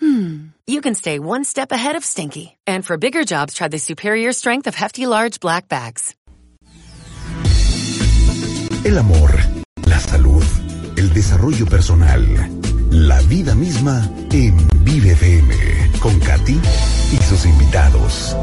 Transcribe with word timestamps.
hmm, 0.00 0.46
you 0.66 0.80
can 0.80 0.94
stay 0.94 1.18
one 1.18 1.44
step 1.44 1.72
ahead 1.72 1.96
of 1.96 2.04
stinky. 2.04 2.56
And 2.66 2.84
for 2.84 2.96
bigger 2.96 3.24
jobs, 3.24 3.54
try 3.54 3.68
the 3.68 3.78
superior 3.78 4.32
strength 4.32 4.66
of 4.66 4.74
Hefty 4.74 5.06
Large 5.06 5.40
Black 5.40 5.68
Bags. 5.68 6.14
El 8.84 8.98
amor, 8.98 9.30
la 9.86 9.98
salud, 9.98 10.44
el 10.96 11.08
desarrollo 11.14 11.66
personal, 11.66 12.22
la 12.90 13.20
vida 13.22 13.54
misma 13.54 14.10
en 14.30 14.56
Vive 14.84 15.12
FM, 15.12 15.90
con 16.00 16.20
Katy 16.20 16.60
y 17.12 17.16
sus 17.16 17.46
invitados. 17.46 18.36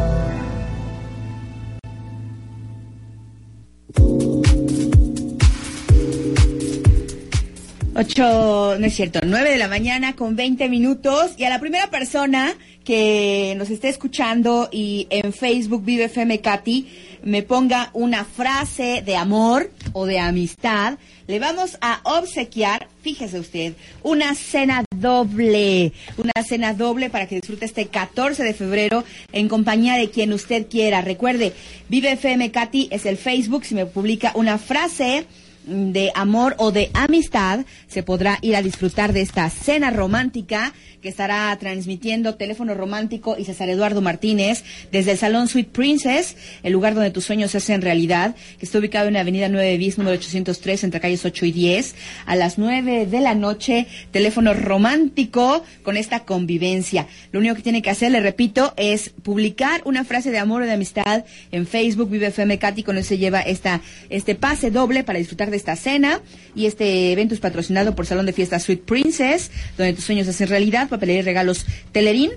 Ocho, 7.94 8.78
no 8.80 8.86
es 8.86 8.96
cierto, 8.96 9.20
nueve 9.26 9.52
de 9.52 9.58
la 9.58 9.68
mañana 9.68 10.16
con 10.16 10.38
veinte 10.38 10.70
minutos. 10.70 11.34
Y 11.38 11.44
a 11.44 11.50
la 11.50 11.60
primera 11.60 11.90
persona 11.90 12.56
que 12.86 13.54
nos 13.58 13.70
esté 13.70 13.90
escuchando 13.90 14.70
y 14.72 15.08
en 15.10 15.34
Facebook 15.34 15.84
Vive 15.84 16.06
FM 16.06 16.40
Katy 16.40 16.88
me 17.24 17.44
ponga 17.44 17.90
una 17.94 18.24
frase 18.24 19.04
de 19.06 19.18
amor 19.18 19.72
o 19.92 20.06
de 20.06 20.20
amistad, 20.20 20.98
le 21.28 21.40
vamos 21.40 21.78
a 21.82 22.00
obsequiar, 22.04 22.88
fíjese 23.02 23.40
usted, 23.40 23.74
una 24.04 24.36
cena 24.36 24.86
doble. 24.96 25.92
Una 26.18 26.44
cena 26.44 26.74
doble 26.74 27.10
para 27.10 27.28
que 27.28 27.36
disfrute 27.36 27.66
este 27.66 27.88
14 27.88 28.42
de 28.42 28.54
febrero 28.54 29.04
en 29.34 29.50
compañía 29.50 29.96
de 29.96 30.10
quien 30.10 30.32
usted 30.32 30.68
quiera. 30.68 31.02
Recuerde, 31.02 31.54
Vive 31.90 32.14
FM 32.14 32.52
Katy 32.52 32.88
es 32.90 33.06
el 33.06 33.18
Facebook. 33.18 33.66
Si 33.66 33.76
me 33.76 33.86
publica 33.86 34.32
una 34.36 34.58
frase 34.58 35.26
de 35.66 36.12
amor 36.16 36.56
o 36.58 36.72
de 36.72 36.90
amistad, 36.94 37.66
se 37.88 38.04
podrá 38.04 38.40
ir 38.42 38.56
a 38.56 38.62
disfrutar 38.62 39.14
de 39.14 39.22
esta 39.22 39.50
cena 39.50 39.92
romántica 39.92 40.74
que 41.02 41.10
estará 41.10 41.56
transmitiendo 41.60 42.36
Teléfono 42.36 42.74
Romántico 42.76 43.36
y 43.38 43.46
César 43.46 43.70
Eduardo 43.70 44.02
Martínez 44.02 44.64
desde 44.92 45.12
el 45.12 45.18
Salón 45.18 45.48
Sweet 45.48 45.70
Princess, 45.70 46.36
el 46.64 46.74
lugar 46.74 46.94
donde 46.94 47.12
tus 47.12 47.26
sueños 47.26 47.52
se 47.52 47.58
hacen 47.58 47.82
realidad, 47.82 48.36
que 48.60 48.66
está 48.66 48.80
ubicado 48.80 49.08
en 49.08 49.16
la 49.16 49.22
Avenida 49.22 49.50
9 49.50 49.78
Bis, 49.78 49.98
número 49.98 50.16
803, 50.16 50.84
entre 50.84 51.00
calles 51.00 51.26
8 51.26 51.46
y 51.48 51.52
10, 51.52 51.96
a 52.26 52.36
las 52.36 52.58
9 52.58 53.08
de 53.08 53.20
la 53.20 53.34
noche, 53.34 53.88
Teléfono 54.12 54.54
Romántico 54.54 55.64
con 55.84 55.98
esta 55.98 56.22
convivencia. 56.22 57.08
Lo 57.32 57.40
único 57.40 57.56
que 57.56 57.64
tiene 57.64 57.82
que 57.82 57.90
hacer, 57.90 58.12
le 58.12 58.20
repito, 58.20 58.74
es 58.78 59.10
publicar 59.10 59.82
una 59.86 60.04
frase 60.04 60.32
de 60.32 60.40
amor 60.40 60.62
o 60.62 60.66
de 60.66 60.74
amistad 60.74 61.26
en 61.52 61.66
Facebook, 61.66 62.10
Vive 62.10 62.28
FM 62.28 62.60
Katy, 62.60 62.84
con 62.84 62.98
eso 62.98 63.10
se 63.10 63.18
lleva 63.18 63.42
esta, 63.42 63.82
este 64.10 64.36
pase 64.36 64.72
doble 64.72 65.04
para 65.04 65.20
disfrutar 65.20 65.51
de 65.52 65.58
esta 65.58 65.76
cena 65.76 66.22
y 66.56 66.66
este 66.66 67.12
evento 67.12 67.34
es 67.34 67.40
patrocinado 67.40 67.96
por 67.96 68.06
Salón 68.06 68.26
de 68.26 68.34
Fiestas 68.34 68.64
Sweet 68.64 68.84
Princess, 68.84 69.52
donde 69.78 69.94
tus 69.94 70.06
sueños 70.06 70.28
hacen 70.28 70.48
realidad, 70.48 70.90
papelería 70.90 71.22
y 71.22 71.26
regalos 71.26 71.66
Telerín, 71.92 72.32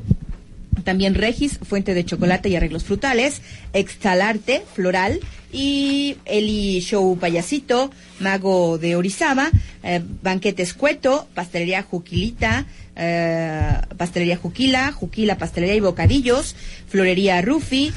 también 0.84 1.14
Regis, 1.14 1.58
fuente 1.62 1.94
de 1.94 2.04
chocolate 2.04 2.48
y 2.48 2.56
arreglos 2.56 2.84
frutales, 2.84 3.40
Extalarte, 3.72 4.62
floral, 4.74 5.20
y 5.54 6.16
Eli 6.24 6.80
Show 6.80 7.16
Payasito, 7.16 7.90
Mago 8.18 8.76
de 8.76 8.96
Orizaba, 8.96 9.50
eh, 9.84 10.02
Banquete 10.22 10.64
Escueto, 10.64 11.28
Pastelería 11.32 11.82
Juquilita, 11.82 12.66
eh, 12.96 13.78
Pastelería 13.96 14.36
Juquila, 14.36 14.90
Juquila 14.92 15.39
Pastelería 15.39 15.77
y 15.77 15.80
Bocadillos, 15.80 16.56
Florería 16.89 17.40
Rufi, 17.40 17.92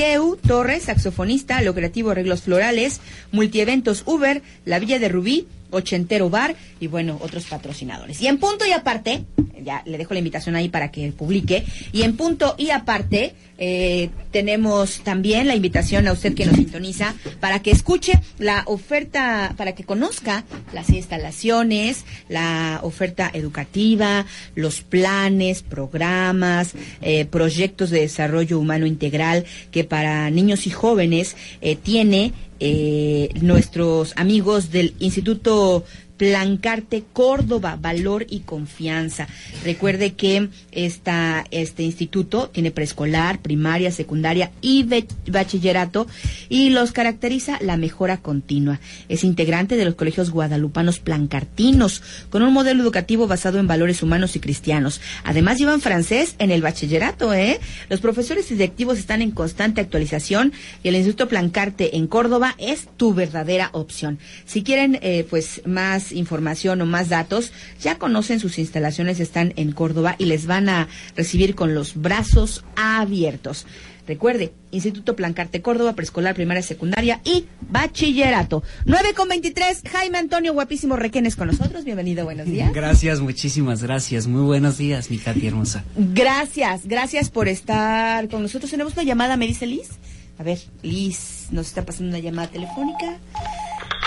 Geu 0.00 0.38
Torres, 0.38 0.84
saxofonista, 0.84 1.60
Lo 1.60 1.74
Creativo 1.74 2.08
Arreglos 2.08 2.40
Florales, 2.40 3.02
Multieventos 3.32 4.02
Uber, 4.06 4.40
La 4.64 4.78
Villa 4.78 4.98
de 4.98 5.10
Rubí, 5.10 5.46
Ochentero 5.70 6.30
Bar 6.30 6.54
y 6.80 6.86
bueno, 6.86 7.18
otros 7.20 7.44
patrocinadores. 7.46 8.20
Y 8.20 8.26
en 8.26 8.38
punto 8.38 8.66
y 8.66 8.72
aparte, 8.72 9.24
ya 9.62 9.82
le 9.86 9.98
dejo 9.98 10.14
la 10.14 10.20
invitación 10.20 10.56
ahí 10.56 10.68
para 10.68 10.90
que 10.90 11.10
publique, 11.12 11.64
y 11.92 12.02
en 12.02 12.16
punto 12.16 12.54
y 12.58 12.70
aparte, 12.70 13.34
eh, 13.62 14.08
tenemos 14.30 15.00
también 15.00 15.46
la 15.46 15.54
invitación 15.54 16.08
a 16.08 16.12
usted 16.12 16.34
que 16.34 16.46
nos 16.46 16.56
sintoniza 16.56 17.14
para 17.40 17.60
que 17.60 17.70
escuche 17.70 18.18
la 18.38 18.62
oferta, 18.66 19.52
para 19.58 19.74
que 19.74 19.84
conozca 19.84 20.44
las 20.72 20.88
instalaciones, 20.88 22.06
la 22.28 22.80
oferta 22.82 23.30
educativa, 23.34 24.24
los 24.54 24.80
planes, 24.80 25.62
programas, 25.62 26.72
eh, 27.02 27.26
proyectos 27.26 27.90
de 27.90 28.00
desarrollo 28.00 28.58
humano 28.58 28.86
integral 28.86 29.44
que 29.70 29.84
para 29.84 30.30
niños 30.30 30.66
y 30.66 30.70
jóvenes 30.70 31.36
eh, 31.60 31.76
tiene 31.76 32.32
eh, 32.60 33.30
nuestros 33.40 34.12
amigos 34.16 34.70
del 34.70 34.94
Instituto 34.98 35.84
Plancarte 36.20 37.02
Córdoba, 37.14 37.78
valor 37.80 38.26
y 38.28 38.40
confianza. 38.40 39.26
Recuerde 39.64 40.12
que 40.12 40.50
esta, 40.70 41.46
este 41.50 41.82
instituto 41.82 42.50
tiene 42.50 42.70
preescolar, 42.70 43.40
primaria, 43.40 43.90
secundaria 43.90 44.50
y 44.60 44.86
bachillerato 45.26 46.06
y 46.50 46.68
los 46.68 46.92
caracteriza 46.92 47.56
la 47.62 47.78
mejora 47.78 48.18
continua. 48.18 48.80
Es 49.08 49.24
integrante 49.24 49.78
de 49.78 49.86
los 49.86 49.94
colegios 49.94 50.28
guadalupanos 50.28 50.98
plancartinos 50.98 52.02
con 52.28 52.42
un 52.42 52.52
modelo 52.52 52.82
educativo 52.82 53.26
basado 53.26 53.58
en 53.58 53.66
valores 53.66 54.02
humanos 54.02 54.36
y 54.36 54.40
cristianos. 54.40 55.00
Además 55.24 55.56
llevan 55.58 55.80
francés 55.80 56.34
en 56.38 56.50
el 56.50 56.60
bachillerato, 56.60 57.32
¿eh? 57.32 57.60
Los 57.88 58.00
profesores 58.02 58.50
y 58.50 58.56
directivos 58.56 58.98
están 58.98 59.22
en 59.22 59.30
constante 59.30 59.80
actualización 59.80 60.52
y 60.82 60.88
el 60.88 60.96
Instituto 60.96 61.28
Plancarte 61.28 61.96
en 61.96 62.06
Córdoba 62.08 62.56
es 62.58 62.88
tu 62.98 63.14
verdadera 63.14 63.70
opción. 63.72 64.18
Si 64.44 64.62
quieren, 64.62 64.98
eh, 65.00 65.26
pues, 65.30 65.62
más 65.64 66.09
información 66.12 66.80
o 66.80 66.86
más 66.86 67.08
datos, 67.08 67.52
ya 67.80 67.98
conocen 67.98 68.40
sus 68.40 68.58
instalaciones, 68.58 69.20
están 69.20 69.52
en 69.56 69.72
Córdoba 69.72 70.16
y 70.18 70.26
les 70.26 70.46
van 70.46 70.68
a 70.68 70.88
recibir 71.16 71.54
con 71.54 71.74
los 71.74 72.00
brazos 72.00 72.64
abiertos. 72.76 73.66
Recuerde, 74.10 74.52
Instituto 74.72 75.14
Plancarte 75.14 75.62
Córdoba, 75.62 75.92
preescolar, 75.92 76.34
primaria, 76.34 76.62
secundaria 76.62 77.20
y 77.24 77.44
bachillerato. 77.60 78.64
9 78.84 79.14
con 79.14 79.28
23, 79.28 79.82
Jaime 79.88 80.18
Antonio 80.18 80.52
Guapísimo 80.52 80.96
Requenes 80.96 81.36
con 81.36 81.46
nosotros. 81.46 81.84
Bienvenido, 81.84 82.24
buenos 82.24 82.46
días. 82.46 82.72
Gracias, 82.74 83.20
muchísimas 83.20 83.84
gracias. 83.84 84.26
Muy 84.26 84.42
buenos 84.42 84.78
días, 84.78 85.10
mi 85.10 85.18
Katy 85.18 85.46
hermosa. 85.46 85.84
Gracias, 85.96 86.86
gracias 86.86 87.30
por 87.30 87.46
estar 87.46 88.28
con 88.28 88.42
nosotros. 88.42 88.68
Tenemos 88.68 88.94
una 88.94 89.04
llamada, 89.04 89.36
me 89.36 89.46
dice 89.46 89.66
Liz. 89.66 89.90
A 90.38 90.42
ver, 90.42 90.58
Liz, 90.82 91.46
nos 91.52 91.68
está 91.68 91.84
pasando 91.84 92.08
una 92.08 92.18
llamada 92.18 92.48
telefónica. 92.48 93.18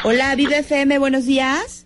Hola, 0.03 0.35
Vive 0.35 0.57
FM, 0.57 0.97
buenos 0.97 1.25
días. 1.25 1.82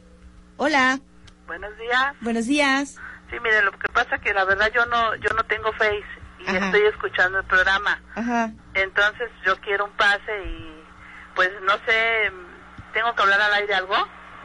Hola. 0.58 1.00
Buenos 1.46 1.78
días. 1.78 2.14
Buenos 2.22 2.46
días. 2.48 2.96
Sí, 3.30 3.38
mire, 3.42 3.62
lo 3.62 3.72
que 3.72 3.88
pasa 3.94 4.18
que 4.20 4.34
la 4.34 4.46
verdad 4.46 4.72
yo 4.74 4.86
no 4.88 5.16
yo 5.16 5.30
no 5.36 5.44
tengo 5.46 5.72
Face 5.74 6.04
y 6.40 6.48
Ajá. 6.48 6.66
estoy 6.66 6.82
escuchando 6.88 7.40
el 7.40 7.46
programa. 7.46 8.02
Ajá. 8.16 8.52
Entonces 8.74 9.30
yo 9.46 9.56
quiero 9.62 9.86
un 9.86 9.92
pase 9.92 10.44
y 10.46 10.84
pues 11.36 11.50
no 11.64 11.74
sé, 11.86 12.32
tengo 12.94 13.14
que 13.16 13.22
hablar 13.22 13.40
al 13.42 13.54
aire 13.54 13.76
algo. 13.76 13.96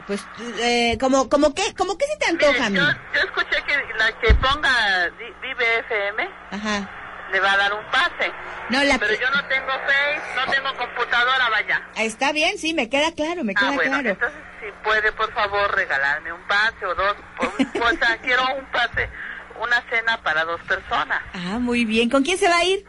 Pues, 0.05 0.23
eh, 0.59 0.97
como, 0.99 1.29
como 1.29 1.55
que, 1.55 1.73
como 1.75 1.97
que 1.97 2.05
se 2.05 2.17
te 2.17 2.25
antoja, 2.29 2.69
Mire, 2.69 2.71
mi. 2.71 2.75
yo, 2.77 2.85
yo 3.13 3.19
escuché 3.21 3.63
que 3.63 3.77
la 3.97 4.11
que 4.19 4.33
ponga 4.35 5.09
Vive 5.41 5.79
FM 5.79 6.29
Ajá. 6.51 6.89
le 7.31 7.39
va 7.39 7.53
a 7.53 7.57
dar 7.57 7.73
un 7.73 7.85
pase. 7.85 8.31
No, 8.69 8.83
la 8.83 8.97
Pero 8.99 9.13
yo 9.15 9.29
no 9.31 9.45
tengo 9.47 9.67
Face, 9.69 10.21
no 10.35 10.51
tengo 10.51 10.75
computadora, 10.77 11.49
vaya. 11.49 11.87
Está 11.95 12.33
bien, 12.33 12.57
sí, 12.57 12.73
me 12.73 12.89
queda 12.89 13.13
claro, 13.13 13.43
me 13.45 13.55
queda 13.55 13.69
Ah, 13.69 13.75
bueno, 13.75 13.91
claro. 13.91 14.09
entonces 14.09 14.39
si 14.63 14.71
puede 14.83 15.11
por 15.11 15.31
favor 15.33 15.73
regalarme 15.75 16.31
un 16.33 16.41
pase 16.47 16.85
o 16.85 16.95
dos, 16.95 17.15
por, 17.37 17.47
o 17.47 17.97
sea, 17.97 18.17
quiero 18.21 18.43
un 18.55 18.65
pase, 18.71 19.09
una 19.61 19.81
cena 19.89 20.21
para 20.23 20.45
dos 20.45 20.61
personas, 20.61 21.21
Ah, 21.33 21.59
muy 21.59 21.85
bien. 21.85 22.09
¿Con 22.09 22.23
quién 22.23 22.37
se 22.37 22.47
va 22.47 22.57
a 22.57 22.63
ir? 22.63 22.85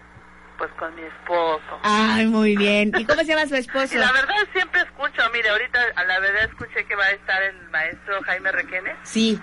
pues 0.57 0.71
con 0.79 0.95
mi 0.95 1.03
esposo. 1.03 1.81
Ay, 1.83 2.27
muy 2.29 2.57
bien. 2.57 2.93
¿Y 2.97 3.05
cómo 3.05 3.23
se 3.23 3.27
llama 3.27 3.45
su 3.49 3.57
esposo? 3.57 3.93
Y 3.93 3.99
la 3.99 4.13
verdad 4.13 4.37
siempre 4.53 4.83
escucho, 4.83 5.21
mire, 5.33 5.49
ahorita 5.51 5.81
a 5.97 6.05
la 6.05 6.21
verdad 6.21 6.45
escuché 6.45 6.87
que 6.87 6.95
va 6.95 7.07
a 7.07 7.11
estar 7.11 7.43
el 7.43 7.61
maestro 7.71 8.23
Jaime 8.23 8.53
Requenes. 8.53 8.97
Sí. 9.03 9.41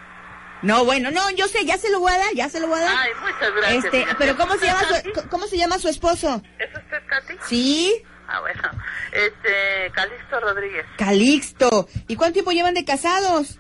No, 0.62 0.86
bueno, 0.86 1.12
no, 1.12 1.30
yo 1.32 1.50
sé, 1.50 1.66
ya 1.66 1.78
se 1.78 1.92
lo 1.92 2.00
voy 2.00 2.14
a 2.14 2.18
dar, 2.18 2.34
ya 2.34 2.48
se 2.48 2.62
lo 2.62 2.68
voy 2.68 2.80
a 2.80 2.84
dar. 2.84 2.96
Ay, 2.98 3.12
muchas 3.22 3.54
gracias. 3.56 3.84
Este, 3.86 4.08
pero 4.18 4.38
¿cómo 4.38 4.56
se 4.56 4.68
llama 4.68 4.80
su, 4.84 5.28
cómo 5.30 5.48
se 5.48 5.58
llama 5.58 5.80
su 5.80 5.90
esposo? 5.90 6.42
¿Es 6.58 6.70
usted 6.78 7.02
Katy? 7.08 7.34
Sí, 7.46 8.04
Ah, 8.32 8.40
bueno. 8.40 8.62
Este, 9.12 9.92
Calixto 9.94 10.40
Rodríguez. 10.40 10.86
Calixto. 10.98 11.88
¿Y 12.08 12.16
cuánto 12.16 12.34
tiempo 12.34 12.52
llevan 12.52 12.74
de 12.74 12.86
casados? 12.86 13.58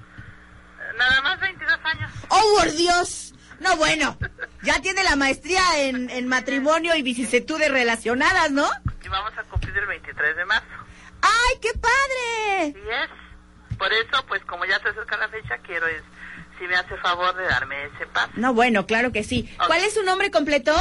Nada 0.97 1.21
más 1.21 1.39
22 1.39 1.79
años. 1.83 2.11
¡Oh, 2.29 2.57
por 2.57 2.71
Dios! 2.71 3.33
No, 3.59 3.75
bueno, 3.77 4.17
ya 4.63 4.81
tiene 4.81 5.03
la 5.03 5.15
maestría 5.15 5.61
en, 5.75 6.09
en 6.09 6.27
matrimonio 6.27 6.95
y 6.95 7.03
vicisitudes 7.03 7.69
relacionadas, 7.69 8.51
¿no? 8.51 8.67
Y 9.03 9.07
vamos 9.07 9.33
a 9.37 9.43
cumplir 9.43 9.77
el 9.77 9.85
22 9.85 10.15
23 10.15 10.35
de 10.35 10.45
marzo. 10.45 10.67
¡Ay, 11.21 11.59
qué 11.61 11.69
padre! 11.79 12.79
Y 12.79 12.89
es. 12.89 13.77
Por 13.77 13.91
eso, 13.93 14.25
pues 14.27 14.43
como 14.45 14.65
ya 14.65 14.79
se 14.79 14.89
acerca 14.89 15.17
la 15.17 15.27
fecha, 15.29 15.57
quiero 15.59 15.87
es, 15.87 16.01
si 16.59 16.65
me 16.65 16.75
hace 16.75 16.95
favor 16.97 17.35
de 17.35 17.43
darme 17.45 17.85
ese 17.85 18.05
pase. 18.07 18.31
No, 18.35 18.53
bueno, 18.53 18.85
claro 18.85 19.11
que 19.11 19.23
sí. 19.23 19.49
¿Cuál 19.65 19.83
es 19.83 19.93
su 19.93 20.03
nombre 20.03 20.31
completo? 20.31 20.73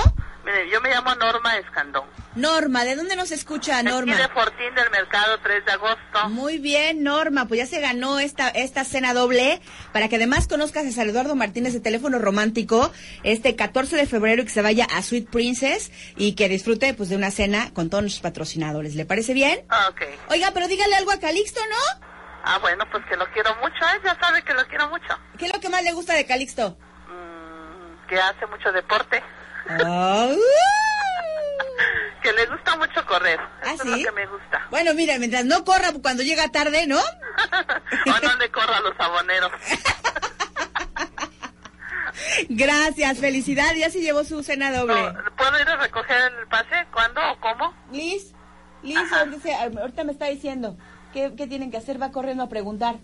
Mire, 0.45 0.71
yo 0.71 0.81
me 0.81 0.91
llamo 0.91 1.15
Norma 1.17 1.57
Escandón. 1.59 2.05
Norma, 2.35 2.85
¿de 2.85 2.97
dónde 2.97 3.17
nos 3.17 3.31
escucha 3.33 3.83
Norma? 3.83 4.13
Aquí 4.13 4.23
de 4.23 4.29
Fortín 4.29 4.75
del 4.75 4.91
Mercado, 4.91 5.39
3 5.43 5.65
de 5.65 5.73
agosto. 5.73 6.29
Muy 6.29 6.59
bien, 6.59 7.03
Norma, 7.03 7.47
pues 7.47 7.59
ya 7.59 7.67
se 7.67 7.81
ganó 7.81 8.21
esta, 8.21 8.49
esta 8.49 8.85
cena 8.85 9.13
doble 9.13 9.61
para 9.93 10.09
que 10.09 10.17
además 10.17 10.47
conozcas 10.47 10.87
a 10.87 10.93
San 10.93 11.09
Eduardo 11.09 11.35
Martínez 11.35 11.73
de 11.73 11.81
Teléfono 11.81 12.19
Romántico 12.19 12.93
este 13.25 13.57
14 13.57 13.97
de 13.97 14.07
febrero 14.07 14.43
y 14.43 14.45
que 14.45 14.51
se 14.51 14.63
vaya 14.63 14.87
a 14.87 15.03
Sweet 15.03 15.29
Princess 15.29 15.91
y 16.17 16.35
que 16.37 16.49
disfrute 16.49 16.95
pues 16.95 17.09
de 17.09 17.17
una 17.17 17.31
cena 17.31 17.75
con 17.75 17.91
todos 17.91 18.03
nuestros 18.03 18.23
patrocinadores. 18.23 18.95
¿Le 18.95 19.05
parece 19.05 19.35
bien? 19.35 19.61
Ok. 19.89 20.03
Oiga, 20.31 20.53
pero 20.55 20.69
dígale 20.69 20.95
algo 20.95 21.11
a 21.11 21.19
Calixto, 21.19 21.61
¿no? 21.69 22.07
Ah, 22.45 22.59
bueno, 22.59 22.85
pues 22.91 23.05
que 23.07 23.17
lo 23.17 23.27
quiero 23.33 23.55
mucho, 23.57 23.85
¿eh? 23.85 24.01
Ya 24.05 24.17
sabe 24.19 24.43
que 24.43 24.55
lo 24.55 24.65
quiero 24.67 24.89
mucho. 24.89 25.19
¿Qué 25.37 25.47
es 25.47 25.53
lo 25.53 25.61
que 25.61 25.69
más 25.69 25.83
le 25.83 25.93
gusta 25.93 26.15
de 26.15 26.25
Calixto? 26.25 26.79
Mm, 27.09 28.07
que 28.09 28.19
hace 28.19 28.47
mucho 28.47 28.73
deporte. 28.73 29.23
Ah, 29.69 30.29
Que 32.23 32.33
le 32.33 32.47
gusta 32.47 32.77
mucho 32.77 33.05
correr. 33.07 33.39
¿Ah, 33.65 33.75
Eso 33.75 33.85
sí? 33.85 33.93
es 33.93 33.99
lo 33.99 34.05
que 34.05 34.13
me 34.13 34.27
gusta. 34.27 34.67
Bueno, 34.71 34.95
mira, 34.95 35.19
mientras 35.19 35.45
no 35.45 35.65
corra 35.65 35.93
cuando 36.03 36.23
llega 36.23 36.49
tarde, 36.49 36.87
¿no? 36.87 36.99
o 38.07 38.21
no 38.23 38.37
le 38.39 38.51
corro 38.51 38.75
a 38.75 38.81
los 38.81 38.97
saboneros. 38.97 39.51
Gracias, 42.49 43.19
felicidad, 43.19 43.75
ya 43.77 43.91
se 43.91 44.01
llevó 44.01 44.25
su 44.25 44.43
cena 44.43 44.71
doble. 44.73 44.95
¿Puedo 45.37 45.61
ir 45.61 45.69
a 45.69 45.77
recoger 45.77 46.17
el 46.41 46.47
pase? 46.49 46.87
¿Cuándo 46.93 47.21
o 47.33 47.41
cómo? 47.41 47.75
Liz, 47.93 48.33
Liz, 48.83 49.11
ahorita, 49.13 49.81
ahorita 49.81 50.05
me 50.05 50.13
está 50.13 50.27
diciendo 50.27 50.77
qué, 51.13 51.33
qué 51.37 51.47
tienen 51.47 51.71
que 51.71 51.77
hacer, 51.79 52.01
va 52.01 52.11
corriendo 52.13 52.43
a 52.45 52.49
preguntar. 52.49 52.97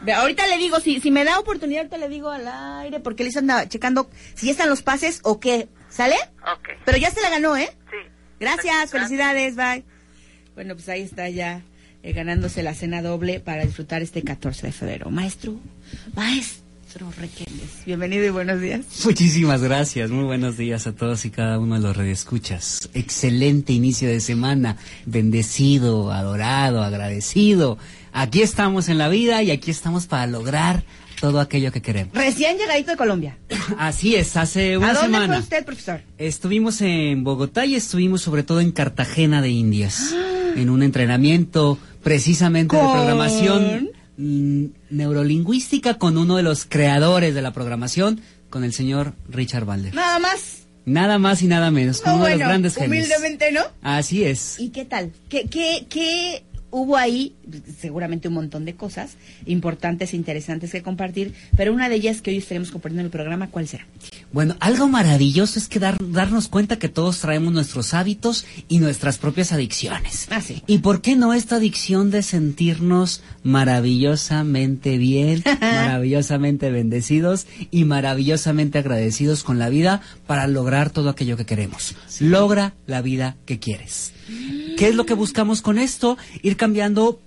Ve, 0.00 0.12
Ahorita 0.12 0.46
le 0.48 0.58
digo, 0.58 0.80
si, 0.80 1.00
si 1.00 1.10
me 1.10 1.24
da 1.24 1.38
oportunidad, 1.38 1.80
ahorita 1.82 1.98
le 1.98 2.08
digo 2.08 2.30
al 2.30 2.48
aire, 2.48 3.00
porque 3.00 3.24
Liz 3.24 3.36
anda 3.36 3.68
checando 3.68 4.10
si 4.34 4.46
ya 4.46 4.52
están 4.52 4.68
los 4.68 4.82
pases 4.82 5.20
o 5.22 5.38
qué. 5.40 5.68
¿Sale? 5.94 6.16
Ok. 6.42 6.70
Pero 6.84 6.98
ya 6.98 7.10
se 7.10 7.20
la 7.20 7.30
ganó, 7.30 7.56
¿eh? 7.56 7.68
Sí. 7.90 7.96
Gracias, 8.40 8.90
felicidades, 8.90 9.54
bye. 9.54 9.84
Bueno, 10.56 10.74
pues 10.74 10.88
ahí 10.88 11.02
está 11.02 11.28
ya 11.28 11.62
eh, 12.02 12.12
ganándose 12.12 12.64
la 12.64 12.74
cena 12.74 13.00
doble 13.00 13.38
para 13.38 13.64
disfrutar 13.64 14.02
este 14.02 14.22
14 14.22 14.66
de 14.66 14.72
febrero. 14.72 15.10
Maestro, 15.10 15.54
maestro 16.14 16.64
Requeles, 17.18 17.84
bienvenido 17.86 18.24
y 18.24 18.30
buenos 18.30 18.60
días. 18.60 18.86
Muchísimas 19.04 19.62
gracias, 19.62 20.10
muy 20.10 20.24
buenos 20.24 20.56
días 20.56 20.86
a 20.86 20.92
todos 20.94 21.24
y 21.24 21.30
cada 21.30 21.58
uno 21.58 21.74
de 21.74 21.80
los 21.80 21.96
redescuchas. 21.96 22.88
Excelente 22.94 23.72
inicio 23.72 24.08
de 24.08 24.20
semana, 24.20 24.76
bendecido, 25.04 26.12
adorado, 26.12 26.82
agradecido. 26.82 27.78
Aquí 28.12 28.42
estamos 28.42 28.88
en 28.88 28.98
la 28.98 29.08
vida 29.08 29.42
y 29.42 29.50
aquí 29.50 29.72
estamos 29.72 30.06
para 30.06 30.26
lograr 30.28 30.84
todo 31.24 31.40
aquello 31.40 31.72
que 31.72 31.80
queremos. 31.80 32.12
Recién 32.14 32.58
llegadito 32.58 32.90
de 32.90 32.96
Colombia. 32.98 33.38
Así 33.78 34.14
es, 34.14 34.36
hace 34.36 34.76
una 34.76 34.90
¿A 34.90 34.92
dónde 34.92 35.06
semana 35.06 35.34
fue 35.36 35.42
usted, 35.42 35.64
profesor? 35.64 36.02
estuvimos 36.18 36.82
en 36.82 37.24
Bogotá 37.24 37.64
y 37.64 37.76
estuvimos 37.76 38.20
sobre 38.20 38.42
todo 38.42 38.60
en 38.60 38.72
Cartagena 38.72 39.40
de 39.40 39.48
Indias, 39.48 40.14
en 40.56 40.68
un 40.68 40.82
entrenamiento 40.82 41.78
precisamente 42.02 42.76
de 42.76 42.82
programación 42.82 43.88
mm, 44.18 44.64
neurolingüística 44.90 45.94
con 45.94 46.18
uno 46.18 46.36
de 46.36 46.42
los 46.42 46.66
creadores 46.66 47.34
de 47.34 47.40
la 47.40 47.54
programación, 47.54 48.20
con 48.50 48.62
el 48.62 48.74
señor 48.74 49.14
Richard 49.30 49.64
Balder. 49.64 49.94
Nada 49.94 50.18
más. 50.18 50.58
Nada 50.84 51.18
más 51.18 51.40
y 51.40 51.46
nada 51.46 51.70
menos, 51.70 52.02
con 52.02 52.12
No, 52.12 52.16
uno 52.18 52.24
de 52.26 52.32
los 52.32 52.40
grandes 52.40 52.74
genios. 52.74 52.90
humildemente, 53.06 53.50
¿no? 53.50 53.62
Así 53.80 54.24
es. 54.24 54.60
¿Y 54.60 54.68
qué 54.68 54.84
tal? 54.84 55.10
¿Qué, 55.30 55.46
qué, 55.48 55.86
qué 55.88 56.44
hubo 56.76 56.96
ahí? 56.96 57.34
Seguramente 57.80 58.26
un 58.26 58.34
montón 58.34 58.64
de 58.64 58.74
cosas 58.74 59.12
importantes 59.46 60.12
e 60.12 60.16
interesantes 60.16 60.72
que 60.72 60.82
compartir, 60.82 61.32
pero 61.56 61.72
una 61.72 61.88
de 61.88 61.94
ellas 61.94 62.20
que 62.20 62.32
hoy 62.32 62.38
estaremos 62.38 62.72
compartiendo 62.72 63.00
en 63.02 63.06
el 63.06 63.10
programa, 63.12 63.48
¿cuál 63.50 63.68
será? 63.68 63.86
Bueno, 64.32 64.56
algo 64.58 64.88
maravilloso 64.88 65.58
es 65.60 65.68
que 65.68 65.78
dar- 65.78 65.96
darnos 66.00 66.48
cuenta 66.48 66.78
que 66.78 66.88
todos 66.88 67.20
traemos 67.20 67.52
nuestros 67.52 67.94
hábitos 67.94 68.44
y 68.68 68.78
nuestras 68.78 69.18
propias 69.18 69.52
adicciones. 69.52 70.26
Ah, 70.30 70.40
sí. 70.40 70.62
¿Y 70.66 70.78
por 70.78 71.00
qué 71.00 71.14
no 71.14 71.32
esta 71.32 71.56
adicción 71.56 72.10
de 72.10 72.22
sentirnos 72.24 73.22
maravillosamente 73.42 74.98
bien, 74.98 75.44
maravillosamente 75.60 76.70
bendecidos 76.70 77.46
y 77.70 77.84
maravillosamente 77.84 78.78
agradecidos 78.78 79.44
con 79.44 79.58
la 79.60 79.68
vida 79.68 80.00
para 80.26 80.46
lograr 80.48 80.90
todo 80.90 81.08
aquello 81.10 81.36
que 81.36 81.46
queremos? 81.46 81.94
Logra 82.18 82.74
la 82.86 83.00
vida 83.00 83.36
que 83.46 83.60
quieres. 83.60 84.12
¿Qué 84.76 84.88
es 84.88 84.94
lo 84.94 85.06
que 85.06 85.14
buscamos 85.14 85.62
con 85.62 85.78
esto? 85.78 86.16
Ir 86.42 86.56
cambiando 86.56 87.20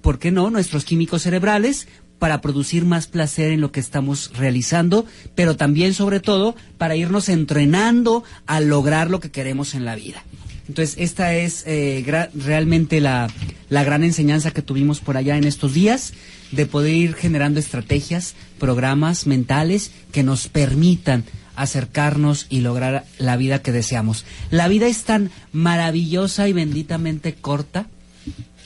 ¿por 0.00 0.18
qué 0.18 0.30
no?, 0.30 0.50
nuestros 0.50 0.84
químicos 0.84 1.22
cerebrales 1.22 1.88
para 2.18 2.40
producir 2.40 2.84
más 2.84 3.06
placer 3.06 3.50
en 3.50 3.60
lo 3.60 3.72
que 3.72 3.80
estamos 3.80 4.30
realizando, 4.36 5.06
pero 5.34 5.56
también, 5.56 5.94
sobre 5.94 6.20
todo, 6.20 6.54
para 6.76 6.94
irnos 6.94 7.28
entrenando 7.28 8.24
a 8.46 8.60
lograr 8.60 9.10
lo 9.10 9.20
que 9.20 9.30
queremos 9.30 9.74
en 9.74 9.86
la 9.86 9.94
vida. 9.94 10.22
Entonces, 10.68 10.96
esta 10.98 11.34
es 11.34 11.64
eh, 11.66 12.04
realmente 12.34 13.00
la, 13.00 13.28
la 13.70 13.84
gran 13.84 14.04
enseñanza 14.04 14.50
que 14.50 14.62
tuvimos 14.62 15.00
por 15.00 15.16
allá 15.16 15.36
en 15.36 15.44
estos 15.44 15.72
días, 15.72 16.12
de 16.52 16.66
poder 16.66 16.94
ir 16.94 17.14
generando 17.14 17.58
estrategias, 17.58 18.34
programas 18.58 19.26
mentales 19.26 19.90
que 20.12 20.22
nos 20.22 20.48
permitan 20.48 21.24
acercarnos 21.62 22.46
y 22.48 22.60
lograr 22.60 23.04
la 23.18 23.36
vida 23.36 23.60
que 23.60 23.72
deseamos. 23.72 24.24
La 24.50 24.68
vida 24.68 24.86
es 24.86 25.04
tan 25.04 25.30
maravillosa 25.52 26.48
y 26.48 26.52
benditamente 26.52 27.34
corta 27.34 27.86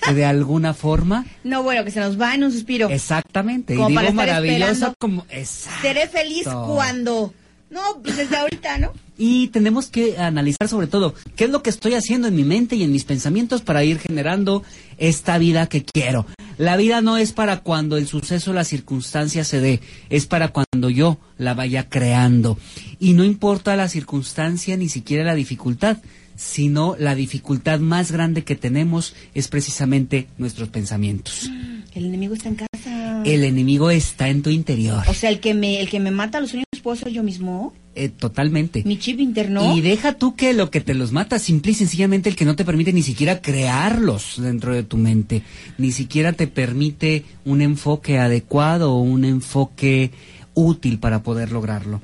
que 0.05 0.15
de 0.15 0.25
alguna 0.25 0.75
forma 0.75 1.25
No, 1.45 1.63
bueno, 1.63 1.85
que 1.85 1.91
se 1.91 2.01
nos 2.01 2.21
va 2.21 2.35
en 2.35 2.45
un 2.45 2.53
suspiro. 2.53 2.89
exactamente 2.91 3.75
Como 3.75 3.91
y 3.91 3.97
digo 3.97 4.13
maravillosa 4.13 4.95
como 4.99 5.27
exacto. 5.31 5.81
Seré 5.83 6.09
feliz 6.09 6.47
cuando... 6.67 7.33
No, 7.75 8.01
pues 8.03 8.17
desde 8.17 8.37
ahorita, 8.37 8.79
¿no? 8.79 8.93
y 9.17 9.49
tenemos 9.49 9.89
que 9.89 10.19
analizar 10.19 10.69
sobre 10.69 10.87
todo 10.87 11.15
qué 11.37 11.45
es 11.45 11.51
lo 11.51 11.63
que 11.63 11.71
estoy 11.71 11.95
haciendo 11.95 12.29
en 12.29 12.35
mi 12.35 12.45
mente 12.45 12.77
y 12.77 12.83
en 12.83 12.93
mis 12.93 13.05
pensamientos 13.05 13.63
para 13.63 13.85
ir 13.85 13.99
generando 13.99 14.63
esta 14.99 15.39
vida 15.39 15.69
que 15.69 15.85
quiero. 15.85 16.27
La 16.57 16.77
vida 16.77 17.01
no 17.01 17.17
es 17.17 17.33
para 17.33 17.61
cuando 17.61 17.97
el 17.97 18.07
suceso, 18.07 18.53
la 18.53 18.65
circunstancia 18.65 19.45
se 19.45 19.61
dé, 19.61 19.81
es 20.09 20.27
para 20.27 20.49
cuando 20.49 20.89
yo 20.89 21.19
la 21.37 21.55
vaya 21.55 21.89
creando. 21.89 22.59
Y 23.01 23.15
no 23.15 23.25
importa 23.25 23.77
la 23.77 23.89
circunstancia 23.89 24.77
ni 24.77 24.89
siquiera 24.89 25.25
la 25.25 25.35
dificultad, 25.35 25.99
sino 26.37 26.97
la 26.99 27.15
dificultad 27.15 27.81
más 27.81 28.13
grande 28.13 28.45
que 28.45 28.57
tenemos 28.57 29.15
es 29.35 29.49
precisamente 29.49 30.29
nuestros 30.39 30.69
pensamientos. 30.69 31.51
El 31.95 32.07
enemigo 32.07 32.35
está 32.35 32.49
en 32.49 32.55
casa. 32.57 33.23
El 33.25 33.45
enemigo 33.45 33.91
está 33.91 34.29
en 34.29 34.43
tu 34.43 34.51
interior. 34.51 35.03
O 35.07 35.15
sea, 35.15 35.31
el 35.31 35.41
que 35.41 35.55
me, 35.55 35.81
el 35.81 35.89
que 35.89 36.01
me 36.01 36.11
mata 36.11 36.39
a 36.39 36.41
los 36.41 36.51
sueños 36.51 36.65
puedo 36.83 36.97
ser 36.97 37.09
yo 37.09 37.23
mismo. 37.23 37.73
Eh, 37.95 38.09
totalmente. 38.09 38.83
Mi 38.85 38.99
chip 38.99 39.19
interno. 39.21 39.75
Y 39.77 39.81
deja 39.81 40.15
tú 40.15 40.35
que 40.37 40.53
lo 40.53 40.71
que 40.71 40.81
te 40.81 40.95
los 40.95 41.13
mata, 41.13 41.39
simple 41.39 41.73
y 41.73 41.75
sencillamente 41.75 42.29
el 42.29 42.37
que 42.37 42.45
no 42.45 42.57
te 42.57 42.65
permite 42.65 42.93
ni 42.93 43.03
siquiera 43.03 43.41
crearlos 43.41 44.35
dentro 44.37 44.75
de 44.75 44.83
tu 44.83 44.97
mente, 44.97 45.43
ni 45.79 45.93
siquiera 45.93 46.33
te 46.33 46.47
permite 46.47 47.25
un 47.45 47.63
enfoque 47.63 48.19
adecuado 48.19 48.93
o 48.93 49.01
un 49.01 49.25
enfoque 49.25 50.11
útil 50.53 50.99
para 50.99 51.23
poder 51.23 51.53
lograrlo. 51.53 52.01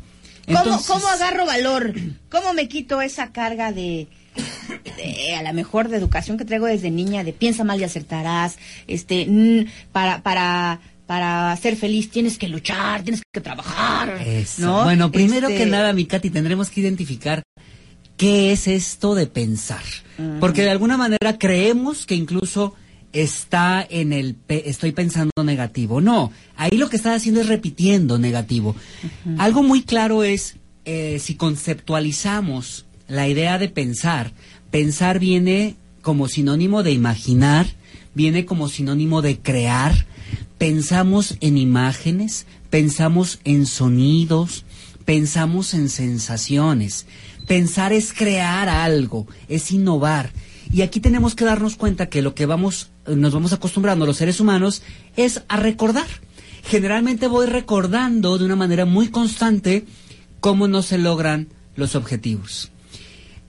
¿Cómo, 0.46 0.58
Entonces, 0.58 0.86
¿Cómo 0.86 1.06
agarro 1.08 1.46
valor? 1.46 1.94
¿Cómo 2.30 2.54
me 2.54 2.68
quito 2.68 3.02
esa 3.02 3.32
carga 3.32 3.72
de, 3.72 4.08
de, 4.96 5.34
a 5.34 5.42
lo 5.42 5.52
mejor 5.52 5.88
de 5.88 5.96
educación 5.96 6.38
que 6.38 6.44
traigo 6.44 6.66
desde 6.66 6.90
niña, 6.90 7.24
de 7.24 7.32
piensa 7.32 7.64
mal 7.64 7.80
y 7.80 7.84
acertarás, 7.84 8.58
este, 8.86 9.26
mm, 9.26 9.66
para, 9.92 10.22
para, 10.22 10.80
para 11.06 11.56
ser 11.56 11.76
feliz 11.76 12.10
tienes 12.10 12.38
que 12.38 12.48
luchar, 12.48 13.02
tienes 13.02 13.22
que 13.32 13.40
trabajar, 13.40 14.20
Eso. 14.26 14.62
¿no? 14.62 14.84
Bueno, 14.84 15.10
primero 15.10 15.48
Este, 15.48 15.64
que 15.64 15.70
nada, 15.70 15.92
mi 15.92 16.06
Katy, 16.06 16.30
tendremos 16.30 16.70
que 16.70 16.80
identificar 16.80 17.42
qué 18.16 18.52
es 18.52 18.68
esto 18.68 19.14
de 19.14 19.26
pensar. 19.26 19.82
Porque 20.38 20.60
de 20.62 20.70
alguna 20.70 20.98
manera 20.98 21.38
creemos 21.38 22.04
que 22.04 22.14
incluso 22.14 22.74
está 23.14 23.84
en 23.88 24.12
el 24.12 24.34
pe- 24.34 24.68
estoy 24.68 24.92
pensando 24.92 25.32
negativo. 25.42 26.02
No, 26.02 26.30
ahí 26.56 26.76
lo 26.76 26.90
que 26.90 26.96
está 26.96 27.14
haciendo 27.14 27.40
es 27.40 27.48
repitiendo 27.48 28.18
negativo. 28.18 28.76
Algo 29.38 29.62
muy 29.62 29.82
claro 29.82 30.22
es, 30.22 30.56
eh, 30.84 31.18
si 31.20 31.36
conceptualizamos 31.36 32.84
la 33.10 33.28
idea 33.28 33.58
de 33.58 33.68
pensar, 33.68 34.32
pensar 34.70 35.18
viene 35.18 35.74
como 36.00 36.28
sinónimo 36.28 36.82
de 36.82 36.92
imaginar, 36.92 37.66
viene 38.14 38.46
como 38.46 38.68
sinónimo 38.68 39.20
de 39.20 39.38
crear, 39.38 40.06
pensamos 40.58 41.36
en 41.40 41.58
imágenes, 41.58 42.46
pensamos 42.70 43.40
en 43.44 43.66
sonidos, 43.66 44.64
pensamos 45.04 45.74
en 45.74 45.88
sensaciones. 45.88 47.06
Pensar 47.48 47.92
es 47.92 48.12
crear 48.12 48.68
algo, 48.68 49.26
es 49.48 49.72
innovar. 49.72 50.30
Y 50.72 50.82
aquí 50.82 51.00
tenemos 51.00 51.34
que 51.34 51.44
darnos 51.44 51.74
cuenta 51.74 52.08
que 52.08 52.22
lo 52.22 52.36
que 52.36 52.46
vamos, 52.46 52.90
eh, 53.06 53.16
nos 53.16 53.34
vamos 53.34 53.52
acostumbrando 53.52 54.06
los 54.06 54.18
seres 54.18 54.38
humanos 54.38 54.82
es 55.16 55.42
a 55.48 55.56
recordar. 55.56 56.06
Generalmente 56.62 57.26
voy 57.26 57.46
recordando 57.46 58.38
de 58.38 58.44
una 58.44 58.54
manera 58.54 58.84
muy 58.84 59.08
constante 59.08 59.84
cómo 60.38 60.68
no 60.68 60.82
se 60.82 60.98
logran 60.98 61.48
los 61.74 61.96
objetivos. 61.96 62.70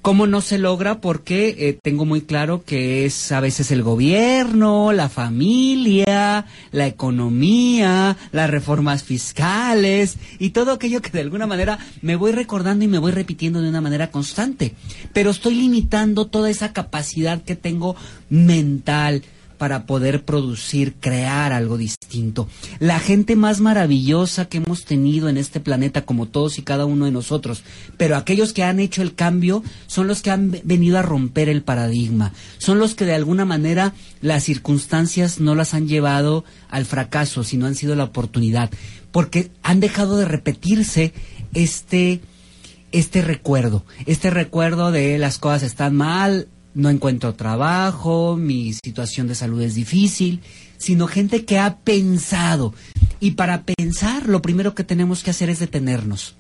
¿Cómo 0.02 0.26
no 0.26 0.42
se 0.42 0.58
logra? 0.58 1.00
Porque 1.00 1.56
eh, 1.60 1.78
tengo 1.80 2.06
muy 2.06 2.22
claro 2.22 2.64
que 2.66 3.06
es 3.06 3.32
a 3.32 3.40
veces 3.40 3.70
el 3.70 3.84
gobierno, 3.84 4.94
la 4.94 5.10
familia, 5.10 6.48
la 6.72 6.88
economía, 6.88 8.18
las 8.32 8.50
reformas 8.50 9.04
fiscales 9.04 10.18
y 10.40 10.50
todo 10.50 10.72
aquello 10.72 11.04
que 11.04 11.12
de 11.12 11.22
alguna 11.22 11.46
manera 11.46 11.78
me 12.02 12.16
voy 12.16 12.32
recordando 12.32 12.84
y 12.84 12.88
me 12.88 12.98
voy 12.98 13.12
repitiendo 13.12 13.62
de 13.62 13.70
una 13.70 13.80
manera 13.80 14.10
constante. 14.10 14.74
Pero 15.14 15.30
estoy 15.30 15.54
limitando 15.54 16.26
toda 16.26 16.50
esa 16.50 16.74
capacidad 16.74 17.44
que 17.44 17.56
tengo 17.56 17.96
mental, 18.28 19.22
para 19.62 19.86
poder 19.86 20.26
producir, 20.26 20.96
crear 21.00 21.54
algo 21.54 21.78
distinto. 21.78 22.50
La 22.80 23.00
gente 23.00 23.36
más 23.36 23.60
maravillosa 23.60 24.46
que 24.46 24.58
hemos 24.58 24.86
tenido 24.86 25.30
en 25.30 25.38
este 25.38 25.60
planeta, 25.60 26.04
como 26.04 26.26
todos 26.26 26.58
y 26.58 26.64
cada 26.64 26.88
uno 26.88 27.06
de 27.06 27.12
nosotros, 27.12 27.62
pero 27.96 28.16
aquellos 28.16 28.54
que 28.54 28.64
han 28.64 28.80
hecho 28.80 29.04
el 29.04 29.14
cambio 29.14 29.64
son 29.86 30.08
los 30.08 30.24
que 30.24 30.32
han 30.32 30.50
venido 30.64 30.98
a 30.98 31.04
romper 31.04 31.48
el 31.48 31.62
paradigma, 31.62 32.34
son 32.58 32.80
los 32.80 32.96
que 32.96 33.06
de 33.06 33.14
alguna 33.14 33.46
manera 33.46 33.94
las 34.20 34.46
circunstancias 34.46 35.40
no 35.40 35.54
las 35.54 35.76
han 35.76 35.88
llevado 35.88 36.44
al 36.68 36.86
fracaso, 36.86 37.44
sino 37.44 37.68
han 37.68 37.76
sido 37.76 37.94
la 37.96 38.06
oportunidad, 38.06 38.72
porque 39.12 39.52
han 39.62 39.80
dejado 39.80 40.18
de 40.18 40.26
repetirse 40.26 41.14
este 41.54 42.20
este 42.92 43.22
recuerdo, 43.22 43.86
este 44.08 44.32
recuerdo 44.32 44.92
de 44.92 45.20
las 45.20 45.38
cosas 45.38 45.62
están 45.62 45.96
mal, 45.96 46.48
no 46.74 46.90
encuentro 46.90 47.34
trabajo, 47.34 48.38
mi 48.38 48.74
situación 48.74 49.28
de 49.28 49.36
salud 49.36 49.62
es 49.62 49.76
difícil, 49.76 50.42
sino 50.78 51.08
gente 51.08 51.46
que 51.46 51.60
ha 51.60 51.78
pensado. 51.78 52.74
Y 53.20 53.32
para 53.32 53.64
pensar, 53.64 54.28
lo 54.28 54.42
primero 54.42 54.74
que 54.74 54.84
tenemos 54.84 55.24
que 55.24 55.32
hacer 55.32 55.50
es 55.50 55.60
detenernos. 55.60 56.36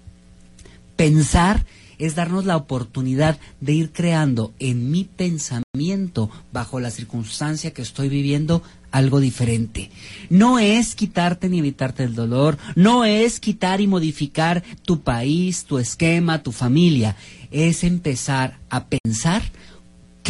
Pensar 0.95 1.65
es 1.99 2.15
darnos 2.15 2.45
la 2.45 2.57
oportunidad 2.57 3.37
de 3.59 3.73
ir 3.73 3.91
creando 3.91 4.53
en 4.57 4.89
mi 4.89 5.03
pensamiento, 5.03 6.31
bajo 6.51 6.79
la 6.79 6.89
circunstancia 6.89 7.71
que 7.71 7.83
estoy 7.83 8.09
viviendo, 8.09 8.63
algo 8.89 9.19
diferente. 9.19 9.91
No 10.29 10.57
es 10.57 10.95
quitarte 10.95 11.47
ni 11.47 11.59
evitarte 11.59 12.03
el 12.03 12.15
dolor, 12.15 12.57
no 12.75 13.05
es 13.05 13.39
quitar 13.39 13.81
y 13.81 13.87
modificar 13.87 14.63
tu 14.83 15.01
país, 15.01 15.65
tu 15.65 15.77
esquema, 15.77 16.41
tu 16.41 16.51
familia, 16.51 17.15
es 17.51 17.83
empezar 17.83 18.57
a 18.69 18.87
pensar 18.87 19.43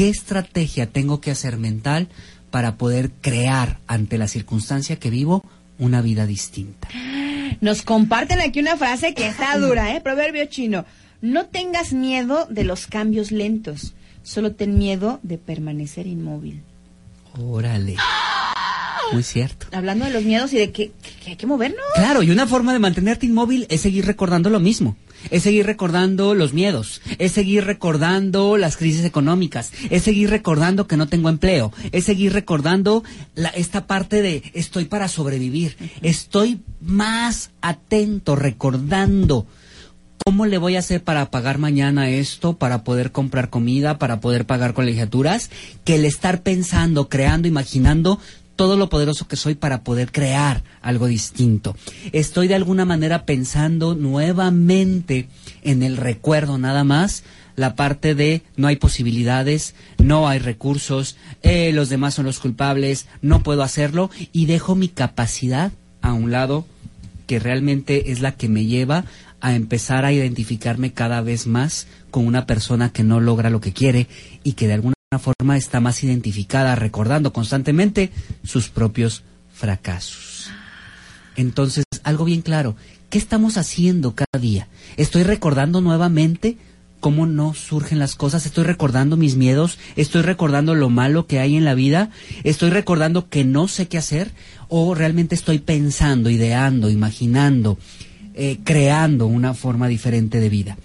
¿Qué 0.01 0.09
estrategia 0.09 0.87
tengo 0.87 1.21
que 1.21 1.29
hacer 1.29 1.57
mental 1.57 2.07
para 2.49 2.75
poder 2.75 3.11
crear 3.21 3.77
ante 3.85 4.17
la 4.17 4.27
circunstancia 4.27 4.95
que 4.95 5.11
vivo 5.11 5.45
una 5.77 6.01
vida 6.01 6.25
distinta? 6.25 6.87
Nos 7.61 7.83
comparten 7.83 8.39
aquí 8.39 8.61
una 8.61 8.77
frase 8.77 9.13
que 9.13 9.27
está 9.27 9.59
dura, 9.59 9.95
¿eh? 9.95 10.01
Proverbio 10.01 10.43
chino. 10.47 10.85
No 11.21 11.45
tengas 11.45 11.93
miedo 11.93 12.47
de 12.49 12.63
los 12.63 12.87
cambios 12.87 13.29
lentos, 13.31 13.93
solo 14.23 14.53
ten 14.53 14.75
miedo 14.75 15.19
de 15.21 15.37
permanecer 15.37 16.07
inmóvil. 16.07 16.63
Órale. 17.39 17.95
Muy 19.13 19.21
cierto. 19.21 19.67
Hablando 19.71 20.05
de 20.05 20.11
los 20.13 20.23
miedos 20.23 20.51
y 20.53 20.57
de 20.57 20.71
que, 20.71 20.93
que 21.23 21.29
hay 21.29 21.35
que 21.35 21.45
movernos. 21.45 21.85
Claro, 21.93 22.23
y 22.23 22.31
una 22.31 22.47
forma 22.47 22.73
de 22.73 22.79
mantenerte 22.79 23.27
inmóvil 23.27 23.67
es 23.69 23.81
seguir 23.81 24.07
recordando 24.07 24.49
lo 24.49 24.59
mismo 24.59 24.97
es 25.29 25.43
seguir 25.43 25.65
recordando 25.65 26.33
los 26.33 26.53
miedos, 26.53 27.01
es 27.19 27.31
seguir 27.31 27.65
recordando 27.65 28.57
las 28.57 28.77
crisis 28.77 29.05
económicas, 29.05 29.71
es 29.89 30.03
seguir 30.03 30.29
recordando 30.29 30.87
que 30.87 30.97
no 30.97 31.07
tengo 31.07 31.29
empleo, 31.29 31.71
es 31.91 32.05
seguir 32.05 32.33
recordando 32.33 33.03
esta 33.55 33.87
parte 33.87 34.21
de 34.21 34.43
estoy 34.53 34.85
para 34.85 35.07
sobrevivir, 35.07 35.77
estoy 36.01 36.61
más 36.81 37.51
atento 37.61 38.35
recordando 38.35 39.45
¿Cómo 40.23 40.45
le 40.45 40.59
voy 40.59 40.75
a 40.75 40.79
hacer 40.79 41.03
para 41.03 41.31
pagar 41.31 41.57
mañana 41.57 42.09
esto, 42.09 42.53
para 42.53 42.83
poder 42.83 43.11
comprar 43.11 43.49
comida, 43.49 43.97
para 43.97 44.19
poder 44.19 44.45
pagar 44.45 44.75
colegiaturas? 44.75 45.49
Que 45.83 45.95
el 45.95 46.05
estar 46.05 46.43
pensando, 46.43 47.09
creando, 47.09 47.47
imaginando 47.47 48.19
todo 48.61 48.77
lo 48.77 48.89
poderoso 48.89 49.27
que 49.27 49.37
soy 49.37 49.55
para 49.55 49.83
poder 49.83 50.11
crear 50.11 50.61
algo 50.83 51.07
distinto. 51.07 51.75
Estoy 52.11 52.47
de 52.47 52.53
alguna 52.53 52.85
manera 52.85 53.25
pensando 53.25 53.95
nuevamente 53.95 55.29
en 55.63 55.81
el 55.81 55.97
recuerdo 55.97 56.59
nada 56.59 56.83
más 56.83 57.23
la 57.55 57.75
parte 57.75 58.13
de 58.13 58.43
no 58.57 58.67
hay 58.67 58.75
posibilidades, 58.75 59.73
no 59.97 60.29
hay 60.29 60.37
recursos, 60.37 61.17
eh, 61.41 61.71
los 61.73 61.89
demás 61.89 62.13
son 62.13 62.27
los 62.27 62.37
culpables, 62.37 63.07
no 63.23 63.41
puedo 63.41 63.63
hacerlo 63.63 64.11
y 64.31 64.45
dejo 64.45 64.75
mi 64.75 64.89
capacidad 64.89 65.71
a 66.03 66.13
un 66.13 66.29
lado 66.29 66.67
que 67.25 67.39
realmente 67.39 68.11
es 68.11 68.21
la 68.21 68.33
que 68.33 68.47
me 68.47 68.65
lleva 68.65 69.05
a 69.39 69.55
empezar 69.55 70.05
a 70.05 70.13
identificarme 70.13 70.93
cada 70.93 71.21
vez 71.21 71.47
más 71.47 71.87
con 72.11 72.27
una 72.27 72.45
persona 72.45 72.93
que 72.93 73.03
no 73.03 73.21
logra 73.21 73.49
lo 73.49 73.59
que 73.59 73.73
quiere 73.73 74.05
y 74.43 74.53
que 74.53 74.67
de 74.67 74.73
alguna 74.73 74.93
forma 75.19 75.57
está 75.57 75.81
más 75.81 76.03
identificada, 76.05 76.73
recordando 76.75 77.33
constantemente 77.33 78.11
sus 78.45 78.69
propios 78.69 79.23
fracasos. 79.53 80.49
Entonces, 81.35 81.83
algo 82.03 82.23
bien 82.23 82.41
claro, 82.41 82.77
¿qué 83.09 83.17
estamos 83.17 83.57
haciendo 83.57 84.15
cada 84.15 84.41
día? 84.41 84.69
¿Estoy 84.95 85.23
recordando 85.23 85.81
nuevamente 85.81 86.57
cómo 87.01 87.25
no 87.25 87.53
surgen 87.53 87.99
las 87.99 88.15
cosas? 88.15 88.45
¿Estoy 88.45 88.63
recordando 88.63 89.17
mis 89.17 89.35
miedos? 89.35 89.79
¿Estoy 89.97 90.21
recordando 90.21 90.75
lo 90.75 90.89
malo 90.89 91.27
que 91.27 91.39
hay 91.39 91.57
en 91.57 91.65
la 91.65 91.73
vida? 91.73 92.09
¿Estoy 92.45 92.69
recordando 92.69 93.27
que 93.27 93.43
no 93.43 93.67
sé 93.67 93.89
qué 93.89 93.97
hacer? 93.97 94.31
¿O 94.69 94.95
realmente 94.95 95.35
estoy 95.35 95.59
pensando, 95.59 96.29
ideando, 96.29 96.89
imaginando, 96.89 97.77
eh, 98.33 98.59
creando 98.63 99.27
una 99.27 99.53
forma 99.55 99.89
diferente 99.89 100.39
de 100.39 100.47
vida? 100.47 100.77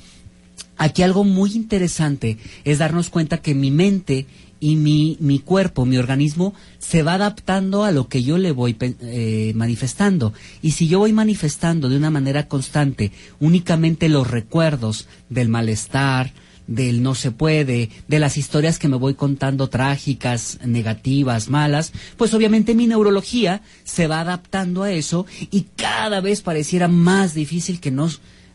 Aquí 0.76 1.02
algo 1.02 1.24
muy 1.24 1.52
interesante 1.54 2.38
es 2.64 2.78
darnos 2.78 3.10
cuenta 3.10 3.38
que 3.38 3.54
mi 3.54 3.70
mente 3.70 4.26
y 4.60 4.76
mi, 4.76 5.16
mi 5.20 5.38
cuerpo, 5.38 5.84
mi 5.84 5.98
organismo, 5.98 6.54
se 6.78 7.02
va 7.02 7.14
adaptando 7.14 7.84
a 7.84 7.92
lo 7.92 8.08
que 8.08 8.22
yo 8.22 8.38
le 8.38 8.52
voy 8.52 8.76
eh, 8.80 9.52
manifestando. 9.54 10.32
Y 10.62 10.72
si 10.72 10.88
yo 10.88 10.98
voy 10.98 11.12
manifestando 11.12 11.88
de 11.88 11.96
una 11.96 12.10
manera 12.10 12.48
constante 12.48 13.12
únicamente 13.38 14.08
los 14.08 14.28
recuerdos 14.30 15.08
del 15.28 15.48
malestar, 15.48 16.32
del 16.66 17.02
no 17.02 17.14
se 17.14 17.30
puede, 17.30 17.90
de 18.08 18.18
las 18.18 18.36
historias 18.36 18.78
que 18.78 18.88
me 18.88 18.96
voy 18.96 19.14
contando 19.14 19.68
trágicas, 19.68 20.58
negativas, 20.64 21.48
malas, 21.48 21.92
pues 22.16 22.34
obviamente 22.34 22.74
mi 22.74 22.86
neurología 22.86 23.62
se 23.84 24.06
va 24.06 24.20
adaptando 24.20 24.82
a 24.82 24.90
eso 24.90 25.26
y 25.50 25.66
cada 25.76 26.20
vez 26.20 26.42
pareciera 26.42 26.88
más 26.88 27.34
difícil 27.34 27.78
que 27.78 27.90
no, 27.90 28.10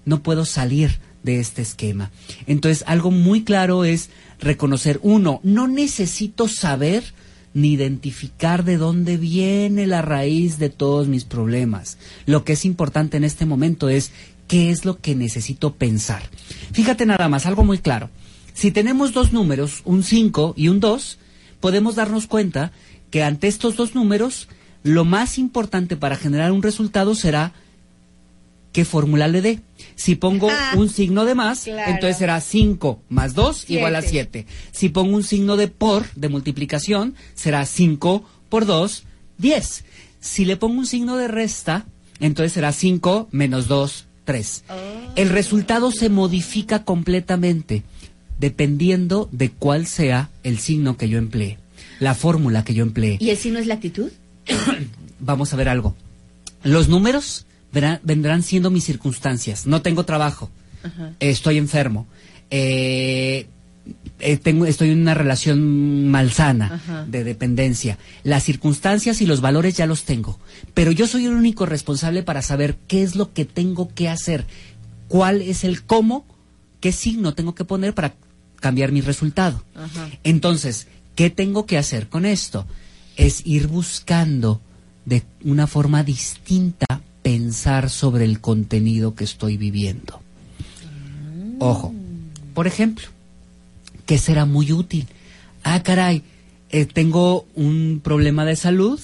no 0.05 0.21
puedo 0.23 0.45
salir 0.45 0.99
de 1.23 1.39
este 1.39 1.61
esquema. 1.61 2.11
Entonces, 2.47 2.83
algo 2.87 3.11
muy 3.11 3.43
claro 3.43 3.83
es 3.83 4.09
reconocer, 4.39 4.99
uno, 5.03 5.39
no 5.43 5.67
necesito 5.67 6.47
saber 6.47 7.03
ni 7.53 7.73
identificar 7.73 8.63
de 8.63 8.77
dónde 8.77 9.17
viene 9.17 9.87
la 9.87 10.01
raíz 10.01 10.57
de 10.57 10.69
todos 10.69 11.07
mis 11.07 11.25
problemas. 11.25 11.97
Lo 12.25 12.43
que 12.43 12.53
es 12.53 12.65
importante 12.65 13.17
en 13.17 13.23
este 13.23 13.45
momento 13.45 13.89
es 13.89 14.11
qué 14.47 14.69
es 14.69 14.85
lo 14.85 14.99
que 14.99 15.15
necesito 15.15 15.75
pensar. 15.75 16.23
Fíjate 16.71 17.05
nada 17.05 17.27
más, 17.29 17.45
algo 17.45 17.63
muy 17.63 17.79
claro. 17.79 18.09
Si 18.53 18.71
tenemos 18.71 19.13
dos 19.13 19.33
números, 19.33 19.81
un 19.85 20.03
5 20.03 20.53
y 20.57 20.67
un 20.67 20.79
2, 20.79 21.17
podemos 21.59 21.95
darnos 21.95 22.27
cuenta 22.27 22.71
que 23.09 23.23
ante 23.23 23.47
estos 23.47 23.75
dos 23.75 23.95
números, 23.95 24.47
lo 24.83 25.05
más 25.05 25.37
importante 25.37 25.95
para 25.95 26.15
generar 26.15 26.51
un 26.51 26.63
resultado 26.63 27.15
será 27.15 27.53
qué 28.71 28.85
fórmula 28.85 29.27
le 29.27 29.41
dé. 29.41 29.59
Si 29.95 30.15
pongo 30.15 30.49
ah, 30.49 30.73
un 30.77 30.89
signo 30.89 31.25
de 31.25 31.35
más, 31.35 31.67
entonces 31.67 32.17
será 32.17 32.39
5 32.41 33.01
más 33.09 33.33
2 33.33 33.69
igual 33.69 33.95
a 33.95 34.01
7. 34.01 34.45
Si 34.71 34.89
pongo 34.89 35.15
un 35.15 35.23
signo 35.23 35.57
de 35.57 35.67
por, 35.67 36.11
de 36.15 36.29
multiplicación, 36.29 37.15
será 37.35 37.65
5 37.65 38.23
por 38.49 38.65
2, 38.65 39.03
10. 39.37 39.83
Si 40.19 40.45
le 40.45 40.57
pongo 40.57 40.79
un 40.79 40.87
signo 40.87 41.17
de 41.17 41.27
resta, 41.27 41.85
entonces 42.19 42.53
será 42.53 42.71
5 42.71 43.29
menos 43.31 43.67
2, 43.67 44.05
3. 44.25 44.63
El 45.15 45.29
resultado 45.29 45.91
se 45.91 46.09
modifica 46.09 46.83
completamente 46.83 47.83
dependiendo 48.39 49.29
de 49.31 49.51
cuál 49.51 49.85
sea 49.85 50.31
el 50.43 50.57
signo 50.57 50.97
que 50.97 51.07
yo 51.07 51.19
emplee, 51.19 51.59
la 51.99 52.15
fórmula 52.15 52.63
que 52.63 52.73
yo 52.73 52.83
emplee. 52.83 53.17
¿Y 53.19 53.29
el 53.29 53.37
signo 53.37 53.59
es 53.59 53.67
la 53.67 53.75
actitud? 53.75 54.11
Vamos 55.19 55.53
a 55.53 55.57
ver 55.57 55.69
algo. 55.69 55.95
Los 56.63 56.89
números 56.89 57.45
vendrán 57.71 58.43
siendo 58.43 58.69
mis 58.69 58.83
circunstancias. 58.83 59.65
No 59.65 59.81
tengo 59.81 60.03
trabajo, 60.05 60.49
estoy 61.19 61.57
enfermo, 61.57 62.07
eh, 62.49 63.47
eh, 64.19 64.37
tengo, 64.37 64.65
estoy 64.65 64.91
en 64.91 65.01
una 65.01 65.13
relación 65.13 66.09
malsana 66.09 67.05
de 67.07 67.23
dependencia. 67.23 67.97
Las 68.23 68.43
circunstancias 68.43 69.21
y 69.21 69.25
los 69.25 69.41
valores 69.41 69.75
ya 69.75 69.85
los 69.85 70.03
tengo, 70.03 70.39
pero 70.73 70.91
yo 70.91 71.07
soy 71.07 71.25
el 71.25 71.33
único 71.33 71.65
responsable 71.65 72.23
para 72.23 72.41
saber 72.41 72.75
qué 72.87 73.03
es 73.03 73.15
lo 73.15 73.33
que 73.33 73.45
tengo 73.45 73.93
que 73.93 74.09
hacer, 74.09 74.45
cuál 75.07 75.41
es 75.41 75.63
el 75.63 75.83
cómo, 75.83 76.25
qué 76.79 76.91
signo 76.91 77.33
tengo 77.33 77.55
que 77.55 77.65
poner 77.65 77.93
para 77.93 78.13
cambiar 78.59 78.91
mi 78.91 79.01
resultado. 79.01 79.63
Entonces, 80.23 80.87
¿qué 81.15 81.29
tengo 81.29 81.65
que 81.65 81.77
hacer 81.77 82.07
con 82.07 82.25
esto? 82.25 82.67
Es 83.15 83.45
ir 83.45 83.67
buscando 83.67 84.61
de 85.05 85.23
una 85.43 85.67
forma 85.67 86.03
distinta 86.03 87.01
pensar 87.31 87.89
sobre 87.89 88.25
el 88.25 88.41
contenido 88.41 89.15
que 89.15 89.23
estoy 89.23 89.55
viviendo. 89.55 90.19
Ojo, 91.59 91.93
por 92.53 92.67
ejemplo, 92.67 93.07
¿qué 94.05 94.17
será 94.17 94.45
muy 94.45 94.73
útil? 94.73 95.07
Ah, 95.63 95.81
caray, 95.81 96.23
eh, 96.71 96.85
tengo 96.85 97.45
un 97.55 98.01
problema 98.03 98.43
de 98.43 98.57
salud 98.57 98.99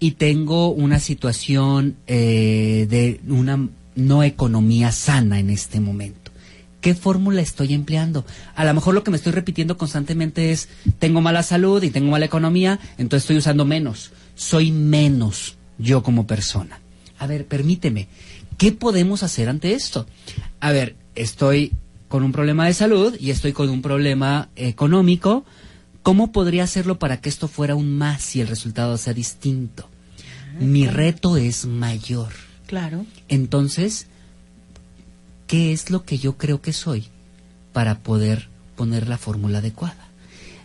y 0.00 0.12
tengo 0.12 0.70
una 0.70 0.98
situación 0.98 1.96
eh, 2.06 2.86
de 2.88 3.20
una 3.28 3.68
no 3.96 4.22
economía 4.22 4.90
sana 4.90 5.38
en 5.38 5.50
este 5.50 5.78
momento. 5.78 6.30
¿Qué 6.80 6.94
fórmula 6.94 7.42
estoy 7.42 7.74
empleando? 7.74 8.24
A 8.54 8.64
lo 8.64 8.72
mejor 8.72 8.94
lo 8.94 9.04
que 9.04 9.10
me 9.10 9.18
estoy 9.18 9.32
repitiendo 9.32 9.76
constantemente 9.76 10.52
es, 10.52 10.70
tengo 10.98 11.20
mala 11.20 11.42
salud 11.42 11.82
y 11.82 11.90
tengo 11.90 12.10
mala 12.10 12.24
economía, 12.24 12.80
entonces 12.96 13.24
estoy 13.24 13.36
usando 13.36 13.66
menos. 13.66 14.10
Soy 14.36 14.72
menos 14.72 15.56
yo 15.76 16.02
como 16.02 16.26
persona. 16.26 16.80
A 17.22 17.26
ver, 17.28 17.46
permíteme, 17.46 18.08
¿qué 18.58 18.72
podemos 18.72 19.22
hacer 19.22 19.48
ante 19.48 19.74
esto? 19.74 20.06
A 20.58 20.72
ver, 20.72 20.96
estoy 21.14 21.70
con 22.08 22.24
un 22.24 22.32
problema 22.32 22.66
de 22.66 22.74
salud 22.74 23.14
y 23.20 23.30
estoy 23.30 23.52
con 23.52 23.70
un 23.70 23.80
problema 23.80 24.48
económico. 24.56 25.44
¿Cómo 26.02 26.32
podría 26.32 26.64
hacerlo 26.64 26.98
para 26.98 27.20
que 27.20 27.28
esto 27.28 27.46
fuera 27.46 27.74
aún 27.74 27.96
más 27.96 28.34
y 28.34 28.40
el 28.40 28.48
resultado 28.48 28.98
sea 28.98 29.14
distinto? 29.14 29.88
Mi 30.58 30.88
reto 30.88 31.36
es 31.36 31.64
mayor. 31.64 32.32
Claro. 32.66 33.06
Entonces, 33.28 34.08
¿qué 35.46 35.72
es 35.72 35.90
lo 35.90 36.04
que 36.04 36.18
yo 36.18 36.36
creo 36.36 36.60
que 36.60 36.72
soy 36.72 37.04
para 37.72 38.00
poder 38.00 38.48
poner 38.74 39.08
la 39.08 39.16
fórmula 39.16 39.58
adecuada? 39.58 40.08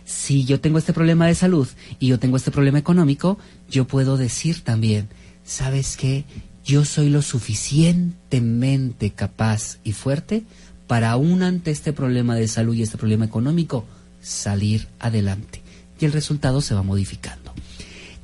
Si 0.04 0.44
yo 0.44 0.60
tengo 0.60 0.78
este 0.78 0.92
problema 0.92 1.28
de 1.28 1.36
salud 1.36 1.68
y 2.00 2.08
yo 2.08 2.18
tengo 2.18 2.36
este 2.36 2.50
problema 2.50 2.80
económico, 2.80 3.38
yo 3.70 3.86
puedo 3.86 4.16
decir 4.16 4.62
también, 4.62 5.08
¿sabes 5.44 5.96
qué? 5.96 6.24
Yo 6.68 6.84
soy 6.84 7.08
lo 7.08 7.22
suficientemente 7.22 9.08
capaz 9.08 9.78
y 9.84 9.92
fuerte 9.92 10.42
para 10.86 11.12
aún 11.12 11.42
ante 11.42 11.70
este 11.70 11.94
problema 11.94 12.36
de 12.36 12.46
salud 12.46 12.74
y 12.74 12.82
este 12.82 12.98
problema 12.98 13.24
económico 13.24 13.86
salir 14.20 14.86
adelante. 14.98 15.62
Y 15.98 16.04
el 16.04 16.12
resultado 16.12 16.60
se 16.60 16.74
va 16.74 16.82
modificando. 16.82 17.54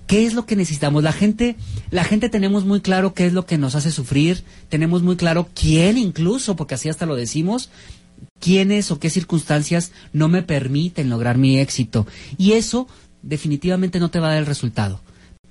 ¿Qué 0.07 0.27
es 0.27 0.35
lo 0.35 0.45
que 0.45 0.57
necesitamos? 0.57 1.03
La 1.03 1.15
gente, 1.15 1.57
la 1.91 2.05
gente 2.05 2.29
tenemos 2.29 2.67
muy 2.67 2.83
claro 2.83 3.15
qué 3.15 3.25
es 3.25 3.33
lo 3.33 3.47
que 3.47 3.57
nos 3.57 3.77
hace 3.77 3.91
sufrir, 3.91 4.45
tenemos 4.69 5.03
muy 5.03 5.17
claro 5.17 5.49
quién 5.55 5.97
incluso, 5.97 6.55
porque 6.55 6.75
así 6.75 6.91
hasta 6.91 7.07
lo 7.07 7.17
decimos, 7.17 7.71
quiénes 8.41 8.91
o 8.91 8.99
qué 8.99 9.09
circunstancias 9.09 9.91
no 10.13 10.29
me 10.29 10.43
permiten 10.43 11.09
lograr 11.09 11.39
mi 11.39 11.61
éxito. 11.61 12.07
Y 12.37 12.53
eso 12.53 12.89
definitivamente 13.23 14.01
no 14.01 14.11
te 14.11 14.21
va 14.21 14.27
a 14.27 14.31
dar 14.33 14.41
el 14.41 14.47
resultado. 14.47 15.01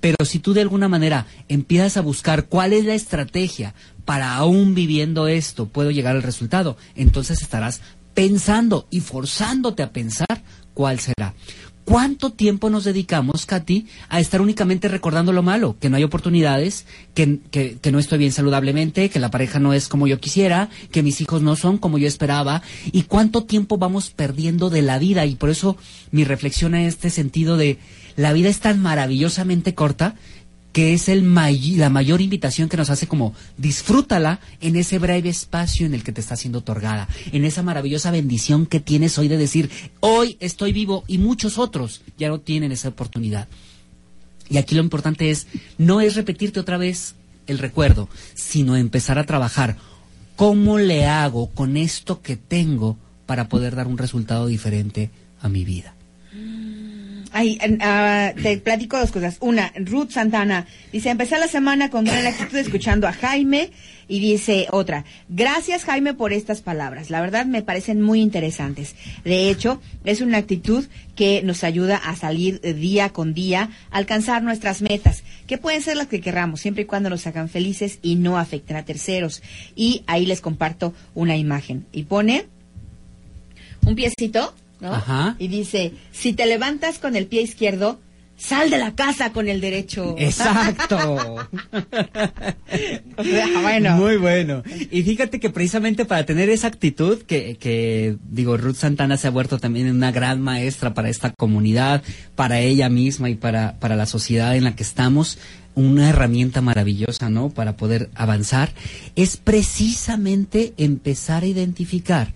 Pero 0.04 0.26
si 0.26 0.38
tú 0.38 0.52
de 0.52 0.60
alguna 0.60 0.86
manera 0.86 1.24
empiezas 1.48 1.96
a 1.96 2.02
buscar 2.02 2.44
cuál 2.48 2.74
es 2.74 2.84
la 2.84 2.92
estrategia 2.92 3.72
para 4.04 4.34
aún 4.34 4.74
viviendo 4.74 5.28
esto 5.28 5.64
puedo 5.64 5.90
llegar 5.90 6.14
al 6.14 6.22
resultado, 6.22 6.76
entonces 6.94 7.40
estarás 7.40 7.80
pensando 8.12 8.86
y 8.90 9.00
forzándote 9.00 9.82
a 9.82 9.92
pensar 9.94 10.42
cuál 10.74 11.00
será. 11.00 11.32
¿Cuánto 11.86 12.32
tiempo 12.32 12.68
nos 12.68 12.84
dedicamos, 12.84 13.46
Katy, 13.46 13.86
a 14.10 14.20
estar 14.20 14.42
únicamente 14.42 14.88
recordando 14.88 15.32
lo 15.32 15.42
malo? 15.42 15.76
Que 15.80 15.88
no 15.88 15.96
hay 15.96 16.04
oportunidades, 16.04 16.84
que, 17.14 17.40
que, 17.50 17.92
no 17.92 17.98
estoy 17.98 18.18
bien 18.18 18.32
saludablemente, 18.32 19.08
que 19.08 19.18
la 19.18 19.30
pareja 19.30 19.58
no 19.58 19.72
es 19.72 19.88
como 19.88 20.06
yo 20.06 20.20
quisiera, 20.20 20.68
que 20.90 21.02
mis 21.02 21.22
hijos 21.22 21.40
no 21.40 21.56
son 21.56 21.78
como 21.78 21.96
yo 21.96 22.06
esperaba. 22.06 22.62
¿Y 22.92 23.02
cuánto 23.02 23.44
tiempo 23.44 23.78
vamos 23.78 24.10
perdiendo 24.10 24.68
de 24.68 24.82
la 24.82 24.98
vida? 24.98 25.24
Y 25.24 25.36
por 25.36 25.48
eso 25.48 25.78
mi 26.10 26.24
reflexión 26.24 26.74
en 26.74 26.86
este 26.86 27.08
sentido 27.08 27.56
de 27.56 27.78
la 28.16 28.32
vida 28.32 28.48
es 28.48 28.60
tan 28.60 28.80
maravillosamente 28.80 29.74
corta 29.74 30.14
que 30.74 30.92
es 30.92 31.08
el 31.08 31.22
may 31.22 31.76
la 31.76 31.88
mayor 31.88 32.20
invitación 32.20 32.68
que 32.68 32.76
nos 32.76 32.90
hace 32.90 33.06
como 33.06 33.32
disfrútala 33.56 34.40
en 34.60 34.74
ese 34.74 34.98
breve 34.98 35.28
espacio 35.28 35.86
en 35.86 35.94
el 35.94 36.02
que 36.02 36.10
te 36.10 36.20
está 36.20 36.34
siendo 36.34 36.58
otorgada, 36.58 37.08
en 37.30 37.44
esa 37.44 37.62
maravillosa 37.62 38.10
bendición 38.10 38.66
que 38.66 38.80
tienes 38.80 39.16
hoy 39.16 39.28
de 39.28 39.36
decir, 39.36 39.70
hoy 40.00 40.36
estoy 40.40 40.72
vivo 40.72 41.04
y 41.06 41.18
muchos 41.18 41.58
otros 41.58 42.02
ya 42.18 42.28
no 42.28 42.40
tienen 42.40 42.72
esa 42.72 42.88
oportunidad. 42.88 43.46
Y 44.50 44.58
aquí 44.58 44.74
lo 44.74 44.82
importante 44.82 45.30
es, 45.30 45.46
no 45.78 46.00
es 46.00 46.16
repetirte 46.16 46.58
otra 46.58 46.76
vez 46.76 47.14
el 47.46 47.58
recuerdo, 47.58 48.08
sino 48.34 48.76
empezar 48.76 49.18
a 49.20 49.26
trabajar. 49.26 49.76
¿Cómo 50.34 50.78
le 50.78 51.06
hago 51.06 51.50
con 51.50 51.76
esto 51.76 52.20
que 52.20 52.36
tengo 52.36 52.96
para 53.26 53.48
poder 53.48 53.76
dar 53.76 53.86
un 53.86 53.96
resultado 53.96 54.48
diferente 54.48 55.10
a 55.40 55.48
mi 55.48 55.64
vida? 55.64 55.94
Ay, 57.36 57.58
uh, 57.60 58.40
te 58.40 58.58
platico 58.58 58.96
dos 58.96 59.10
cosas. 59.10 59.38
Una, 59.40 59.72
Ruth 59.74 60.10
Santana 60.10 60.68
dice, 60.92 61.10
empecé 61.10 61.36
la 61.36 61.48
semana 61.48 61.90
con 61.90 62.04
gran 62.04 62.24
actitud 62.24 62.56
escuchando 62.56 63.08
a 63.08 63.12
Jaime 63.12 63.70
y 64.06 64.20
dice 64.20 64.68
otra, 64.70 65.04
gracias 65.28 65.82
Jaime 65.82 66.14
por 66.14 66.32
estas 66.32 66.62
palabras. 66.62 67.10
La 67.10 67.20
verdad 67.20 67.44
me 67.44 67.62
parecen 67.62 68.00
muy 68.00 68.20
interesantes. 68.20 68.94
De 69.24 69.50
hecho, 69.50 69.82
es 70.04 70.20
una 70.20 70.38
actitud 70.38 70.84
que 71.16 71.42
nos 71.42 71.64
ayuda 71.64 71.96
a 71.96 72.14
salir 72.14 72.60
día 72.60 73.08
con 73.08 73.34
día, 73.34 73.68
alcanzar 73.90 74.44
nuestras 74.44 74.80
metas, 74.80 75.24
que 75.48 75.58
pueden 75.58 75.82
ser 75.82 75.96
las 75.96 76.06
que 76.06 76.20
querramos, 76.20 76.60
siempre 76.60 76.84
y 76.84 76.86
cuando 76.86 77.10
nos 77.10 77.26
hagan 77.26 77.48
felices 77.48 77.98
y 78.00 78.14
no 78.14 78.38
afecten 78.38 78.76
a 78.76 78.84
terceros. 78.84 79.42
Y 79.74 80.04
ahí 80.06 80.24
les 80.24 80.40
comparto 80.40 80.94
una 81.16 81.36
imagen. 81.36 81.84
Y 81.90 82.04
pone 82.04 82.46
un 83.84 83.96
piecito 83.96 84.54
¿no? 84.84 84.94
Ajá. 84.94 85.36
Y 85.38 85.48
dice, 85.48 85.92
si 86.12 86.34
te 86.34 86.46
levantas 86.46 86.98
con 86.98 87.16
el 87.16 87.26
pie 87.26 87.40
izquierdo, 87.40 87.98
sal 88.36 88.68
de 88.68 88.78
la 88.78 88.94
casa 88.94 89.32
con 89.32 89.48
el 89.48 89.60
derecho. 89.60 90.14
Exacto. 90.18 90.98
bueno. 93.62 93.96
Muy 93.96 94.16
bueno. 94.18 94.62
Y 94.90 95.02
fíjate 95.02 95.40
que 95.40 95.50
precisamente 95.50 96.04
para 96.04 96.26
tener 96.26 96.50
esa 96.50 96.66
actitud, 96.66 97.22
que, 97.22 97.56
que 97.56 98.16
digo, 98.28 98.58
Ruth 98.58 98.76
Santana 98.76 99.16
se 99.16 99.28
ha 99.28 99.30
vuelto 99.30 99.58
también 99.58 99.90
una 99.90 100.12
gran 100.12 100.40
maestra 100.40 100.92
para 100.92 101.08
esta 101.08 101.32
comunidad, 101.32 102.02
para 102.34 102.60
ella 102.60 102.88
misma 102.88 103.30
y 103.30 103.34
para, 103.34 103.78
para 103.78 103.96
la 103.96 104.06
sociedad 104.06 104.54
en 104.54 104.64
la 104.64 104.76
que 104.76 104.82
estamos, 104.82 105.38
una 105.74 106.10
herramienta 106.10 106.60
maravillosa, 106.60 107.30
¿no? 107.30 107.50
Para 107.50 107.76
poder 107.76 108.10
avanzar, 108.14 108.72
es 109.16 109.38
precisamente 109.38 110.74
empezar 110.76 111.42
a 111.42 111.46
identificar 111.46 112.34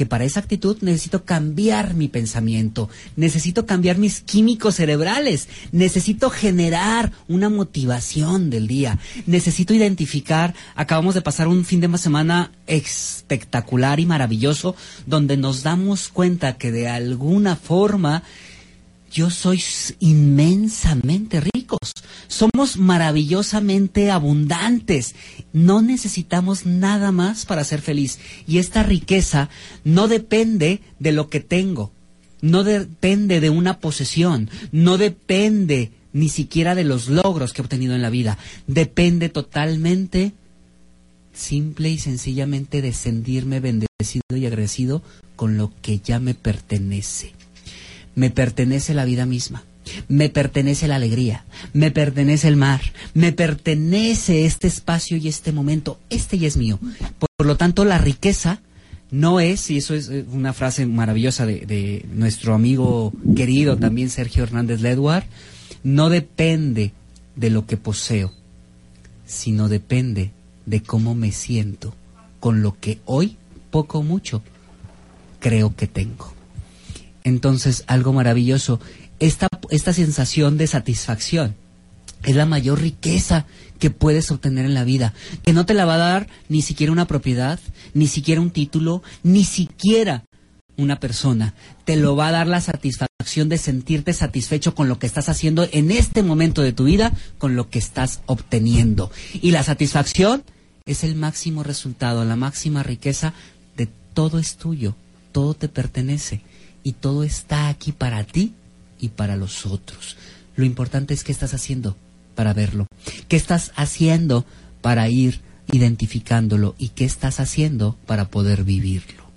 que 0.00 0.06
para 0.06 0.24
esa 0.24 0.40
actitud 0.40 0.78
necesito 0.80 1.26
cambiar 1.26 1.92
mi 1.92 2.08
pensamiento, 2.08 2.88
necesito 3.16 3.66
cambiar 3.66 3.98
mis 3.98 4.22
químicos 4.22 4.76
cerebrales, 4.76 5.46
necesito 5.72 6.30
generar 6.30 7.12
una 7.28 7.50
motivación 7.50 8.48
del 8.48 8.66
día, 8.66 8.98
necesito 9.26 9.74
identificar, 9.74 10.54
acabamos 10.74 11.14
de 11.14 11.20
pasar 11.20 11.48
un 11.48 11.66
fin 11.66 11.82
de 11.82 11.98
semana 11.98 12.50
espectacular 12.66 14.00
y 14.00 14.06
maravilloso, 14.06 14.74
donde 15.04 15.36
nos 15.36 15.62
damos 15.62 16.08
cuenta 16.08 16.56
que 16.56 16.72
de 16.72 16.88
alguna 16.88 17.54
forma 17.54 18.22
yo 19.10 19.28
soy 19.30 19.62
inmensamente 19.98 21.40
ricos, 21.40 21.92
somos 22.28 22.76
maravillosamente 22.76 24.10
abundantes, 24.10 25.14
no 25.52 25.82
necesitamos 25.82 26.64
nada 26.64 27.10
más 27.10 27.44
para 27.44 27.64
ser 27.64 27.80
feliz. 27.80 28.18
Y 28.46 28.58
esta 28.58 28.82
riqueza 28.82 29.50
no 29.84 30.06
depende 30.06 30.80
de 31.00 31.12
lo 31.12 31.28
que 31.28 31.40
tengo, 31.40 31.90
no 32.40 32.62
depende 32.62 33.40
de 33.40 33.50
una 33.50 33.80
posesión, 33.80 34.48
no 34.70 34.96
depende 34.96 35.90
ni 36.12 36.28
siquiera 36.28 36.74
de 36.74 36.84
los 36.84 37.08
logros 37.08 37.52
que 37.52 37.62
he 37.62 37.64
obtenido 37.64 37.94
en 37.94 38.02
la 38.02 38.10
vida, 38.10 38.38
depende 38.66 39.28
totalmente, 39.28 40.32
simple 41.32 41.90
y 41.90 41.98
sencillamente 41.98 42.80
de 42.82 42.92
sentirme 42.92 43.60
bendecido 43.60 44.36
y 44.36 44.46
agradecido 44.46 45.02
con 45.36 45.56
lo 45.56 45.72
que 45.82 45.98
ya 45.98 46.20
me 46.20 46.34
pertenece 46.34 47.32
me 48.20 48.28
pertenece 48.28 48.92
la 48.92 49.06
vida 49.06 49.24
misma, 49.24 49.64
me 50.08 50.28
pertenece 50.28 50.86
la 50.86 50.96
alegría, 50.96 51.46
me 51.72 51.90
pertenece 51.90 52.48
el 52.48 52.56
mar, 52.56 52.82
me 53.14 53.32
pertenece 53.32 54.44
este 54.44 54.66
espacio 54.66 55.16
y 55.16 55.26
este 55.26 55.52
momento, 55.52 55.98
este 56.10 56.36
ya 56.36 56.46
es 56.46 56.58
mío. 56.58 56.78
Por, 57.18 57.46
lo 57.46 57.56
tanto, 57.56 57.86
la 57.86 57.96
riqueza 57.96 58.60
no 59.10 59.40
es, 59.40 59.70
y 59.70 59.78
eso 59.78 59.94
es 59.94 60.10
eh, 60.10 60.26
una 60.30 60.52
frase 60.52 60.84
maravillosa 60.84 61.46
de, 61.46 61.60
de 61.60 62.04
nuestro 62.12 62.52
amigo 62.52 63.10
querido 63.34 63.78
también 63.78 64.10
Sergio 64.10 64.42
Hernández 64.42 64.82
Ledward, 64.82 65.24
no 65.82 66.10
depende 66.10 66.92
de 67.36 67.48
lo 67.48 67.64
que 67.64 67.78
poseo, 67.78 68.34
sino 69.24 69.70
depende 69.70 70.30
de 70.66 70.82
cómo 70.82 71.14
me 71.14 71.32
siento 71.32 71.94
con 72.38 72.60
lo 72.60 72.78
que 72.78 72.98
hoy, 73.06 73.38
poco 73.70 74.00
o 74.00 74.02
mucho, 74.02 74.42
creo 75.38 75.74
que 75.74 75.86
tengo. 75.86 76.34
Entonces, 77.24 77.84
algo 77.86 78.12
maravilloso, 78.12 78.80
esta, 79.18 79.48
esta 79.70 79.92
sensación 79.92 80.56
de 80.56 80.66
satisfacción 80.66 81.54
es 82.24 82.36
la 82.36 82.46
mayor 82.46 82.80
riqueza 82.80 83.46
que 83.78 83.90
puedes 83.90 84.30
obtener 84.30 84.66
en 84.66 84.74
la 84.74 84.84
vida, 84.84 85.14
que 85.42 85.52
no 85.52 85.66
te 85.66 85.74
la 85.74 85.86
va 85.86 85.94
a 85.94 85.98
dar 85.98 86.28
ni 86.48 86.62
siquiera 86.62 86.92
una 86.92 87.06
propiedad, 87.06 87.58
ni 87.94 88.06
siquiera 88.06 88.40
un 88.40 88.50
título, 88.50 89.02
ni 89.22 89.44
siquiera 89.44 90.24
una 90.76 91.00
persona. 91.00 91.54
Te 91.84 91.96
lo 91.96 92.16
va 92.16 92.28
a 92.28 92.32
dar 92.32 92.46
la 92.46 92.60
satisfacción 92.60 93.48
de 93.48 93.58
sentirte 93.58 94.12
satisfecho 94.12 94.74
con 94.74 94.88
lo 94.88 94.98
que 94.98 95.06
estás 95.06 95.28
haciendo 95.28 95.66
en 95.72 95.90
este 95.90 96.22
momento 96.22 96.62
de 96.62 96.72
tu 96.72 96.84
vida, 96.84 97.12
con 97.38 97.56
lo 97.56 97.70
que 97.70 97.78
estás 97.78 98.20
obteniendo. 98.26 99.10
Y 99.40 99.50
la 99.50 99.62
satisfacción 99.62 100.42
es 100.86 101.04
el 101.04 101.14
máximo 101.14 101.62
resultado, 101.62 102.24
la 102.24 102.36
máxima 102.36 102.82
riqueza 102.82 103.32
de 103.76 103.88
todo 104.14 104.38
es 104.38 104.56
tuyo, 104.56 104.94
todo 105.32 105.54
te 105.54 105.68
pertenece 105.68 106.42
y 106.82 106.92
todo 106.92 107.24
está 107.24 107.68
aquí 107.68 107.92
para 107.92 108.24
ti 108.24 108.52
y 109.00 109.08
para 109.08 109.36
los 109.36 109.66
otros. 109.66 110.16
Lo 110.56 110.64
importante 110.64 111.14
es 111.14 111.24
qué 111.24 111.32
estás 111.32 111.54
haciendo 111.54 111.96
para 112.34 112.52
verlo, 112.52 112.86
qué 113.28 113.36
estás 113.36 113.72
haciendo 113.76 114.44
para 114.80 115.08
ir 115.08 115.40
identificándolo 115.72 116.74
y 116.78 116.88
qué 116.88 117.04
estás 117.04 117.40
haciendo 117.40 117.96
para 118.06 118.26
poder 118.26 118.64
vivirlo. 118.64 119.30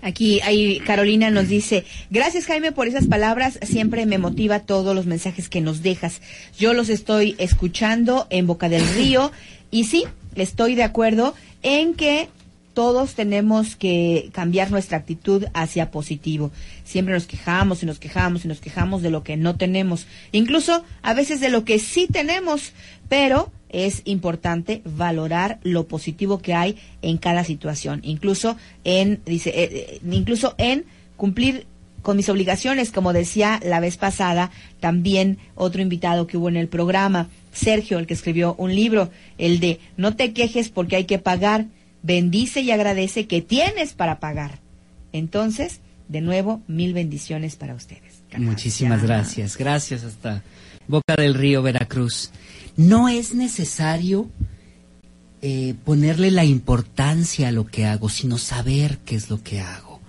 Aquí 0.00 0.40
hay 0.42 0.78
Carolina 0.80 1.30
nos 1.30 1.48
dice, 1.48 1.84
gracias 2.10 2.46
Jaime 2.46 2.70
por 2.70 2.86
esas 2.86 3.08
palabras, 3.08 3.58
siempre 3.62 4.06
me 4.06 4.18
motiva 4.18 4.60
todos 4.60 4.94
los 4.94 5.06
mensajes 5.06 5.48
que 5.48 5.60
nos 5.60 5.82
dejas. 5.82 6.20
Yo 6.56 6.72
los 6.72 6.88
estoy 6.88 7.34
escuchando 7.38 8.28
en 8.30 8.46
Boca 8.46 8.68
del 8.68 8.86
Río 8.94 9.32
y 9.72 9.84
sí, 9.84 10.04
estoy 10.36 10.76
de 10.76 10.84
acuerdo 10.84 11.34
en 11.62 11.94
que 11.94 12.28
todos 12.78 13.16
tenemos 13.16 13.74
que 13.74 14.30
cambiar 14.32 14.70
nuestra 14.70 14.98
actitud 14.98 15.46
hacia 15.52 15.90
positivo. 15.90 16.52
Siempre 16.84 17.12
nos 17.12 17.26
quejamos 17.26 17.82
y 17.82 17.86
nos 17.86 17.98
quejamos 17.98 18.44
y 18.44 18.48
nos 18.48 18.60
quejamos 18.60 19.02
de 19.02 19.10
lo 19.10 19.24
que 19.24 19.36
no 19.36 19.56
tenemos, 19.56 20.06
incluso 20.30 20.84
a 21.02 21.12
veces 21.12 21.40
de 21.40 21.48
lo 21.48 21.64
que 21.64 21.80
sí 21.80 22.06
tenemos, 22.06 22.72
pero 23.08 23.50
es 23.68 24.02
importante 24.04 24.80
valorar 24.84 25.58
lo 25.64 25.88
positivo 25.88 26.38
que 26.38 26.54
hay 26.54 26.76
en 27.02 27.18
cada 27.18 27.42
situación, 27.42 27.98
incluso 28.04 28.56
en 28.84 29.22
dice 29.26 29.50
eh, 29.50 29.70
eh, 29.72 30.00
incluso 30.08 30.54
en 30.56 30.84
cumplir 31.16 31.66
con 32.02 32.16
mis 32.16 32.28
obligaciones, 32.28 32.92
como 32.92 33.12
decía 33.12 33.58
la 33.64 33.80
vez 33.80 33.96
pasada, 33.96 34.52
también 34.78 35.38
otro 35.56 35.82
invitado 35.82 36.28
que 36.28 36.36
hubo 36.36 36.48
en 36.48 36.56
el 36.56 36.68
programa, 36.68 37.28
Sergio, 37.50 37.98
el 37.98 38.06
que 38.06 38.14
escribió 38.14 38.54
un 38.56 38.72
libro, 38.72 39.10
el 39.36 39.58
de 39.58 39.80
No 39.96 40.14
te 40.14 40.32
quejes 40.32 40.68
porque 40.68 40.94
hay 40.94 41.06
que 41.06 41.18
pagar, 41.18 41.66
bendice 42.02 42.60
y 42.60 42.70
agradece 42.70 43.26
que 43.26 43.42
tienes 43.42 43.92
para 43.92 44.20
pagar. 44.20 44.60
Entonces, 45.12 45.80
de 46.08 46.20
nuevo, 46.20 46.62
mil 46.66 46.94
bendiciones 46.94 47.56
para 47.56 47.74
ustedes. 47.74 48.22
Muchísimas 48.36 49.02
gracias. 49.02 49.56
Gracias 49.56 50.04
hasta 50.04 50.42
Boca 50.86 51.16
del 51.16 51.34
Río, 51.34 51.62
Veracruz. 51.62 52.30
No 52.76 53.08
es 53.08 53.34
necesario 53.34 54.28
eh, 55.42 55.74
ponerle 55.84 56.30
la 56.30 56.44
importancia 56.44 57.48
a 57.48 57.52
lo 57.52 57.66
que 57.66 57.86
hago, 57.86 58.08
sino 58.08 58.38
saber 58.38 58.98
qué 59.04 59.14
es 59.14 59.30
lo 59.30 59.42
que 59.42 59.60
hago. 59.60 60.00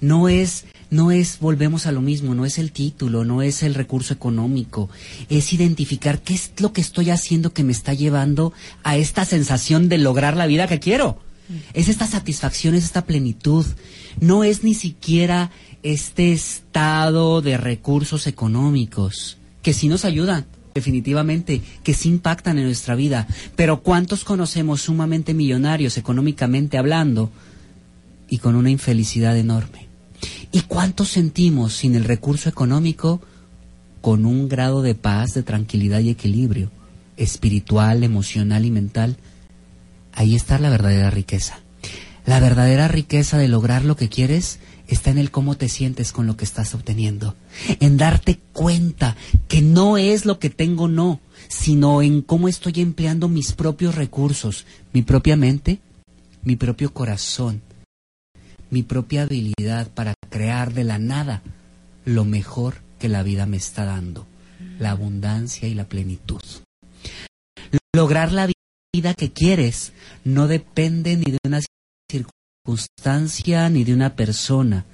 No 0.00 0.28
es, 0.28 0.64
no 0.90 1.12
es, 1.12 1.38
volvemos 1.38 1.86
a 1.86 1.92
lo 1.92 2.00
mismo, 2.00 2.34
no 2.34 2.44
es 2.44 2.58
el 2.58 2.72
título, 2.72 3.24
no 3.24 3.42
es 3.42 3.62
el 3.62 3.74
recurso 3.74 4.14
económico, 4.14 4.90
es 5.28 5.52
identificar 5.52 6.20
qué 6.20 6.34
es 6.34 6.52
lo 6.58 6.72
que 6.72 6.80
estoy 6.80 7.10
haciendo 7.10 7.52
que 7.52 7.62
me 7.62 7.72
está 7.72 7.94
llevando 7.94 8.52
a 8.82 8.96
esta 8.96 9.24
sensación 9.24 9.88
de 9.88 9.98
lograr 9.98 10.36
la 10.36 10.46
vida 10.46 10.66
que 10.66 10.80
quiero. 10.80 11.18
Es 11.74 11.88
esta 11.88 12.06
satisfacción, 12.06 12.74
es 12.74 12.84
esta 12.84 13.04
plenitud. 13.04 13.66
No 14.20 14.44
es 14.44 14.64
ni 14.64 14.74
siquiera 14.74 15.50
este 15.82 16.32
estado 16.32 17.42
de 17.42 17.56
recursos 17.56 18.26
económicos, 18.26 19.38
que 19.62 19.72
sí 19.72 19.88
nos 19.88 20.04
ayudan, 20.04 20.46
definitivamente, 20.74 21.62
que 21.82 21.94
sí 21.94 22.08
impactan 22.08 22.58
en 22.58 22.64
nuestra 22.64 22.94
vida. 22.94 23.26
Pero 23.56 23.82
¿cuántos 23.82 24.24
conocemos 24.24 24.82
sumamente 24.82 25.34
millonarios 25.34 25.98
económicamente 25.98 26.78
hablando 26.78 27.30
y 28.28 28.38
con 28.38 28.54
una 28.54 28.70
infelicidad 28.70 29.36
enorme? 29.36 29.88
¿Y 30.52 30.62
cuántos 30.62 31.08
sentimos 31.08 31.74
sin 31.74 31.94
el 31.94 32.04
recurso 32.04 32.48
económico 32.48 33.20
con 34.00 34.24
un 34.26 34.48
grado 34.48 34.82
de 34.82 34.94
paz, 34.94 35.34
de 35.34 35.42
tranquilidad 35.42 36.00
y 36.00 36.10
equilibrio 36.10 36.70
espiritual, 37.16 38.04
emocional 38.04 38.64
y 38.64 38.70
mental? 38.70 39.16
Ahí 40.12 40.34
está 40.34 40.58
la 40.58 40.70
verdadera 40.70 41.10
riqueza. 41.10 41.60
La 42.26 42.38
verdadera 42.38 42.88
riqueza 42.88 43.38
de 43.38 43.48
lograr 43.48 43.84
lo 43.84 43.96
que 43.96 44.08
quieres 44.08 44.60
está 44.86 45.10
en 45.10 45.18
el 45.18 45.30
cómo 45.30 45.56
te 45.56 45.68
sientes 45.68 46.12
con 46.12 46.26
lo 46.26 46.36
que 46.36 46.44
estás 46.44 46.74
obteniendo, 46.74 47.34
en 47.80 47.96
darte 47.96 48.38
cuenta 48.52 49.16
que 49.48 49.62
no 49.62 49.96
es 49.96 50.26
lo 50.26 50.38
que 50.38 50.50
tengo, 50.50 50.88
no, 50.88 51.20
sino 51.48 52.02
en 52.02 52.22
cómo 52.22 52.48
estoy 52.48 52.74
empleando 52.76 53.28
mis 53.28 53.52
propios 53.52 53.94
recursos, 53.94 54.66
mi 54.92 55.02
propia 55.02 55.36
mente, 55.36 55.80
mi 56.42 56.56
propio 56.56 56.92
corazón, 56.92 57.62
mi 58.70 58.82
propia 58.82 59.22
habilidad 59.22 59.88
para 59.88 60.14
crear 60.28 60.74
de 60.74 60.84
la 60.84 60.98
nada 60.98 61.42
lo 62.04 62.24
mejor 62.24 62.82
que 62.98 63.08
la 63.08 63.22
vida 63.22 63.46
me 63.46 63.56
está 63.56 63.84
dando, 63.84 64.26
la 64.78 64.90
abundancia 64.90 65.68
y 65.68 65.74
la 65.74 65.84
plenitud. 65.84 66.42
Lograr 67.94 68.32
la 68.32 68.46
vida 68.94 69.14
que 69.14 69.32
quieres 69.32 69.94
no 70.22 70.48
depende 70.48 71.16
ni 71.16 71.32
de 71.32 71.38
una 71.46 71.60
circunstancia 72.10 73.70
ni 73.70 73.84
de 73.84 73.94
una 73.94 74.16
persona. 74.16 74.84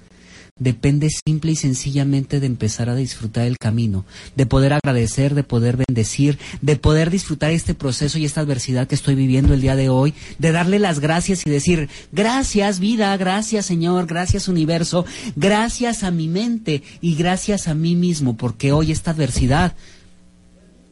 Depende 0.57 1.09
simple 1.11 1.51
y 1.53 1.57
sencillamente 1.57 2.39
de 2.39 2.47
empezar 2.47 2.89
a 2.91 2.95
disfrutar 2.95 3.49
el 3.49 3.59
camino, 3.59 4.05
de 4.37 4.47
poder 4.47 4.73
agradecer, 4.73 5.35
de 5.35 5.43
poder 5.43 5.77
bendecir, 5.77 6.39
de 6.63 6.77
poder 6.77 7.11
disfrutar 7.11 7.51
este 7.51 7.75
proceso 7.75 8.21
y 8.21 8.25
esta 8.25 8.43
adversidad 8.43 8.87
que 8.87 8.95
estoy 8.95 9.17
viviendo 9.17 9.53
el 9.53 9.63
día 9.63 9.75
de 9.75 9.89
hoy, 9.89 10.15
de 10.39 10.53
darle 10.53 10.79
las 10.79 11.01
gracias 11.01 11.45
y 11.45 11.51
decir, 11.51 11.89
gracias 12.13 12.79
vida, 12.79 13.17
gracias 13.17 13.67
Señor, 13.67 14.07
gracias 14.07 14.47
universo, 14.47 15.07
gracias 15.35 16.05
a 16.05 16.13
mi 16.13 16.29
mente 16.29 16.85
y 17.01 17.17
gracias 17.17 17.67
a 17.67 17.75
mí 17.75 17.97
mismo, 17.97 18.37
porque 18.37 18.71
hoy 18.71 18.93
esta 18.93 19.11
adversidad 19.11 19.75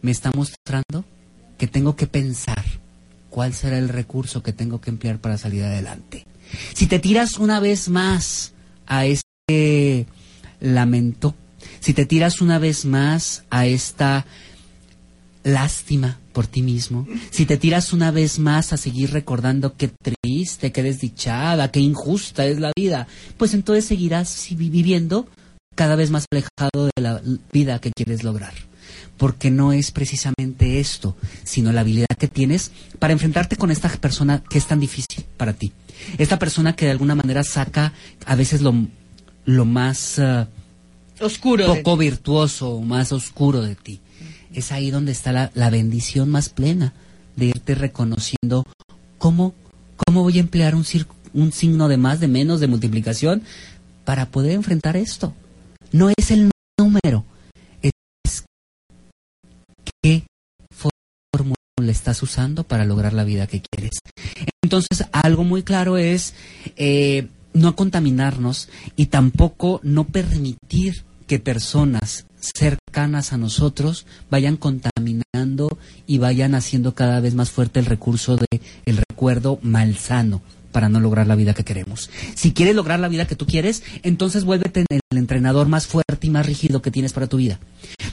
me 0.02 0.10
está 0.10 0.32
mostrando 0.34 1.04
que 1.56 1.68
tengo 1.68 1.94
que 1.94 2.08
pensar 2.08 2.64
cuál 3.36 3.52
será 3.52 3.76
el 3.76 3.90
recurso 3.90 4.42
que 4.42 4.54
tengo 4.54 4.80
que 4.80 4.88
emplear 4.88 5.18
para 5.18 5.36
salir 5.36 5.62
adelante. 5.62 6.24
Si 6.72 6.86
te 6.86 6.98
tiras 6.98 7.36
una 7.36 7.60
vez 7.60 7.90
más 7.90 8.54
a 8.86 9.04
este 9.04 10.06
lamento, 10.58 11.34
si 11.80 11.92
te 11.92 12.06
tiras 12.06 12.40
una 12.40 12.58
vez 12.58 12.86
más 12.86 13.44
a 13.50 13.66
esta 13.66 14.24
lástima 15.44 16.18
por 16.32 16.46
ti 16.46 16.62
mismo, 16.62 17.06
si 17.30 17.44
te 17.44 17.58
tiras 17.58 17.92
una 17.92 18.10
vez 18.10 18.38
más 18.38 18.72
a 18.72 18.78
seguir 18.78 19.12
recordando 19.12 19.76
qué 19.76 19.88
triste, 19.88 20.72
qué 20.72 20.82
desdichada, 20.82 21.70
qué 21.70 21.80
injusta 21.80 22.46
es 22.46 22.58
la 22.58 22.72
vida, 22.74 23.06
pues 23.36 23.52
entonces 23.52 23.84
seguirás 23.84 24.46
viviendo 24.52 25.28
cada 25.74 25.94
vez 25.94 26.10
más 26.10 26.24
alejado 26.32 26.86
de 26.86 27.02
la 27.02 27.20
vida 27.52 27.82
que 27.82 27.92
quieres 27.94 28.24
lograr 28.24 28.54
porque 29.16 29.50
no 29.50 29.72
es 29.72 29.90
precisamente 29.90 30.80
esto, 30.80 31.16
sino 31.44 31.72
la 31.72 31.80
habilidad 31.80 32.06
que 32.18 32.28
tienes 32.28 32.70
para 32.98 33.12
enfrentarte 33.12 33.56
con 33.56 33.70
esta 33.70 33.88
persona 33.88 34.42
que 34.48 34.58
es 34.58 34.66
tan 34.66 34.80
difícil 34.80 35.24
para 35.36 35.52
ti. 35.52 35.72
Esta 36.18 36.38
persona 36.38 36.76
que 36.76 36.86
de 36.86 36.90
alguna 36.90 37.14
manera 37.14 37.42
saca 37.44 37.92
a 38.26 38.34
veces 38.34 38.60
lo, 38.60 38.74
lo 39.44 39.64
más 39.64 40.18
uh, 40.18 40.46
oscuro, 41.24 41.66
poco 41.66 41.96
virtuoso, 41.96 42.80
más 42.80 43.12
oscuro 43.12 43.62
de 43.62 43.74
ti. 43.74 44.00
Es 44.52 44.72
ahí 44.72 44.90
donde 44.90 45.12
está 45.12 45.32
la, 45.32 45.50
la 45.54 45.70
bendición 45.70 46.30
más 46.30 46.48
plena 46.48 46.92
de 47.36 47.46
irte 47.46 47.74
reconociendo 47.74 48.64
cómo, 49.18 49.54
cómo 49.96 50.22
voy 50.22 50.38
a 50.38 50.40
emplear 50.40 50.74
un, 50.74 50.84
un 51.34 51.52
signo 51.52 51.88
de 51.88 51.96
más, 51.96 52.20
de 52.20 52.28
menos, 52.28 52.60
de 52.60 52.66
multiplicación 52.66 53.42
para 54.04 54.26
poder 54.30 54.52
enfrentar 54.52 54.96
esto. 54.96 55.34
No 55.92 56.10
es 56.16 56.30
el 56.30 56.50
número, 56.78 57.24
fórmula 61.86 61.92
estás 61.92 62.22
usando 62.22 62.64
para 62.64 62.84
lograr 62.84 63.12
la 63.12 63.24
vida 63.24 63.46
que 63.46 63.60
quieres. 63.60 64.00
Entonces, 64.62 65.04
algo 65.12 65.44
muy 65.44 65.62
claro 65.62 65.96
es 65.96 66.34
eh, 66.76 67.28
no 67.54 67.76
contaminarnos 67.76 68.68
y 68.96 69.06
tampoco 69.06 69.80
no 69.82 70.04
permitir 70.04 71.04
que 71.26 71.38
personas 71.38 72.26
cercanas 72.40 73.32
a 73.32 73.36
nosotros 73.36 74.06
vayan 74.30 74.56
contaminando 74.56 75.78
y 76.06 76.18
vayan 76.18 76.54
haciendo 76.54 76.94
cada 76.94 77.20
vez 77.20 77.34
más 77.34 77.50
fuerte 77.50 77.80
el 77.80 77.86
recurso 77.86 78.36
de 78.36 78.60
el 78.84 78.96
recuerdo 78.96 79.58
malsano 79.62 80.42
para 80.72 80.88
no 80.88 81.00
lograr 81.00 81.26
la 81.26 81.36
vida 81.36 81.54
que 81.54 81.64
queremos. 81.64 82.10
Si 82.34 82.52
quieres 82.52 82.76
lograr 82.76 83.00
la 83.00 83.08
vida 83.08 83.26
que 83.26 83.34
tú 83.34 83.46
quieres, 83.46 83.82
entonces 84.02 84.44
vuélvete 84.44 84.84
el 84.90 85.18
entrenador 85.18 85.68
más 85.68 85.86
fuerte 85.86 86.26
y 86.26 86.30
más 86.30 86.44
rígido 86.44 86.82
que 86.82 86.90
tienes 86.90 87.12
para 87.12 87.28
tu 87.28 87.38
vida. 87.38 87.58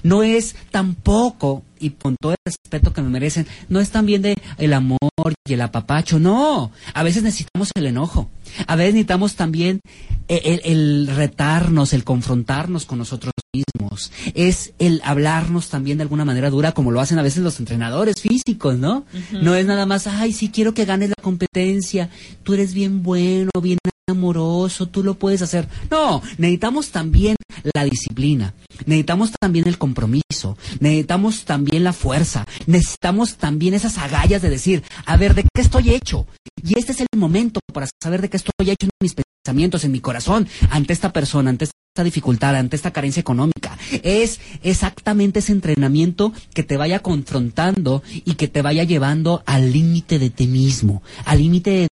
No 0.04 0.24
es 0.24 0.56
tampoco, 0.72 1.63
y 1.80 1.92
con 1.92 2.16
todo 2.20 2.34
el 2.34 2.38
respeto 2.46 2.94
que 2.94 3.02
me 3.02 3.10
merecen, 3.10 3.48
no 3.70 3.80
es 3.80 3.89
también 3.89 4.22
de 4.22 4.36
el 4.58 4.74
amor 4.74 5.00
y 5.48 5.54
el 5.54 5.62
apapacho, 5.62 6.20
no. 6.20 6.72
A 6.94 7.04
veces 7.04 7.24
necesitamos 7.24 7.72
el 7.76 7.88
enojo. 7.88 8.30
A 8.68 8.76
veces 8.76 8.94
necesitamos 8.94 9.36
también 9.36 9.80
el, 10.28 10.62
el 10.63 11.08
retarnos, 11.08 11.94
el 11.94 12.04
confrontarnos 12.04 12.86
con 12.86 13.00
nosotros 13.00 13.32
mismos. 13.54 14.12
Es 14.34 14.74
el 14.80 15.02
hablarnos 15.04 15.70
también 15.70 15.98
de 15.98 16.04
alguna 16.04 16.26
manera 16.26 16.50
dura, 16.50 16.72
como 16.72 16.92
lo 16.92 17.00
hacen 17.00 17.20
a 17.20 17.24
veces 17.24 17.44
los 17.44 17.60
entrenadores 17.60 18.22
físicos, 18.22 18.78
¿no? 18.78 19.06
No 19.32 19.56
es 19.56 19.66
nada 19.66 19.86
más, 19.86 20.08
ay, 20.08 20.34
sí 20.34 20.50
quiero 20.50 20.74
que 20.74 20.86
ganes 20.86 21.10
la 21.10 21.22
competencia, 21.22 22.10
tú 22.44 22.54
eres 22.54 22.74
bien 22.74 23.04
bueno, 23.04 23.52
bien 23.62 23.78
amoroso, 24.10 24.88
tú 24.88 25.02
lo 25.02 25.13
puedes 25.13 25.42
hacer. 25.42 25.68
No, 25.89 26.22
necesitamos 26.38 26.92
también 26.92 27.38
la 27.74 27.86
disciplina, 27.86 28.54
necesitamos 28.86 29.32
también 29.39 29.68
el 29.68 29.78
compromiso, 29.78 30.58
necesitamos 30.80 31.46
también 31.46 31.86
la 31.86 31.94
fuerza, 31.94 32.46
necesitamos 32.66 33.38
también 33.38 33.74
esas 33.74 33.98
agallas 33.98 34.42
de 34.42 34.50
decir, 34.50 34.84
a 35.06 35.16
ver, 35.16 35.36
¿de 35.36 35.44
qué 35.44 35.62
estoy 35.62 35.92
hecho? 35.92 36.28
Y 36.62 36.78
este 36.78 36.92
es 36.92 37.00
el 37.00 37.08
momento 37.16 37.62
para 37.74 37.88
saber 38.02 38.22
de 38.22 38.30
qué 38.30 38.38
estoy 38.38 38.70
hecho 38.70 38.88
en 38.88 38.89
mis 39.02 39.16
pensamientos, 39.16 39.86
en 39.86 39.92
mi 39.94 40.02
corazón, 40.02 40.48
ante 40.70 40.92
esta 40.92 41.13
persona, 41.13 41.50
ante 41.50 41.66
esta 41.66 42.04
dificultad, 42.04 42.58
ante 42.58 42.76
esta 42.76 42.92
carencia 42.92 43.22
económica. 43.22 43.78
Es 44.04 44.42
exactamente 44.63 45.39
ese 45.39 45.54
entrenamiento 45.54 46.34
que 46.54 46.63
te 46.63 46.76
vaya 46.76 47.00
confrontando 47.00 48.04
y 48.26 48.36
que 48.36 48.50
te 48.50 48.62
vaya 48.62 48.84
llevando 48.84 49.44
al 49.46 49.72
límite 49.72 50.20
de 50.20 50.30
ti 50.30 50.48
mismo, 50.48 51.04
al 51.24 51.39
límite 51.39 51.88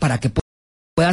para 0.00 0.18
que 0.18 0.30
puedas 0.30 0.41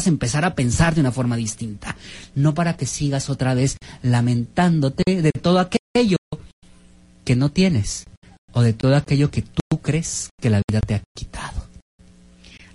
empezar 0.06 0.46
a 0.46 0.56
pensar 0.56 0.94
de 0.94 1.02
una 1.02 1.12
forma 1.12 1.38
distinta, 1.38 1.96
no 2.36 2.54
para 2.54 2.76
que 2.76 2.86
sigas 2.86 3.30
otra 3.30 3.54
vez 3.54 3.78
lamentándote 4.04 5.22
de 5.22 5.32
todo 5.32 5.60
aquello 5.60 6.18
que 7.24 7.36
no 7.36 7.50
tienes 7.50 8.06
o 8.52 8.62
de 8.62 8.74
todo 8.74 8.96
aquello 8.96 9.32
que 9.32 9.42
tú 9.42 9.80
crees 9.82 10.30
que 10.42 10.50
la 10.50 10.62
vida 10.70 10.82
te 10.82 10.96
ha 10.96 11.02
quitado. 11.16 11.64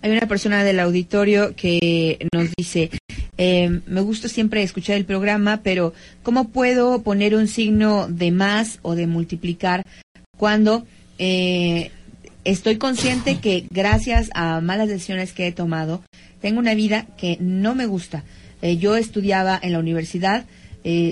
Hay 0.01 0.11
una 0.11 0.27
persona 0.27 0.65
del 0.65 0.81
auditorio 0.81 1.55
que 1.55 2.27
nos 2.33 2.51
dice, 2.57 2.91
eh, 3.37 3.81
me 3.87 4.01
gusta 4.01 4.29
siempre 4.29 4.63
escuchar 4.63 4.97
el 4.97 5.05
programa, 5.05 5.61
pero 5.63 5.93
¿cómo 6.23 6.49
puedo 6.49 7.03
poner 7.03 7.35
un 7.35 7.49
signo 7.49 8.07
de 8.09 8.31
más 8.31 8.79
o 8.83 8.95
de 8.95 9.07
multiplicar 9.07 9.85
cuando 10.37 10.87
eh, 11.19 11.91
estoy 12.45 12.77
consciente 12.77 13.39
que 13.39 13.67
gracias 13.71 14.31
a 14.35 14.61
malas 14.61 14.89
decisiones 14.89 15.33
que 15.33 15.47
he 15.47 15.53
tomado, 15.53 16.03
tengo 16.41 16.59
una 16.59 16.75
vida 16.75 17.07
que 17.17 17.37
no 17.41 17.75
me 17.75 17.87
gusta? 17.87 18.25
Eh, 18.63 18.77
yo 18.77 18.97
estudiaba 18.97 19.59
en 19.63 19.73
la 19.73 19.79
universidad, 19.79 20.45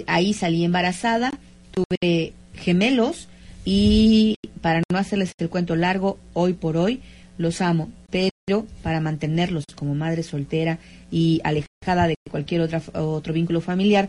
ahí 0.07 0.35
salí 0.35 0.65
embarazada, 0.65 1.33
tuve 1.73 2.35
gemelos 2.55 3.29
y 3.65 4.37
para 4.61 4.83
no 4.91 4.99
hacerles 4.99 5.33
el 5.39 5.49
cuento 5.49 5.77
largo, 5.77 6.19
hoy 6.35 6.53
por 6.53 6.77
hoy 6.77 7.01
los 7.39 7.61
amo, 7.61 7.91
pero 8.11 8.67
para 8.83 9.01
mantenerlos 9.01 9.65
como 9.75 9.95
madre 9.95 10.23
soltera 10.23 10.79
y 11.11 11.41
alejada 11.45 12.07
de 12.07 12.15
cualquier 12.31 12.61
otra, 12.63 12.83
otro 12.95 13.33
vínculo 13.33 13.61
familiar, 13.61 14.09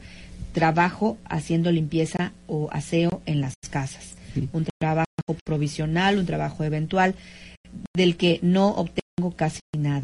trabajo 0.53 1.17
haciendo 1.25 1.71
limpieza 1.71 2.33
o 2.47 2.69
aseo 2.71 3.21
en 3.25 3.41
las 3.41 3.53
casas. 3.69 4.15
Un 4.51 4.65
trabajo 4.79 5.12
provisional, 5.45 6.17
un 6.17 6.25
trabajo 6.25 6.63
eventual, 6.63 7.15
del 7.95 8.17
que 8.17 8.39
no 8.41 8.69
obtengo 8.69 9.35
casi 9.35 9.59
nada. 9.77 10.03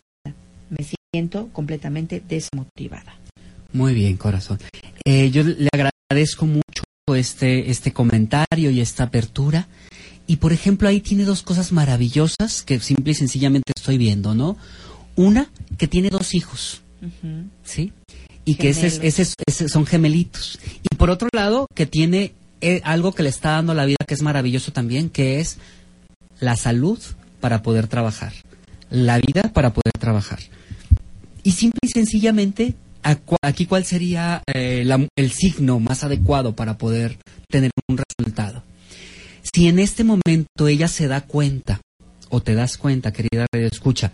Me 0.70 0.86
siento 1.14 1.50
completamente 1.52 2.22
desmotivada. 2.28 3.16
Muy 3.74 3.94
bien, 3.94 4.18
corazón. 4.18 4.60
Eh, 5.06 5.30
yo 5.32 5.44
le 5.44 5.70
agradezco 5.74 6.46
mucho 6.46 6.84
este, 7.16 7.70
este 7.70 7.94
comentario 7.94 8.72
y 8.72 8.82
esta 8.82 9.06
apertura. 9.06 9.68
Y 10.28 10.38
por 10.38 10.54
ejemplo, 10.54 10.88
ahí 10.88 11.02
tiene 11.02 11.26
dos 11.26 11.42
cosas 11.42 11.72
maravillosas 11.72 12.62
que 12.62 12.80
simple 12.80 13.12
y 13.12 13.16
sencillamente 13.16 13.74
estoy 13.76 13.98
viendo, 13.98 14.36
¿no? 14.36 14.58
Una, 15.16 15.50
que 15.78 15.88
tiene 15.88 16.10
dos 16.10 16.36
hijos, 16.36 16.84
¿sí? 17.64 17.94
Y 18.46 18.56
que 18.56 18.70
ese, 18.70 19.06
ese, 19.06 19.70
son 19.70 19.86
gemelitos. 19.86 20.60
Y 20.84 20.96
por 20.96 21.10
otro 21.10 21.30
lado, 21.34 21.66
que 21.74 21.86
tiene 21.86 22.34
eh, 22.62 22.82
algo 22.84 23.14
que 23.14 23.24
le 23.24 23.30
está 23.30 23.52
dando 23.52 23.74
la 23.74 23.86
vida 23.86 23.98
que 24.08 24.14
es 24.14 24.22
maravilloso 24.22 24.74
también, 24.74 25.10
que 25.10 25.40
es 25.40 25.58
la 26.40 26.56
salud 26.56 27.00
para 27.40 27.62
poder 27.62 27.88
trabajar. 27.88 28.34
La 28.90 29.18
vida 29.18 29.44
para 29.54 29.72
poder 29.72 29.94
trabajar. 30.00 30.40
Y 31.44 31.52
simple 31.52 31.80
y 31.84 31.90
sencillamente, 31.90 32.76
aquí 33.42 33.66
cuál 33.66 33.86
sería 33.86 34.44
eh, 34.54 34.86
el 35.16 35.32
signo 35.32 35.80
más 35.80 36.04
adecuado 36.04 36.56
para 36.56 36.78
poder 36.78 37.18
tener 37.50 37.72
un 37.88 37.98
resultado. 37.98 38.64
Si 39.42 39.68
en 39.68 39.80
este 39.80 40.04
momento 40.04 40.68
ella 40.68 40.88
se 40.88 41.08
da 41.08 41.22
cuenta, 41.22 41.82
o 42.30 42.42
te 42.42 42.56
das 42.56 42.78
cuenta, 42.78 43.14
querida 43.14 43.46
Radio 43.52 43.68
Escucha, 43.68 44.12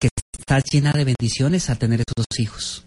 que 0.00 0.08
estás 0.38 0.64
llena 0.70 0.92
de 0.92 1.04
bendiciones 1.04 1.70
al 1.70 1.78
tener 1.78 2.00
esos 2.00 2.26
hijos, 2.38 2.84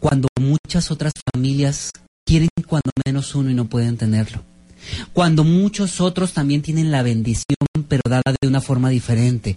cuando 0.00 0.28
muchas 0.38 0.90
otras 0.90 1.12
familias 1.32 1.90
quieren 2.24 2.48
cuando 2.66 2.90
menos 3.04 3.34
uno 3.34 3.50
y 3.50 3.54
no 3.54 3.66
pueden 3.66 3.96
tenerlo. 3.96 4.42
Cuando 5.12 5.44
muchos 5.44 6.00
otros 6.00 6.32
también 6.32 6.62
tienen 6.62 6.90
la 6.90 7.02
bendición, 7.02 7.56
pero 7.88 8.02
dada 8.08 8.34
de 8.40 8.48
una 8.48 8.60
forma 8.60 8.90
diferente, 8.90 9.56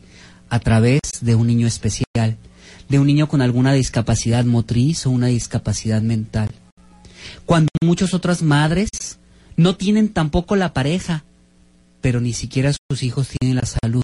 a 0.50 0.60
través 0.60 1.00
de 1.22 1.36
un 1.36 1.48
niño 1.48 1.68
especial, 1.68 2.38
de 2.90 3.00
un 3.00 3.08
niño 3.08 3.28
con 3.28 3.42
alguna 3.42 3.74
discapacidad 3.74 4.46
motriz 4.46 5.06
o 5.06 5.12
una 5.12 5.28
discapacidad 5.28 6.02
mental. 6.02 6.52
Cuando 7.46 7.70
muchas 7.84 8.14
otras 8.14 8.42
madres 8.42 8.90
no 9.58 9.76
tienen 9.76 10.10
tampoco 10.10 10.56
la 10.56 10.74
pareja, 10.74 11.24
pero 12.02 12.22
ni 12.22 12.34
siquiera 12.34 12.72
sus 12.90 13.04
hijos 13.04 13.30
tienen 13.40 13.58
la 13.58 13.66
salud, 13.66 14.04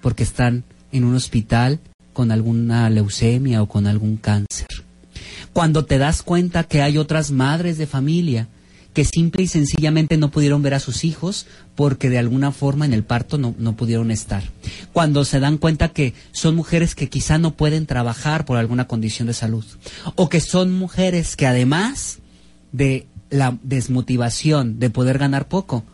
porque 0.00 0.24
están 0.24 0.64
en 0.90 1.04
un 1.04 1.14
hospital 1.14 1.78
con 2.12 2.32
alguna 2.32 2.90
leucemia 2.90 3.62
o 3.62 3.68
con 3.68 3.86
algún 3.86 4.16
cáncer. 4.16 4.51
Cuando 5.52 5.84
te 5.84 5.98
das 5.98 6.22
cuenta 6.22 6.64
que 6.64 6.82
hay 6.82 6.98
otras 6.98 7.30
madres 7.30 7.78
de 7.78 7.86
familia 7.86 8.48
que 8.94 9.04
simple 9.04 9.44
y 9.44 9.46
sencillamente 9.46 10.16
no 10.16 10.30
pudieron 10.30 10.62
ver 10.62 10.74
a 10.74 10.80
sus 10.80 11.04
hijos 11.04 11.46
porque 11.74 12.10
de 12.10 12.18
alguna 12.18 12.52
forma 12.52 12.84
en 12.84 12.92
el 12.92 13.04
parto 13.04 13.38
no, 13.38 13.54
no, 13.58 13.74
pudieron 13.74 14.10
estar. 14.10 14.42
Cuando 14.92 15.24
se 15.24 15.40
dan 15.40 15.56
cuenta 15.56 15.88
que 15.88 16.12
son 16.32 16.56
mujeres 16.56 16.94
que 16.94 17.08
quizá 17.08 17.38
no 17.38 17.54
pueden 17.54 17.86
trabajar 17.86 18.44
por 18.44 18.58
alguna 18.58 18.86
condición 18.86 19.28
de 19.28 19.34
salud. 19.34 19.64
O 20.14 20.28
que 20.28 20.40
son 20.40 20.72
mujeres 20.72 21.36
que 21.36 21.46
además 21.46 22.18
de 22.72 23.06
la 23.30 23.58
desmotivación 23.62 24.78
de 24.78 24.90
poder 24.90 25.18
ganar 25.18 25.48
poco, 25.48 25.84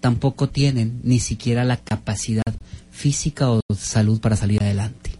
tampoco 0.00 0.48
tienen 0.48 1.00
ni 1.04 1.20
siquiera 1.20 1.64
la 1.64 1.76
capacidad 1.76 2.42
física 2.90 3.50
o 3.50 3.60
salud 3.78 4.20
para 4.20 4.36
salir 4.36 4.62
adelante. 4.62 5.12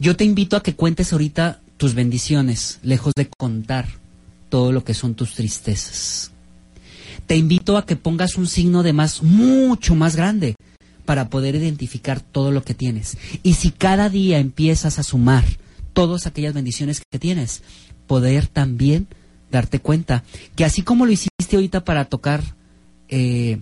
Yo 0.00 0.16
te 0.16 0.24
invito 0.24 0.56
a 0.56 0.62
que 0.62 0.74
cuentes 0.74 1.12
ahorita 1.12 1.60
tus 1.76 1.94
bendiciones, 1.94 2.78
lejos 2.82 3.12
de 3.16 3.28
contar 3.38 3.86
todo 4.48 4.72
lo 4.72 4.84
que 4.84 4.94
son 4.94 5.14
tus 5.14 5.34
tristezas. 5.34 6.30
Te 7.26 7.36
invito 7.36 7.76
a 7.76 7.86
que 7.86 7.96
pongas 7.96 8.36
un 8.36 8.46
signo 8.46 8.82
de 8.82 8.92
más, 8.92 9.22
mucho 9.22 9.94
más 9.94 10.16
grande, 10.16 10.54
para 11.04 11.28
poder 11.28 11.54
identificar 11.54 12.20
todo 12.20 12.50
lo 12.50 12.62
que 12.62 12.74
tienes. 12.74 13.16
Y 13.42 13.54
si 13.54 13.70
cada 13.70 14.08
día 14.08 14.38
empiezas 14.38 14.98
a 14.98 15.02
sumar 15.02 15.44
todas 15.92 16.26
aquellas 16.26 16.52
bendiciones 16.52 17.00
que 17.10 17.18
tienes, 17.18 17.62
poder 18.06 18.46
también 18.46 19.06
darte 19.50 19.80
cuenta 19.80 20.24
que 20.56 20.64
así 20.64 20.82
como 20.82 21.06
lo 21.06 21.12
hiciste 21.12 21.54
ahorita 21.56 21.84
para 21.84 22.04
tocar 22.06 22.42
eh, 23.08 23.60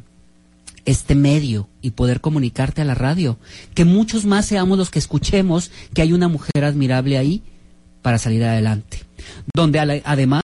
este 0.84 1.14
medio 1.14 1.68
y 1.82 1.90
poder 1.90 2.20
comunicarte 2.20 2.82
a 2.82 2.84
la 2.84 2.94
radio, 2.94 3.38
que 3.74 3.84
muchos 3.84 4.24
más 4.24 4.46
seamos 4.46 4.78
los 4.78 4.90
que 4.90 4.98
escuchemos 4.98 5.70
que 5.92 6.02
hay 6.02 6.12
una 6.12 6.28
mujer 6.28 6.64
admirable 6.64 7.18
ahí 7.18 7.42
para 8.04 8.18
salir 8.18 8.44
adelante. 8.44 9.02
Donde 9.54 10.02
además 10.04 10.42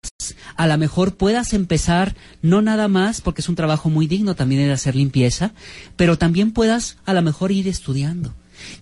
a 0.57 0.67
lo 0.67 0.79
mejor 0.79 1.15
puedas 1.15 1.53
empezar, 1.53 2.17
no 2.41 2.63
nada 2.63 2.89
más, 2.89 3.21
porque 3.21 3.43
es 3.43 3.51
un 3.51 3.55
trabajo 3.55 3.91
muy 3.91 4.07
digno 4.07 4.35
también 4.35 4.63
de 4.63 4.73
hacer 4.73 4.97
limpieza, 4.97 5.53
pero 5.97 6.17
también 6.17 6.53
puedas 6.53 6.97
a 7.05 7.13
lo 7.13 7.21
mejor 7.21 7.53
ir 7.53 7.69
estudiando 7.69 8.35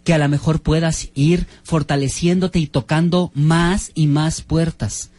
que 0.04 0.14
a 0.14 0.18
lo 0.18 0.28
mejor 0.28 0.60
puedas 0.60 1.08
ir 1.14 1.46
fortaleciéndote 1.64 2.60
y 2.60 2.66
tocando 2.68 3.32
más 3.34 3.90
y 3.94 4.06
más 4.06 4.42
puertas 4.42 5.10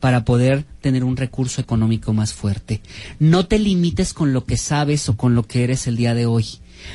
para 0.00 0.24
poder 0.24 0.64
tener 0.82 1.04
un 1.04 1.16
recurso 1.16 1.60
económico 1.60 2.12
más 2.12 2.34
fuerte. 2.34 2.82
No 3.18 3.46
te 3.46 3.58
limites 3.58 4.12
con 4.12 4.34
lo 4.34 4.44
que 4.44 4.56
sabes 4.58 5.08
o 5.08 5.16
con 5.16 5.34
lo 5.34 5.42
que 5.42 5.64
eres 5.64 5.86
el 5.86 5.96
día 5.96 6.14
de 6.14 6.26
hoy. 6.26 6.46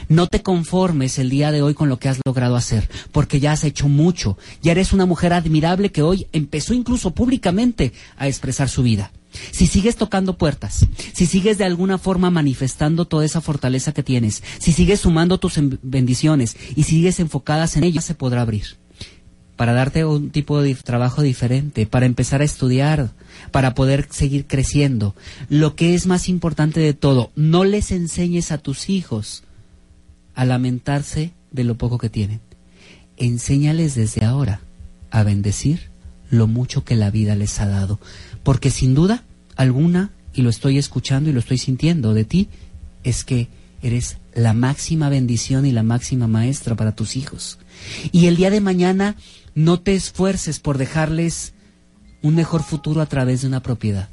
No 0.10 0.28
te 0.28 0.42
conformes 0.42 1.20
el 1.20 1.30
día 1.30 1.52
de 1.52 1.62
hoy 1.62 1.74
con 1.74 1.90
lo 1.90 2.00
que 2.00 2.10
has 2.10 2.20
logrado 2.26 2.56
hacer, 2.56 2.90
porque 3.12 3.40
ya 3.40 3.54
has 3.54 3.64
hecho 3.64 3.88
mucho. 3.88 4.38
Ya 4.62 4.72
eres 4.72 4.94
una 4.94 5.06
mujer 5.06 5.34
admirable 5.34 5.92
que 5.92 6.02
hoy 6.02 6.28
empezó 6.32 6.74
incluso 6.74 7.12
públicamente 7.12 7.94
a 8.18 8.28
expresar 8.28 8.70
su 8.70 8.84
vida. 8.84 9.12
Si 9.52 9.68
sigues 9.68 9.96
tocando 9.96 10.38
puertas, 10.38 10.86
si 11.14 11.26
sigues 11.26 11.58
de 11.58 11.64
alguna 11.64 11.98
forma 11.98 12.30
manifestando 12.30 13.06
toda 13.06 13.24
esa 13.24 13.42
fortaleza 13.42 13.94
que 13.94 14.04
tienes, 14.04 14.44
si 14.60 14.74
sigues 14.74 15.02
sumando 15.02 15.38
tus 15.38 15.54
bendiciones 15.82 16.58
y 16.76 16.84
sigues 16.84 17.20
enfocadas 17.20 17.78
en 17.78 17.86
ellas, 17.86 18.06
se 18.06 18.16
podrá 18.16 18.42
abrir 18.42 18.82
para 19.62 19.74
darte 19.74 20.06
un 20.06 20.32
tipo 20.32 20.60
de 20.60 20.74
trabajo 20.74 21.22
diferente, 21.22 21.86
para 21.86 22.08
empezar 22.08 22.42
a 22.42 22.46
estudiar, 22.46 23.12
para 23.52 23.76
poder 23.76 24.08
seguir 24.10 24.48
creciendo. 24.48 25.16
Lo 25.50 25.76
que 25.76 25.94
es 25.94 26.08
más 26.08 26.30
importante 26.30 26.80
de 26.80 26.96
todo, 26.96 27.30
no 27.36 27.64
les 27.64 27.92
enseñes 27.92 28.52
a 28.52 28.58
tus 28.58 28.90
hijos 28.90 29.44
a 30.36 30.46
lamentarse 30.46 31.32
de 31.52 31.64
lo 31.64 31.76
poco 31.76 31.98
que 31.98 32.10
tienen. 32.10 32.40
Enséñales 33.18 33.96
desde 33.96 34.26
ahora 34.26 34.62
a 35.10 35.24
bendecir 35.24 35.90
lo 36.30 36.48
mucho 36.48 36.84
que 36.84 36.96
la 36.96 37.12
vida 37.12 37.36
les 37.36 37.60
ha 37.60 37.68
dado, 37.68 38.00
porque 38.44 38.72
sin 38.72 38.94
duda 38.94 39.24
alguna, 39.56 40.12
y 40.34 40.42
lo 40.42 40.50
estoy 40.50 40.78
escuchando 40.78 41.30
y 41.30 41.34
lo 41.34 41.40
estoy 41.40 41.58
sintiendo 41.58 42.14
de 42.14 42.24
ti, 42.24 42.48
es 43.04 43.24
que 43.24 43.50
eres 43.82 44.18
la 44.34 44.54
máxima 44.54 45.10
bendición 45.10 45.66
y 45.66 45.72
la 45.72 45.84
máxima 45.84 46.28
maestra 46.28 46.76
para 46.76 46.94
tus 46.94 47.16
hijos. 47.16 47.60
Y 48.12 48.28
el 48.28 48.38
día 48.38 48.50
de 48.50 48.62
mañana 48.62 49.16
no 49.56 49.82
te 49.82 49.94
esfuerces 49.94 50.60
por 50.60 50.78
dejarles 50.78 51.54
un 52.22 52.36
mejor 52.36 52.64
futuro 52.64 53.02
a 53.02 53.08
través 53.08 53.42
de 53.42 53.48
una 53.48 53.62
propiedad. 53.62 54.08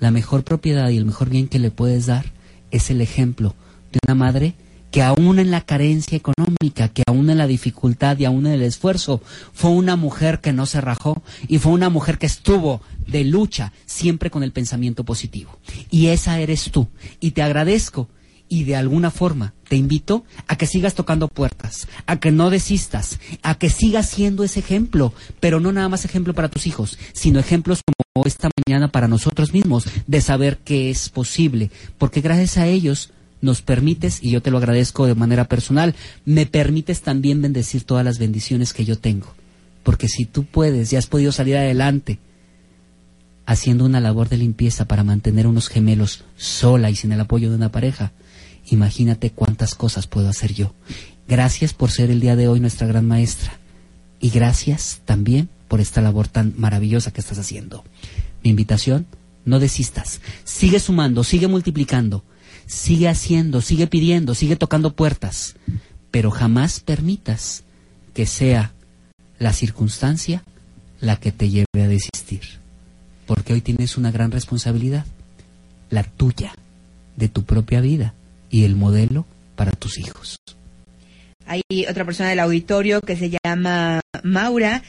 La 0.00 0.10
mejor 0.10 0.44
propiedad 0.44 0.90
y 0.90 0.98
el 0.98 1.06
mejor 1.06 1.30
bien 1.30 1.48
que 1.48 1.58
le 1.58 1.70
puedes 1.70 2.06
dar 2.06 2.26
es 2.70 2.90
el 2.90 3.00
ejemplo 3.00 3.54
de 3.92 4.00
una 4.06 4.14
madre 4.14 4.54
que 4.94 5.02
aún 5.02 5.40
en 5.40 5.50
la 5.50 5.62
carencia 5.62 6.16
económica, 6.16 6.88
que 6.88 7.02
aún 7.08 7.28
en 7.28 7.38
la 7.38 7.48
dificultad 7.48 8.16
y 8.16 8.26
aún 8.26 8.46
en 8.46 8.52
el 8.52 8.62
esfuerzo, 8.62 9.20
fue 9.52 9.72
una 9.72 9.96
mujer 9.96 10.40
que 10.40 10.52
no 10.52 10.66
se 10.66 10.80
rajó 10.80 11.20
y 11.48 11.58
fue 11.58 11.72
una 11.72 11.88
mujer 11.88 12.16
que 12.16 12.26
estuvo 12.26 12.80
de 13.08 13.24
lucha 13.24 13.72
siempre 13.86 14.30
con 14.30 14.44
el 14.44 14.52
pensamiento 14.52 15.02
positivo. 15.02 15.58
Y 15.90 16.06
esa 16.06 16.38
eres 16.38 16.70
tú. 16.70 16.86
Y 17.18 17.32
te 17.32 17.42
agradezco 17.42 18.08
y 18.48 18.62
de 18.62 18.76
alguna 18.76 19.10
forma 19.10 19.52
te 19.66 19.74
invito 19.74 20.26
a 20.46 20.54
que 20.54 20.66
sigas 20.66 20.94
tocando 20.94 21.26
puertas, 21.26 21.88
a 22.06 22.20
que 22.20 22.30
no 22.30 22.50
desistas, 22.50 23.18
a 23.42 23.56
que 23.56 23.70
sigas 23.70 24.08
siendo 24.08 24.44
ese 24.44 24.60
ejemplo, 24.60 25.12
pero 25.40 25.58
no 25.58 25.72
nada 25.72 25.88
más 25.88 26.04
ejemplo 26.04 26.34
para 26.34 26.50
tus 26.50 26.68
hijos, 26.68 27.00
sino 27.14 27.40
ejemplos 27.40 27.80
como 28.12 28.26
esta 28.26 28.48
mañana 28.64 28.92
para 28.92 29.08
nosotros 29.08 29.52
mismos 29.52 29.88
de 30.06 30.20
saber 30.20 30.58
que 30.58 30.90
es 30.90 31.08
posible, 31.08 31.72
porque 31.98 32.20
gracias 32.20 32.58
a 32.58 32.68
ellos 32.68 33.10
nos 33.44 33.60
permites, 33.60 34.22
y 34.22 34.30
yo 34.30 34.40
te 34.40 34.50
lo 34.50 34.56
agradezco 34.56 35.06
de 35.06 35.14
manera 35.14 35.44
personal, 35.44 35.94
me 36.24 36.46
permites 36.46 37.02
también 37.02 37.42
bendecir 37.42 37.84
todas 37.84 38.04
las 38.04 38.18
bendiciones 38.18 38.72
que 38.72 38.86
yo 38.86 38.98
tengo. 38.98 39.34
Porque 39.82 40.08
si 40.08 40.24
tú 40.24 40.44
puedes 40.44 40.92
y 40.92 40.96
has 40.96 41.06
podido 41.06 41.30
salir 41.30 41.56
adelante 41.56 42.18
haciendo 43.44 43.84
una 43.84 44.00
labor 44.00 44.30
de 44.30 44.38
limpieza 44.38 44.86
para 44.86 45.04
mantener 45.04 45.46
unos 45.46 45.68
gemelos 45.68 46.24
sola 46.36 46.88
y 46.90 46.96
sin 46.96 47.12
el 47.12 47.20
apoyo 47.20 47.50
de 47.50 47.56
una 47.56 47.70
pareja, 47.70 48.12
imagínate 48.70 49.30
cuántas 49.30 49.74
cosas 49.74 50.06
puedo 50.06 50.30
hacer 50.30 50.54
yo. 50.54 50.72
Gracias 51.28 51.74
por 51.74 51.90
ser 51.90 52.10
el 52.10 52.20
día 52.20 52.36
de 52.36 52.48
hoy 52.48 52.60
nuestra 52.60 52.86
gran 52.86 53.06
maestra. 53.06 53.58
Y 54.20 54.30
gracias 54.30 55.02
también 55.04 55.50
por 55.68 55.82
esta 55.82 56.00
labor 56.00 56.28
tan 56.28 56.54
maravillosa 56.56 57.12
que 57.12 57.20
estás 57.20 57.38
haciendo. 57.38 57.84
Mi 58.42 58.48
invitación, 58.48 59.06
no 59.44 59.60
desistas. 59.60 60.22
Sigue 60.44 60.80
sumando, 60.80 61.24
sigue 61.24 61.46
multiplicando, 61.46 62.24
sigue 62.66 63.08
haciendo, 63.08 63.60
sigue 63.60 63.86
pidiendo, 63.86 64.34
sigue 64.34 64.56
tocando 64.56 64.94
puertas. 64.94 65.56
Pero 66.10 66.30
jamás 66.30 66.80
permitas 66.80 67.64
que 68.12 68.26
sea 68.26 68.72
la 69.38 69.52
circunstancia 69.52 70.44
la 71.00 71.16
que 71.16 71.32
te 71.32 71.50
lleve 71.50 71.82
a 71.82 71.88
desistir. 71.88 72.42
Porque 73.26 73.52
hoy 73.52 73.60
tienes 73.60 73.96
una 73.96 74.10
gran 74.10 74.30
responsabilidad, 74.30 75.04
la 75.90 76.02
tuya, 76.04 76.54
de 77.16 77.28
tu 77.28 77.44
propia 77.44 77.80
vida 77.80 78.14
y 78.50 78.64
el 78.64 78.76
modelo 78.76 79.26
para 79.56 79.72
tus 79.72 79.98
hijos. 79.98 80.36
Hay 81.46 81.62
otra 81.88 82.04
persona 82.04 82.30
del 82.30 82.40
auditorio 82.40 83.00
que 83.00 83.16
se 83.16 83.30
llama 83.44 84.00
Maura 84.22 84.82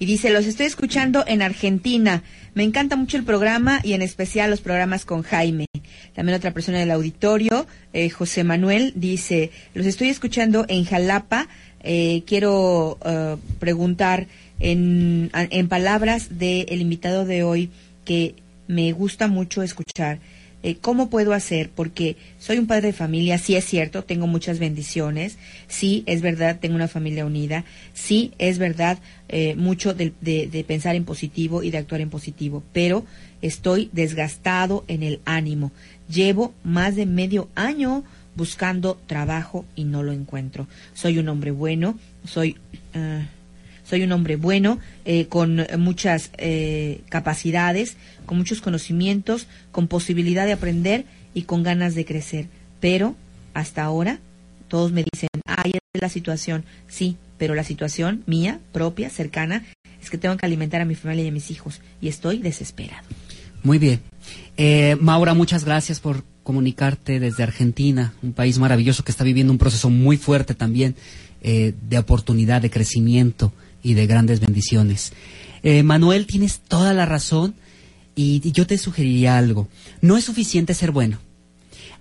y 0.00 0.06
dice, 0.06 0.30
los 0.30 0.46
estoy 0.46 0.64
escuchando 0.64 1.24
en 1.26 1.42
Argentina. 1.42 2.22
Me 2.54 2.64
encanta 2.64 2.96
mucho 2.96 3.18
el 3.18 3.22
programa 3.22 3.80
y 3.84 3.92
en 3.92 4.00
especial 4.00 4.48
los 4.48 4.62
programas 4.62 5.04
con 5.04 5.22
Jaime. 5.22 5.66
También 6.14 6.36
otra 6.36 6.52
persona 6.52 6.78
del 6.78 6.90
auditorio, 6.90 7.66
eh, 7.92 8.08
José 8.08 8.42
Manuel, 8.42 8.94
dice, 8.96 9.50
los 9.74 9.84
estoy 9.84 10.08
escuchando 10.08 10.64
en 10.68 10.86
Jalapa. 10.86 11.48
Eh, 11.82 12.22
quiero 12.26 12.98
eh, 13.04 13.36
preguntar 13.58 14.26
en, 14.58 15.30
en 15.34 15.68
palabras 15.68 16.38
del 16.38 16.80
invitado 16.80 17.26
de 17.26 17.42
hoy 17.42 17.68
que 18.06 18.36
me 18.68 18.92
gusta 18.92 19.28
mucho 19.28 19.62
escuchar. 19.62 20.18
Eh, 20.62 20.76
¿Cómo 20.80 21.08
puedo 21.08 21.32
hacer? 21.32 21.70
Porque 21.70 22.16
soy 22.38 22.58
un 22.58 22.66
padre 22.66 22.88
de 22.88 22.92
familia, 22.92 23.38
sí 23.38 23.56
es 23.56 23.64
cierto, 23.64 24.04
tengo 24.04 24.26
muchas 24.26 24.58
bendiciones, 24.58 25.38
sí 25.68 26.02
es 26.06 26.20
verdad, 26.20 26.58
tengo 26.60 26.74
una 26.74 26.88
familia 26.88 27.24
unida, 27.24 27.64
sí 27.94 28.32
es 28.38 28.58
verdad 28.58 28.98
eh, 29.28 29.54
mucho 29.56 29.94
de, 29.94 30.12
de, 30.20 30.64
pensar 30.64 30.96
en 30.96 31.04
positivo 31.04 31.62
y 31.62 31.70
de 31.70 31.78
actuar 31.78 32.02
en 32.02 32.10
positivo, 32.10 32.62
pero 32.72 33.06
estoy 33.40 33.88
desgastado 33.92 34.84
en 34.86 35.02
el 35.02 35.20
ánimo. 35.24 35.72
Llevo 36.08 36.52
más 36.62 36.94
de 36.94 37.06
medio 37.06 37.48
año 37.54 38.04
buscando 38.36 39.00
trabajo 39.06 39.64
y 39.76 39.84
no 39.84 40.02
lo 40.02 40.12
encuentro. 40.12 40.66
Soy 40.94 41.18
un 41.18 41.28
hombre 41.28 41.52
bueno, 41.52 41.98
soy... 42.24 42.56
Ah, 42.94 43.22
soy 43.90 44.04
un 44.04 44.12
hombre 44.12 44.36
bueno, 44.36 44.78
eh, 45.04 45.26
con 45.26 45.66
muchas 45.78 46.30
eh, 46.38 47.00
capacidades, 47.08 47.96
con 48.24 48.38
muchos 48.38 48.60
conocimientos, 48.60 49.48
con 49.72 49.88
posibilidad 49.88 50.46
de 50.46 50.52
aprender 50.52 51.06
y 51.34 51.42
con 51.42 51.64
ganas 51.64 51.96
de 51.96 52.04
crecer. 52.04 52.46
Pero 52.78 53.16
hasta 53.52 53.82
ahora 53.82 54.20
todos 54.68 54.92
me 54.92 55.04
dicen, 55.12 55.28
ay, 55.44 55.72
es 55.92 56.00
la 56.00 56.08
situación. 56.08 56.64
Sí, 56.86 57.16
pero 57.36 57.56
la 57.56 57.64
situación 57.64 58.22
mía, 58.26 58.60
propia, 58.70 59.10
cercana, 59.10 59.64
es 60.00 60.08
que 60.08 60.18
tengo 60.18 60.36
que 60.36 60.46
alimentar 60.46 60.80
a 60.80 60.84
mi 60.84 60.94
familia 60.94 61.24
y 61.24 61.28
a 61.28 61.32
mis 61.32 61.50
hijos 61.50 61.80
y 62.00 62.06
estoy 62.06 62.38
desesperado. 62.38 63.02
Muy 63.64 63.78
bien. 63.78 64.00
Eh, 64.56 64.96
Maura, 65.00 65.34
muchas 65.34 65.64
gracias 65.64 65.98
por 65.98 66.22
comunicarte 66.44 67.18
desde 67.18 67.42
Argentina, 67.42 68.14
un 68.22 68.34
país 68.34 68.56
maravilloso 68.58 69.02
que 69.02 69.10
está 69.10 69.24
viviendo 69.24 69.52
un 69.52 69.58
proceso 69.58 69.90
muy 69.90 70.16
fuerte 70.16 70.54
también 70.54 70.94
de 71.42 71.98
oportunidad, 71.98 72.60
de 72.60 72.68
crecimiento 72.68 73.50
y 73.82 73.94
de 73.94 74.06
grandes 74.06 74.40
bendiciones. 74.40 75.12
Eh, 75.62 75.82
Manuel, 75.82 76.26
tienes 76.26 76.60
toda 76.60 76.92
la 76.92 77.06
razón 77.06 77.54
y 78.14 78.50
yo 78.52 78.66
te 78.66 78.78
sugeriría 78.78 79.38
algo. 79.38 79.68
No 80.00 80.16
es 80.16 80.24
suficiente 80.24 80.74
ser 80.74 80.90
bueno. 80.90 81.18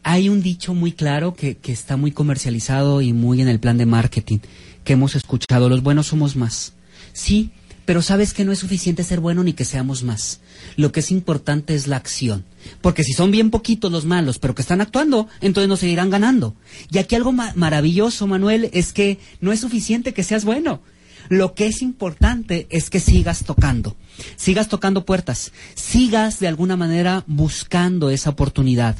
Hay 0.04 0.30
un 0.30 0.42
dicho 0.42 0.74
muy 0.74 0.92
claro 0.92 1.34
que, 1.34 1.56
que 1.58 1.72
está 1.72 1.98
muy 1.98 2.12
comercializado 2.12 3.02
y 3.02 3.14
muy 3.14 3.42
en 3.42 3.48
el 3.48 3.60
plan 3.60 3.78
de 3.78 3.86
marketing 3.86 4.40
que 4.84 4.94
hemos 4.94 5.16
escuchado. 5.16 5.70
Los 5.70 5.84
buenos 5.84 6.08
somos 6.08 6.36
más. 6.36 6.74
Sí, 7.14 7.52
pero 7.90 8.04
sabes 8.04 8.34
que 8.34 8.46
no 8.46 8.52
es 8.52 8.60
suficiente 8.60 9.04
ser 9.04 9.20
bueno 9.20 9.44
ni 9.44 9.54
que 9.54 9.66
seamos 9.66 10.04
más. 10.04 10.42
Lo 10.78 10.92
que 10.92 11.00
es 11.00 11.10
importante 11.10 11.74
es 11.74 11.88
la 11.88 11.98
acción. 11.98 12.46
Porque 12.82 13.04
si 13.04 13.14
son 13.14 13.32
bien 13.32 13.50
poquitos 13.50 13.92
los 13.92 14.06
malos, 14.06 14.38
pero 14.38 14.54
que 14.54 14.62
están 14.62 14.80
actuando, 14.80 15.28
entonces 15.42 15.68
nos 15.68 15.80
seguirán 15.80 16.12
ganando. 16.12 16.56
Y 16.92 17.00
aquí 17.00 17.16
algo 17.16 17.32
maravilloso, 17.32 18.28
Manuel, 18.28 18.70
es 18.74 18.94
que 18.94 19.18
no 19.42 19.52
es 19.52 19.62
suficiente 19.62 20.14
que 20.14 20.24
seas 20.24 20.46
bueno. 20.46 20.82
Lo 21.30 21.54
que 21.54 21.68
es 21.68 21.82
importante 21.82 22.68
es 22.72 22.90
que 22.90 23.00
sigas 23.00 23.44
tocando, 23.44 23.96
sigas 24.36 24.68
tocando 24.68 25.06
puertas, 25.06 25.52
sigas 25.76 26.40
de 26.40 26.48
alguna 26.48 26.76
manera 26.76 27.24
buscando 27.28 28.10
esa 28.10 28.32
oportunidad. 28.32 28.98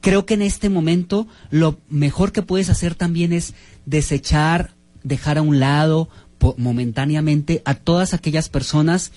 Creo 0.00 0.26
que 0.26 0.34
en 0.34 0.42
este 0.42 0.68
momento 0.68 1.28
lo 1.50 1.78
mejor 1.88 2.32
que 2.32 2.42
puedes 2.42 2.68
hacer 2.68 2.94
también 2.94 3.32
es 3.32 3.54
desechar, 3.86 4.74
dejar 5.04 5.38
a 5.38 5.42
un 5.42 5.60
lado 5.60 6.08
momentáneamente 6.56 7.62
a 7.64 7.74
todas 7.74 8.14
aquellas 8.14 8.48
personas 8.48 9.12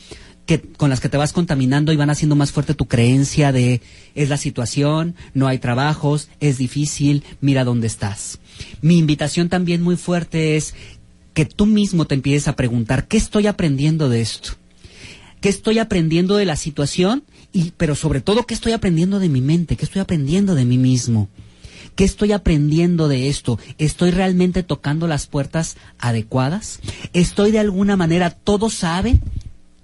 que, 0.45 0.61
con 0.61 0.89
las 0.89 0.99
que 0.99 1.09
te 1.09 1.17
vas 1.17 1.33
contaminando 1.33 1.93
y 1.93 1.97
van 1.97 2.09
haciendo 2.09 2.35
más 2.35 2.51
fuerte 2.51 2.73
tu 2.73 2.87
creencia 2.87 3.51
de 3.51 3.81
es 4.15 4.29
la 4.29 4.37
situación, 4.37 5.15
no 5.33 5.47
hay 5.47 5.59
trabajos, 5.59 6.29
es 6.39 6.57
difícil, 6.57 7.23
mira 7.41 7.63
dónde 7.63 7.87
estás. 7.87 8.39
Mi 8.81 8.97
invitación 8.97 9.49
también 9.49 9.81
muy 9.81 9.97
fuerte 9.97 10.57
es 10.57 10.73
que 11.33 11.45
tú 11.45 11.65
mismo 11.65 12.05
te 12.05 12.15
empieces 12.15 12.47
a 12.47 12.55
preguntar, 12.55 13.07
¿qué 13.07 13.17
estoy 13.17 13.47
aprendiendo 13.47 14.09
de 14.09 14.21
esto? 14.21 14.51
¿Qué 15.39 15.49
estoy 15.49 15.79
aprendiendo 15.79 16.35
de 16.37 16.45
la 16.45 16.55
situación? 16.55 17.23
Y, 17.51 17.71
pero 17.77 17.95
sobre 17.95 18.21
todo, 18.21 18.45
¿qué 18.45 18.53
estoy 18.53 18.73
aprendiendo 18.73 19.19
de 19.19 19.29
mi 19.29 19.41
mente? 19.41 19.75
¿Qué 19.75 19.85
estoy 19.85 20.01
aprendiendo 20.01 20.55
de 20.55 20.65
mí 20.65 20.77
mismo? 20.77 21.29
¿Qué 21.95 22.03
estoy 22.03 22.31
aprendiendo 22.31 23.07
de 23.07 23.27
esto? 23.27 23.59
¿Estoy 23.77 24.11
realmente 24.11 24.63
tocando 24.63 25.07
las 25.07 25.27
puertas 25.27 25.77
adecuadas? 25.97 26.79
¿Estoy 27.13 27.51
de 27.51 27.59
alguna 27.59 27.97
manera, 27.97 28.29
todo 28.29 28.69
sabe 28.69 29.19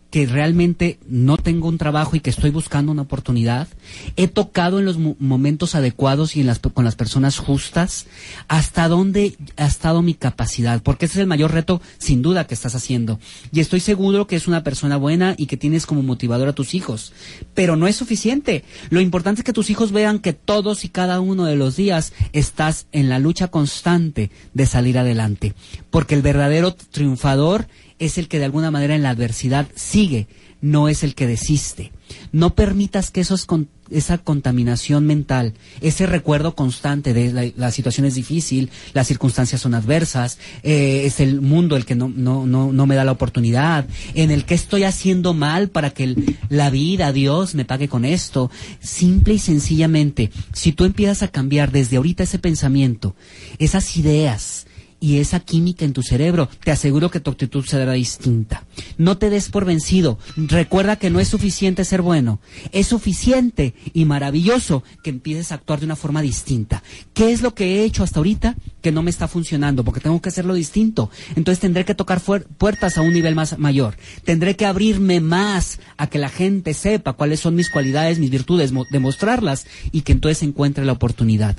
que 0.09 0.25
realmente 0.25 0.99
no 1.07 1.37
tengo 1.37 1.67
un 1.67 1.77
trabajo 1.77 2.15
y 2.15 2.21
que 2.21 2.29
estoy 2.29 2.49
buscando 2.49 2.91
una 2.91 3.01
oportunidad. 3.01 3.67
He 4.15 4.27
tocado 4.27 4.79
en 4.79 4.85
los 4.85 4.97
momentos 4.97 5.75
adecuados 5.75 6.35
y 6.35 6.41
en 6.41 6.47
las, 6.47 6.59
con 6.59 6.85
las 6.85 6.95
personas 6.95 7.37
justas. 7.37 8.05
¿Hasta 8.47 8.87
dónde 8.87 9.35
ha 9.57 9.65
estado 9.65 10.01
mi 10.01 10.13
capacidad? 10.13 10.81
Porque 10.81 11.05
ese 11.05 11.15
es 11.15 11.21
el 11.21 11.27
mayor 11.27 11.51
reto, 11.51 11.81
sin 11.97 12.21
duda, 12.21 12.47
que 12.47 12.53
estás 12.53 12.75
haciendo. 12.75 13.19
Y 13.51 13.59
estoy 13.59 13.79
seguro 13.79 14.27
que 14.27 14.37
es 14.37 14.47
una 14.47 14.63
persona 14.63 14.97
buena 14.97 15.35
y 15.37 15.47
que 15.47 15.57
tienes 15.57 15.85
como 15.85 16.03
motivador 16.03 16.47
a 16.47 16.53
tus 16.53 16.73
hijos. 16.73 17.13
Pero 17.53 17.75
no 17.75 17.87
es 17.87 17.95
suficiente. 17.95 18.63
Lo 18.89 19.01
importante 19.01 19.41
es 19.41 19.45
que 19.45 19.53
tus 19.53 19.69
hijos 19.69 19.91
vean 19.91 20.19
que 20.19 20.33
todos 20.33 20.85
y 20.85 20.89
cada 20.89 21.19
uno 21.19 21.45
de 21.45 21.57
los 21.57 21.75
días 21.75 22.13
estás 22.31 22.87
en 22.91 23.09
la 23.09 23.19
lucha 23.19 23.49
constante 23.49 24.31
de 24.53 24.65
salir 24.65 24.97
adelante. 24.97 25.53
Porque 25.89 26.15
el 26.15 26.21
verdadero 26.21 26.73
triunfador 26.73 27.67
es 27.99 28.17
el 28.17 28.27
que 28.27 28.39
de 28.39 28.45
alguna 28.45 28.71
manera 28.71 28.95
en 28.95 29.03
la 29.03 29.09
adversidad 29.09 29.67
sigue, 29.75 30.27
no 30.61 30.89
es 30.89 31.03
el 31.03 31.15
que 31.15 31.27
desiste. 31.27 31.91
No 32.31 32.55
permitas 32.55 33.11
que 33.11 33.21
esos 33.21 33.45
esa 33.89 34.17
contaminación 34.17 35.05
mental, 35.05 35.53
ese 35.81 36.05
recuerdo 36.05 36.55
constante 36.55 37.13
de 37.13 37.53
la, 37.55 37.71
situación 37.71 38.05
es 38.05 38.15
difícil, 38.15 38.69
las 38.93 39.07
circunstancias 39.07 39.61
son 39.61 39.73
adversas, 39.73 40.39
eh, 40.63 41.03
es 41.05 41.19
el 41.19 41.41
mundo 41.41 41.75
el 41.75 41.85
que 41.85 41.95
no, 41.95 42.11
no, 42.13 42.45
no, 42.45 42.71
no, 42.71 42.85
me 42.85 42.95
da 42.95 43.05
la 43.05 43.11
oportunidad, 43.11 43.87
en 44.13 44.31
el 44.31 44.45
que 44.45 44.55
estoy 44.55 44.83
haciendo 44.83 45.33
mal 45.33 45.69
para 45.69 45.91
que 45.91 46.15
la 46.49 46.69
vida, 46.69 47.11
Dios, 47.13 47.55
me 47.55 47.65
pague 47.65 47.87
con 47.87 48.05
esto. 48.05 48.51
Simple 48.79 49.35
y 49.35 49.39
sencillamente, 49.39 50.31
si 50.53 50.71
tú 50.71 50.85
empiezas 50.85 51.23
a 51.23 51.27
cambiar 51.29 51.71
desde 51.71 51.97
ahorita 51.97 52.23
ese 52.23 52.39
pensamiento, 52.39 53.15
esas 53.59 53.95
ideas, 53.97 54.66
y 54.99 55.17
esa 55.17 55.39
química 55.39 55.85
en 55.85 55.93
tu 55.93 56.01
cerebro, 56.01 56.49
te 56.63 56.71
aseguro 56.71 57.11
que 57.11 57.19
tu 57.19 57.31
actitud 57.31 57.65
será 57.65 57.93
distinta. 57.93 58.65
No 58.97 59.17
te 59.17 59.29
des 59.29 59.49
por 59.49 59.65
vencido. 59.65 60.17
Recuerda 60.35 60.95
que 60.95 61.09
no 61.09 61.19
es 61.19 61.27
suficiente 61.27 61.85
ser 61.85 62.01
bueno. 62.01 62.39
Es 62.71 62.87
suficiente 62.87 63.73
y 63.93 64.05
maravilloso 64.05 64.83
que 65.03 65.09
empieces 65.09 65.51
a 65.51 65.55
actuar 65.55 65.79
de 65.79 65.85
una 65.85 65.95
forma 65.95 66.21
distinta. 66.21 66.83
¿Qué 67.13 67.31
es 67.31 67.41
lo 67.41 67.53
que 67.53 67.77
he 67.77 67.83
hecho 67.83 68.03
hasta 68.03 68.19
ahorita 68.19 68.55
que 68.87 68.91
no 68.93 69.03
me 69.03 69.09
está 69.09 69.27
funcionando, 69.27 69.83
porque 69.83 69.99
tengo 69.99 70.21
que 70.21 70.29
hacerlo 70.29 70.53
distinto. 70.53 71.09
Entonces 71.35 71.59
tendré 71.59 71.83
que 71.83 71.93
tocar 71.93 72.21
puertas 72.21 72.97
a 72.97 73.01
un 73.01 73.11
nivel 73.11 73.35
más 73.35 73.59
mayor. 73.59 73.97
Tendré 74.23 74.55
que 74.55 74.65
abrirme 74.65 75.19
más 75.19 75.81
a 75.97 76.07
que 76.07 76.19
la 76.19 76.29
gente 76.29 76.73
sepa 76.73 77.11
cuáles 77.11 77.41
son 77.41 77.55
mis 77.55 77.69
cualidades, 77.69 78.17
mis 78.17 78.29
virtudes, 78.29 78.71
demostrarlas 78.89 79.67
y 79.91 80.03
que 80.03 80.13
entonces 80.13 80.41
encuentre 80.41 80.85
la 80.85 80.93
oportunidad. 80.93 81.57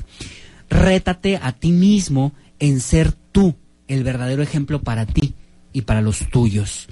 Rétate 0.70 1.36
a 1.36 1.53
ti 1.53 1.70
mismo 1.70 2.32
en 2.61 2.80
ser 2.80 3.14
tú 3.39 3.55
el 3.86 4.03
verdadero 4.03 4.43
ejemplo 4.43 4.82
para 4.82 5.07
ti 5.07 5.34
y 5.72 5.82
para 5.82 6.03
los 6.03 6.28
tuyos. 6.28 6.89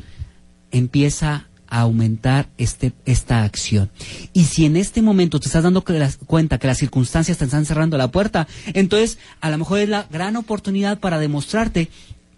Empieza 0.71 1.49
a 1.67 1.81
aumentar 1.81 2.49
este, 2.57 2.93
esta 3.05 3.43
acción. 3.43 3.91
Y 4.33 4.45
si 4.45 4.65
en 4.65 4.77
este 4.77 5.03
momento 5.03 5.41
te 5.41 5.49
estás 5.49 5.65
dando 5.65 5.83
cuenta 5.83 6.59
que 6.59 6.69
las 6.69 6.79
circunstancias 6.79 7.39
te 7.39 7.47
están 7.47 7.67
cerrando 7.67 7.99
la 7.99 8.13
puerta, 8.13 8.47
entonces 8.75 9.19
a 9.41 9.51
lo 9.51 9.59
mejor 9.59 9.81
es 9.81 9.89
la 9.89 10.05
gran 10.05 10.37
oportunidad 10.37 11.01
para 11.01 11.19
demostrarte 11.19 11.89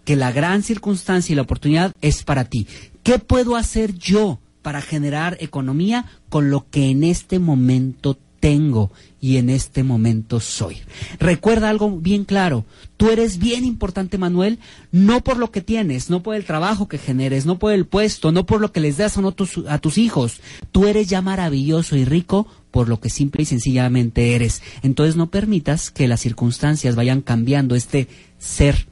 que 0.05 0.15
la 0.15 0.31
gran 0.31 0.63
circunstancia 0.63 1.33
y 1.33 1.35
la 1.35 1.43
oportunidad 1.43 1.93
es 2.01 2.23
para 2.23 2.45
ti. 2.45 2.65
¿Qué 3.03 3.19
puedo 3.19 3.55
hacer 3.55 3.93
yo 3.93 4.39
para 4.63 4.81
generar 4.81 5.37
economía 5.39 6.05
con 6.29 6.49
lo 6.49 6.67
que 6.67 6.89
en 6.89 7.03
este 7.03 7.37
momento 7.37 8.17
tengo 8.39 8.91
y 9.21 9.37
en 9.37 9.49
este 9.49 9.83
momento 9.83 10.39
soy. 10.39 10.77
Recuerda 11.19 11.69
algo 11.69 11.89
bien 11.97 12.23
claro, 12.25 12.65
tú 12.97 13.09
eres 13.09 13.37
bien 13.37 13.65
importante, 13.65 14.17
Manuel, 14.17 14.59
no 14.91 15.21
por 15.21 15.37
lo 15.37 15.51
que 15.51 15.61
tienes, 15.61 16.09
no 16.09 16.23
por 16.23 16.35
el 16.35 16.45
trabajo 16.45 16.87
que 16.87 16.97
generes, 16.97 17.45
no 17.45 17.59
por 17.59 17.73
el 17.73 17.85
puesto, 17.85 18.31
no 18.31 18.45
por 18.45 18.61
lo 18.61 18.71
que 18.71 18.79
les 18.79 18.97
das 18.97 19.17
no 19.17 19.35
a 19.67 19.77
tus 19.79 19.97
hijos. 19.97 20.41
Tú 20.71 20.87
eres 20.87 21.07
ya 21.07 21.21
maravilloso 21.21 21.95
y 21.95 22.05
rico 22.05 22.47
por 22.71 22.87
lo 22.87 22.99
que 22.99 23.09
simple 23.09 23.43
y 23.43 23.45
sencillamente 23.45 24.35
eres. 24.35 24.61
Entonces 24.83 25.15
no 25.15 25.29
permitas 25.29 25.91
que 25.91 26.07
las 26.07 26.21
circunstancias 26.21 26.95
vayan 26.95 27.21
cambiando 27.21 27.75
este 27.75 28.07
ser, 28.37 28.87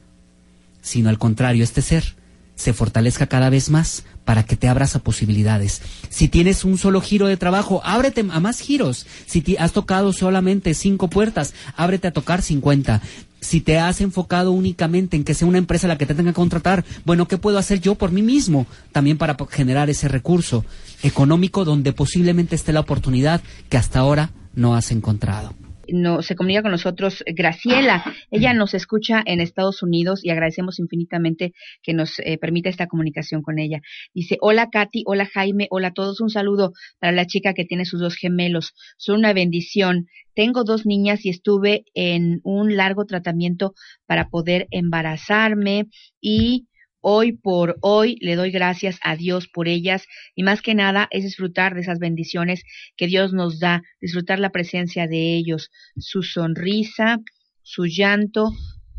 sino 0.81 1.09
al 1.09 1.17
contrario, 1.17 1.63
este 1.63 1.81
ser 1.81 2.15
se 2.57 2.73
fortalezca 2.73 3.27
cada 3.27 3.49
vez 3.49 3.69
más 3.69 4.03
para 4.25 4.43
que 4.43 4.57
te 4.57 4.67
abras 4.67 4.95
a 4.95 4.99
posibilidades. 4.99 5.81
Si 6.09 6.27
tienes 6.27 6.65
un 6.65 6.77
solo 6.77 6.99
giro 6.99 7.27
de 7.27 7.37
trabajo, 7.37 7.81
ábrete 7.85 8.25
a 8.29 8.39
más 8.41 8.59
giros. 8.59 9.05
Si 9.25 9.39
te 9.41 9.57
has 9.57 9.71
tocado 9.71 10.11
solamente 10.11 10.73
cinco 10.73 11.07
puertas, 11.09 11.53
ábrete 11.77 12.09
a 12.09 12.11
tocar 12.11 12.41
cincuenta. 12.41 13.01
Si 13.39 13.61
te 13.61 13.77
has 13.77 14.01
enfocado 14.01 14.51
únicamente 14.51 15.15
en 15.15 15.23
que 15.23 15.35
sea 15.35 15.47
una 15.47 15.59
empresa 15.59 15.87
la 15.87 15.97
que 15.97 16.07
te 16.07 16.15
tenga 16.15 16.31
que 16.31 16.35
contratar, 16.35 16.83
bueno, 17.05 17.27
¿qué 17.27 17.37
puedo 17.37 17.59
hacer 17.59 17.79
yo 17.79 17.95
por 17.95 18.11
mí 18.11 18.23
mismo 18.23 18.65
también 18.91 19.17
para 19.17 19.37
generar 19.49 19.89
ese 19.89 20.07
recurso 20.07 20.65
económico 21.03 21.63
donde 21.63 21.93
posiblemente 21.93 22.55
esté 22.55 22.73
la 22.73 22.81
oportunidad 22.81 23.41
que 23.69 23.77
hasta 23.77 23.99
ahora 23.99 24.31
no 24.55 24.75
has 24.75 24.91
encontrado? 24.91 25.53
No, 25.93 26.21
se 26.21 26.35
comunica 26.35 26.61
con 26.61 26.71
nosotros 26.71 27.23
Graciela. 27.25 28.03
Ella 28.31 28.53
nos 28.53 28.73
escucha 28.73 29.21
en 29.25 29.41
Estados 29.41 29.83
Unidos 29.83 30.23
y 30.23 30.29
agradecemos 30.29 30.79
infinitamente 30.79 31.53
que 31.81 31.93
nos 31.93 32.19
eh, 32.19 32.37
permita 32.37 32.69
esta 32.69 32.87
comunicación 32.87 33.41
con 33.41 33.59
ella. 33.59 33.81
Dice, 34.13 34.37
hola 34.41 34.69
Katy, 34.69 35.03
hola 35.05 35.25
Jaime, 35.25 35.67
hola 35.69 35.89
a 35.89 35.93
todos. 35.93 36.21
Un 36.21 36.29
saludo 36.29 36.73
para 36.99 37.11
la 37.13 37.25
chica 37.25 37.53
que 37.53 37.65
tiene 37.65 37.85
sus 37.85 37.99
dos 37.99 38.15
gemelos. 38.15 38.73
Son 38.97 39.17
una 39.17 39.33
bendición. 39.33 40.07
Tengo 40.33 40.63
dos 40.63 40.85
niñas 40.85 41.25
y 41.25 41.29
estuve 41.29 41.85
en 41.93 42.41
un 42.43 42.75
largo 42.75 43.05
tratamiento 43.05 43.73
para 44.05 44.29
poder 44.29 44.67
embarazarme 44.71 45.87
y 46.21 46.67
Hoy 47.09 47.31
por 47.31 47.77
hoy 47.79 48.17
le 48.19 48.35
doy 48.35 48.51
gracias 48.51 48.99
a 49.01 49.15
Dios 49.15 49.47
por 49.47 49.69
ellas 49.69 50.05
y 50.35 50.43
más 50.43 50.61
que 50.61 50.75
nada 50.75 51.07
es 51.09 51.23
disfrutar 51.23 51.73
de 51.73 51.79
esas 51.79 51.99
bendiciones 51.99 52.65
que 52.97 53.07
Dios 53.07 53.31
nos 53.31 53.61
da, 53.61 53.81
disfrutar 54.01 54.39
la 54.39 54.49
presencia 54.49 55.07
de 55.07 55.37
ellos, 55.37 55.71
su 55.95 56.21
sonrisa, 56.21 57.19
su 57.61 57.85
llanto, 57.85 58.51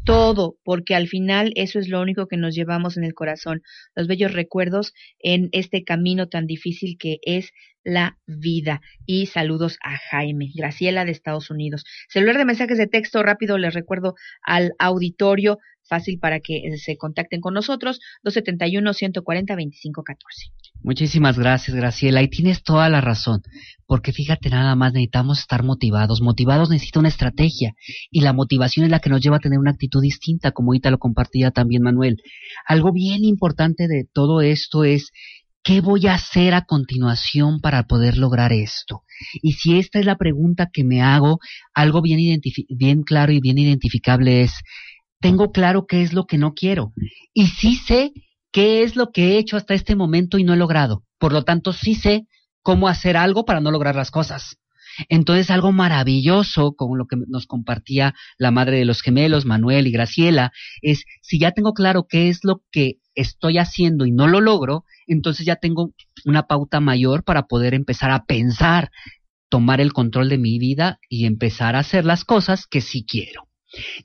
todo, 0.06 0.56
porque 0.64 0.94
al 0.94 1.06
final 1.06 1.52
eso 1.54 1.78
es 1.78 1.90
lo 1.90 2.00
único 2.00 2.28
que 2.28 2.38
nos 2.38 2.54
llevamos 2.54 2.96
en 2.96 3.04
el 3.04 3.12
corazón, 3.12 3.60
los 3.94 4.06
bellos 4.06 4.32
recuerdos 4.32 4.94
en 5.18 5.50
este 5.52 5.84
camino 5.84 6.30
tan 6.30 6.46
difícil 6.46 6.96
que 6.98 7.18
es 7.20 7.50
la 7.88 8.18
vida. 8.26 8.80
Y 9.06 9.26
saludos 9.26 9.78
a 9.82 9.96
Jaime, 10.10 10.50
Graciela 10.54 11.04
de 11.04 11.12
Estados 11.12 11.50
Unidos. 11.50 11.84
Celular 12.08 12.36
de 12.36 12.44
mensajes 12.44 12.78
de 12.78 12.86
texto 12.86 13.22
rápido, 13.22 13.58
les 13.58 13.74
recuerdo 13.74 14.14
al 14.42 14.72
auditorio 14.78 15.58
fácil 15.88 16.18
para 16.18 16.40
que 16.40 16.58
eh, 16.58 16.76
se 16.76 16.98
contacten 16.98 17.40
con 17.40 17.54
nosotros, 17.54 18.00
271-140-2514. 18.24 20.16
Muchísimas 20.82 21.38
gracias, 21.38 21.74
Graciela. 21.74 22.20
Y 22.22 22.28
tienes 22.28 22.62
toda 22.62 22.90
la 22.90 23.00
razón, 23.00 23.40
porque 23.86 24.12
fíjate, 24.12 24.50
nada 24.50 24.76
más 24.76 24.92
necesitamos 24.92 25.38
estar 25.40 25.64
motivados. 25.64 26.20
Motivados 26.20 26.68
necesita 26.68 27.00
una 27.00 27.08
estrategia, 27.08 27.74
y 28.10 28.20
la 28.20 28.34
motivación 28.34 28.84
es 28.84 28.90
la 28.90 29.00
que 29.00 29.08
nos 29.08 29.22
lleva 29.22 29.38
a 29.38 29.40
tener 29.40 29.58
una 29.58 29.70
actitud 29.70 30.02
distinta, 30.02 30.52
como 30.52 30.72
ahorita 30.72 30.90
lo 30.90 30.98
compartía 30.98 31.50
también 31.50 31.82
Manuel. 31.82 32.22
Algo 32.66 32.92
bien 32.92 33.24
importante 33.24 33.88
de 33.88 34.04
todo 34.12 34.42
esto 34.42 34.84
es 34.84 35.10
¿Qué 35.62 35.80
voy 35.80 36.06
a 36.06 36.14
hacer 36.14 36.54
a 36.54 36.64
continuación 36.64 37.60
para 37.60 37.82
poder 37.84 38.16
lograr 38.16 38.52
esto? 38.52 39.02
Y 39.42 39.52
si 39.52 39.78
esta 39.78 39.98
es 39.98 40.06
la 40.06 40.16
pregunta 40.16 40.70
que 40.72 40.84
me 40.84 41.02
hago, 41.02 41.40
algo 41.74 42.00
bien, 42.00 42.40
bien 42.68 43.02
claro 43.02 43.32
y 43.32 43.40
bien 43.40 43.58
identificable 43.58 44.42
es, 44.42 44.54
tengo 45.20 45.50
claro 45.50 45.86
qué 45.86 46.02
es 46.02 46.12
lo 46.12 46.26
que 46.26 46.38
no 46.38 46.54
quiero 46.54 46.92
y 47.34 47.48
sí 47.48 47.74
sé 47.74 48.12
qué 48.52 48.82
es 48.82 48.96
lo 48.96 49.10
que 49.10 49.32
he 49.32 49.38
hecho 49.38 49.56
hasta 49.56 49.74
este 49.74 49.96
momento 49.96 50.38
y 50.38 50.44
no 50.44 50.54
he 50.54 50.56
logrado. 50.56 51.04
Por 51.18 51.32
lo 51.32 51.42
tanto, 51.42 51.72
sí 51.72 51.94
sé 51.94 52.26
cómo 52.62 52.88
hacer 52.88 53.16
algo 53.16 53.44
para 53.44 53.60
no 53.60 53.70
lograr 53.70 53.96
las 53.96 54.10
cosas. 54.10 54.56
Entonces, 55.08 55.50
algo 55.50 55.70
maravilloso, 55.70 56.74
como 56.74 56.96
lo 56.96 57.06
que 57.06 57.16
nos 57.28 57.46
compartía 57.46 58.14
la 58.36 58.50
madre 58.50 58.78
de 58.78 58.84
los 58.84 59.02
gemelos, 59.02 59.44
Manuel 59.44 59.86
y 59.86 59.92
Graciela, 59.92 60.52
es 60.82 61.04
si 61.22 61.38
ya 61.38 61.52
tengo 61.52 61.72
claro 61.72 62.06
qué 62.08 62.28
es 62.28 62.40
lo 62.42 62.62
que 62.72 62.98
estoy 63.18 63.58
haciendo 63.58 64.06
y 64.06 64.12
no 64.12 64.26
lo 64.26 64.40
logro, 64.40 64.84
entonces 65.06 65.44
ya 65.44 65.56
tengo 65.56 65.92
una 66.24 66.44
pauta 66.44 66.80
mayor 66.80 67.24
para 67.24 67.42
poder 67.46 67.74
empezar 67.74 68.10
a 68.10 68.24
pensar, 68.24 68.90
tomar 69.48 69.80
el 69.80 69.92
control 69.92 70.28
de 70.28 70.38
mi 70.38 70.58
vida 70.58 70.98
y 71.08 71.26
empezar 71.26 71.74
a 71.74 71.80
hacer 71.80 72.04
las 72.04 72.24
cosas 72.24 72.66
que 72.66 72.80
sí 72.80 73.04
quiero. 73.04 73.48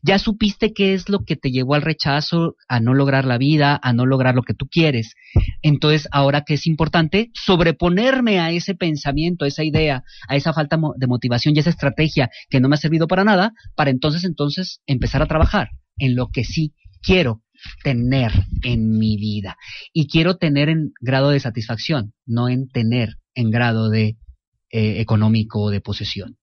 Ya 0.01 0.19
supiste 0.19 0.73
qué 0.73 0.93
es 0.93 1.07
lo 1.07 1.19
que 1.19 1.37
te 1.37 1.49
llevó 1.49 1.75
al 1.75 1.83
rechazo, 1.83 2.55
a 2.67 2.81
no 2.81 2.93
lograr 2.93 3.23
la 3.23 3.37
vida, 3.37 3.79
a 3.81 3.93
no 3.93 4.05
lograr 4.05 4.35
lo 4.35 4.41
que 4.41 4.53
tú 4.53 4.67
quieres. 4.67 5.13
Entonces, 5.61 6.09
ahora 6.11 6.41
que 6.41 6.55
es 6.55 6.67
importante, 6.67 7.31
sobreponerme 7.33 8.39
a 8.39 8.51
ese 8.51 8.75
pensamiento, 8.75 9.45
a 9.45 9.47
esa 9.47 9.63
idea, 9.63 10.03
a 10.27 10.35
esa 10.35 10.53
falta 10.53 10.77
de 10.97 11.07
motivación 11.07 11.55
y 11.55 11.59
esa 11.59 11.69
estrategia 11.69 12.29
que 12.49 12.59
no 12.59 12.67
me 12.67 12.75
ha 12.75 12.77
servido 12.77 13.07
para 13.07 13.23
nada, 13.23 13.53
para 13.75 13.91
entonces, 13.91 14.25
entonces, 14.25 14.81
empezar 14.85 15.21
a 15.21 15.27
trabajar 15.27 15.69
en 15.97 16.15
lo 16.15 16.29
que 16.29 16.43
sí 16.43 16.73
quiero 17.01 17.42
tener 17.83 18.31
en 18.63 18.97
mi 18.97 19.17
vida. 19.17 19.57
Y 19.91 20.07
quiero 20.07 20.37
tener 20.37 20.69
en 20.69 20.91
grado 20.99 21.29
de 21.29 21.39
satisfacción, 21.39 22.13
no 22.25 22.49
en 22.49 22.69
tener 22.69 23.17
en 23.35 23.51
grado 23.51 23.89
de 23.89 24.17
eh, 24.71 24.99
económico 24.99 25.61
o 25.61 25.69
de 25.69 25.81
posesión. 25.81 26.37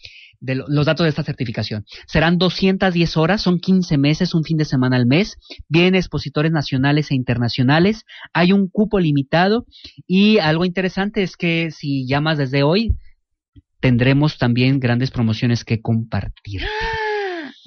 de 0.41 0.57
los 0.57 0.87
datos 0.87 1.05
de 1.05 1.11
esta 1.11 1.23
certificación. 1.23 1.85
Serán 2.07 2.39
210 2.39 3.17
horas, 3.17 3.43
son 3.43 3.59
15 3.59 3.99
meses, 3.99 4.35
un 4.35 4.45
fin 4.45 4.57
de 4.57 4.65
semana 4.65 4.97
al 4.97 5.07
mes, 5.07 5.37
vienen 5.69 5.95
expositores 5.95 6.53
nacionales 6.53 7.11
e 7.11 7.15
internacionales, 7.15 8.05
hay 8.33 8.53
un 8.53 8.69
cupo 8.69 9.01
limitado 9.01 9.67
y 10.07 10.39
algo 10.39 10.65
interesante 10.65 11.23
es 11.23 11.37
que 11.37 11.71
si 11.71 12.07
llamas 12.07 12.39
desde 12.39 12.63
hoy, 12.63 12.93
tendremos 13.85 14.39
también 14.39 14.81
grandes 14.81 15.11
promociones 15.11 15.63
que 15.63 15.83
compartir. 15.83 16.63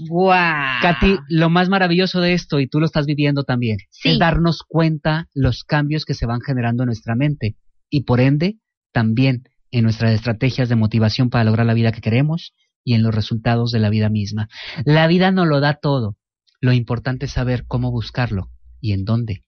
¡Guau! 0.09 0.81
Katy, 0.81 1.15
lo 1.29 1.51
más 1.51 1.69
maravilloso 1.69 2.21
de 2.21 2.33
esto, 2.33 2.59
y 2.59 2.67
tú 2.67 2.79
lo 2.79 2.87
estás 2.87 3.05
viviendo 3.05 3.43
también, 3.43 3.77
Sí. 3.91 4.09
es 4.09 4.17
darnos 4.17 4.63
cuenta 4.67 5.27
los 5.35 5.63
cambios 5.63 6.05
que 6.05 6.15
se 6.15 6.25
van 6.25 6.41
generando 6.41 6.81
en 6.81 6.87
nuestra 6.87 7.13
mente 7.13 7.55
y 7.91 8.01
por 8.01 8.19
ende 8.19 8.57
también 8.91 9.43
en 9.69 9.83
nuestras 9.83 10.11
estrategias 10.11 10.69
de 10.69 10.75
motivación 10.75 11.29
para 11.29 11.43
lograr 11.43 11.67
la 11.67 11.75
vida 11.75 11.91
que 11.91 12.01
queremos 12.01 12.55
y 12.83 12.95
en 12.95 13.03
los 13.03 13.13
resultados 13.13 13.71
de 13.71 13.77
la 13.77 13.91
vida 13.91 14.09
misma. 14.09 14.49
La 14.85 15.05
vida 15.05 15.29
no 15.31 15.45
lo 15.45 15.59
da 15.59 15.75
todo. 15.75 16.17
Lo 16.61 16.73
importante 16.73 17.27
es 17.27 17.31
saber 17.33 17.65
cómo 17.67 17.91
buscarlo 17.91 18.49
y 18.81 18.93
en 18.93 19.05
dónde 19.05 19.43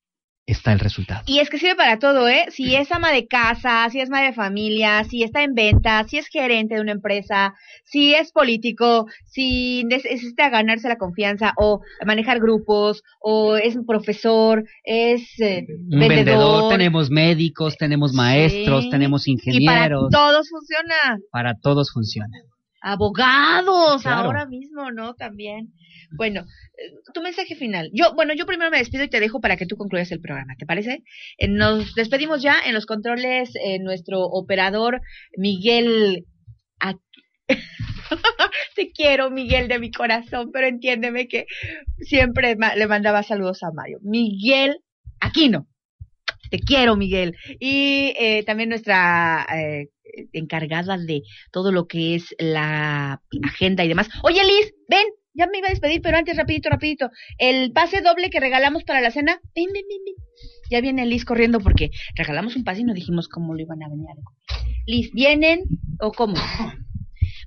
está 0.52 0.72
el 0.74 0.80
resultado. 0.80 1.22
Y 1.26 1.40
es 1.40 1.50
que 1.50 1.58
sirve 1.58 1.76
para 1.76 2.00
todo, 2.00 2.28
¿eh? 2.28 2.46
Si 2.50 2.76
es 2.76 2.92
ama 2.92 3.12
de 3.12 3.28
casa, 3.28 3.88
si 3.92 4.00
es 4.00 4.10
madre 4.10 4.28
de 4.28 4.34
familia, 4.34 5.04
si 5.04 5.24
está 5.24 5.44
en 5.44 5.54
venta, 5.54 6.04
si 6.08 6.18
es 6.18 6.28
gerente 6.28 6.76
de 6.76 6.82
una 6.82 6.92
empresa, 6.92 7.54
si 7.84 8.14
es 8.14 8.32
político, 8.32 9.06
si 9.26 9.84
necesita 9.86 10.50
ganarse 10.50 10.88
la 10.88 10.98
confianza 10.98 11.54
o 11.58 11.82
manejar 12.06 12.40
grupos, 12.40 13.04
o 13.20 13.58
es 13.58 13.76
un 13.76 13.86
profesor, 13.86 14.64
es 14.84 15.40
eh, 15.40 15.66
Un 15.92 16.00
vendedor, 16.00 16.70
tenemos 16.70 17.10
médicos, 17.10 17.78
tenemos 17.78 18.14
maestros, 18.14 18.86
Sí. 18.86 18.90
tenemos 18.90 19.28
Y 19.28 19.36
para 19.36 19.86
ingenieros, 19.86 20.10
todos 20.12 20.50
funciona. 20.50 21.20
para 21.32 21.56
todos 21.56 21.92
funciona. 21.92 22.38
Abogados, 22.82 24.02
Claro. 24.04 24.28
ahora 24.28 24.46
mismo, 24.46 24.92
¿no? 24.92 25.14
También. 25.14 25.74
Bueno, 26.12 26.42
eh, 26.42 26.92
tu 27.14 27.22
mensaje 27.22 27.56
final. 27.56 27.90
Yo, 27.94 28.14
bueno, 28.16 28.34
yo 28.34 28.46
primero 28.46 28.72
me 28.72 28.80
despido 28.80 29.04
y 29.04 29.10
te 29.10 29.20
dejo 29.20 29.40
para 29.40 29.58
que 29.58 29.66
tú 29.66 29.78
concluyas 29.78 30.12
el 30.12 30.22
programa, 30.22 30.56
¿te 30.58 30.66
parece? 30.66 31.04
Eh, 31.38 31.48
nos 31.48 31.94
despedimos 31.96 32.42
ya 32.42 32.58
en 32.66 32.74
los 32.74 32.86
controles, 32.86 33.52
eh, 33.56 33.80
nuestro 33.80 34.22
operador 34.22 35.02
Miguel. 35.38 36.26
Te 38.76 38.92
quiero, 38.92 39.30
Miguel, 39.30 39.68
de 39.68 39.80
mi 39.80 39.92
corazón, 39.92 40.52
pero 40.52 40.68
entiéndeme 40.68 41.28
que 41.28 41.46
siempre 42.00 42.56
le 42.76 42.88
mandaba 42.88 43.24
saludos 43.24 43.64
a 43.64 43.72
Mario. 43.72 44.00
Miguel 44.02 44.78
Aquino. 45.20 45.68
Te 46.50 46.60
quiero, 46.60 46.96
Miguel. 46.96 47.36
Y 47.60 48.14
eh, 48.18 48.44
también 48.46 48.70
nuestra 48.70 49.46
eh, 49.54 49.90
encargada 50.34 50.98
de 50.98 51.22
todo 51.52 51.72
lo 51.72 51.88
que 51.88 52.16
es 52.16 52.36
la 52.40 53.22
agenda 53.44 53.84
y 53.84 53.88
demás. 53.88 54.10
Oye, 54.24 54.44
Liz, 54.44 54.74
ven, 54.88 55.06
ya 55.40 55.48
me 55.48 55.60
iba 55.60 55.68
a 55.68 55.72
despedir, 55.72 56.02
pero 56.02 56.18
antes, 56.18 56.36
rapidito, 56.36 56.70
rapidito. 56.70 57.10
El 57.38 57.72
pase 57.72 58.02
doble 58.02 58.30
que 58.30 58.42
regalamos 58.42 58.84
para 58.84 59.00
la 59.00 59.10
cena, 59.10 59.40
ven, 59.56 59.68
ven, 59.74 59.86
ven, 59.88 60.02
ven. 60.06 60.16
Ya 60.70 60.82
viene 60.82 61.06
Liz 61.06 61.24
corriendo 61.24 61.60
porque 61.62 61.92
regalamos 62.16 62.56
un 62.58 62.64
pase 62.66 62.82
y 62.82 62.84
no 62.84 62.94
dijimos 62.94 63.30
cómo 63.30 63.54
lo 63.54 63.62
iban 63.62 63.82
a 63.82 63.90
venir. 63.90 64.08
Liz, 64.86 65.12
¿vienen 65.14 65.64
o 66.02 66.12
cómo? 66.12 66.36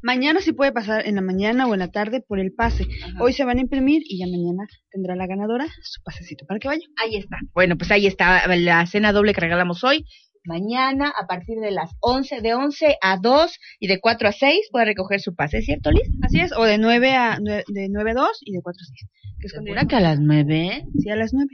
Mañana 0.03 0.41
sí 0.41 0.53
puede 0.53 0.73
pasar 0.73 1.07
en 1.07 1.17
la 1.17 1.21
mañana 1.21 1.67
o 1.67 1.75
en 1.75 1.81
la 1.81 1.89
tarde 1.89 2.23
por 2.27 2.41
el 2.41 2.53
pase. 2.53 2.89
Hoy 3.21 3.33
se 3.33 3.45
van 3.45 3.59
a 3.59 3.61
imprimir 3.61 4.03
y 4.05 4.19
ya 4.19 4.27
mañana 4.27 4.67
tendrá 4.91 5.15
la 5.15 5.27
ganadora 5.27 5.67
su 5.83 6.03
pasecito 6.03 6.47
para 6.47 6.59
que 6.59 6.69
vaya. 6.69 6.85
Ahí 6.97 7.17
está. 7.17 7.37
Bueno, 7.53 7.77
pues 7.77 7.91
ahí 7.91 8.07
está 8.07 8.47
la 8.49 8.87
cena 8.87 9.13
doble 9.13 9.35
que 9.35 9.43
regalamos 9.43 9.85
hoy. 9.85 10.07
Mañana, 10.45 11.13
a 11.17 11.27
partir 11.27 11.59
de 11.61 11.71
las 11.71 11.93
11, 12.01 12.41
de 12.41 12.55
11 12.55 12.97
a 13.01 13.17
2 13.17 13.59
y 13.79 13.87
de 13.87 14.01
4 14.01 14.29
a 14.29 14.33
6, 14.33 14.69
puede 14.73 14.87
recoger 14.87 15.21
su 15.21 15.37
pase, 15.37 15.59
¿es 15.59 15.67
cierto, 15.67 15.93
Liz? 15.93 16.09
Así 16.23 16.41
es, 16.41 16.53
o 16.53 16.65
de 16.65 16.79
9 16.79 17.15
a 17.15 17.39
de 17.41 17.89
9 17.89 18.11
a 18.11 18.15
2 18.15 18.29
y 18.41 18.53
de 18.53 18.61
4 18.61 18.81
a 18.81 18.85
6. 18.85 19.11
Que 19.39 19.47
es 19.47 19.53
¿Segura 19.53 19.87
que 19.87 19.97
a 19.97 20.01
las 20.01 20.19
9? 20.19 20.85
Sí, 20.99 21.11
a 21.11 21.17
las 21.17 21.33
9. 21.33 21.49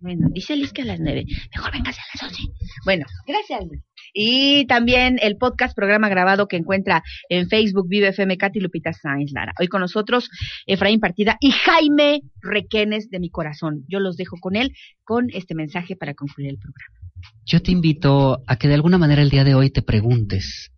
Bueno, 0.00 0.28
dice 0.32 0.56
Liz 0.56 0.72
que 0.72 0.82
a 0.82 0.86
las 0.86 1.00
9. 1.00 1.24
Mejor 1.54 1.72
véngase 1.72 2.00
a 2.00 2.04
las 2.14 2.30
11. 2.30 2.42
Bueno, 2.86 3.04
gracias, 3.26 3.60
Liz. 3.70 3.82
Y 4.14 4.66
también 4.66 5.18
el 5.20 5.36
podcast, 5.36 5.76
programa 5.76 6.08
grabado 6.08 6.48
que 6.48 6.56
encuentra 6.56 7.02
en 7.28 7.46
Facebook 7.48 7.88
Vive 7.88 8.08
FM 8.08 8.38
Katy 8.38 8.60
Lupita 8.60 8.94
Sáenz 8.94 9.32
Lara. 9.32 9.52
Hoy 9.60 9.68
con 9.68 9.82
nosotros 9.82 10.30
Efraín 10.66 11.00
Partida 11.00 11.36
y 11.40 11.50
Jaime 11.50 12.22
Requenes 12.40 13.10
de 13.10 13.20
mi 13.20 13.28
corazón. 13.28 13.84
Yo 13.88 14.00
los 14.00 14.16
dejo 14.16 14.38
con 14.40 14.56
él 14.56 14.72
con 15.04 15.28
este 15.30 15.54
mensaje 15.54 15.94
para 15.94 16.14
concluir 16.14 16.50
el 16.50 16.58
programa. 16.58 16.99
Yo 17.44 17.60
te 17.62 17.72
invito 17.72 18.42
a 18.46 18.56
que 18.56 18.68
de 18.68 18.74
alguna 18.74 18.98
manera 18.98 19.22
el 19.22 19.30
día 19.30 19.44
de 19.44 19.54
hoy 19.54 19.70
te 19.70 19.82
preguntes, 19.82 20.70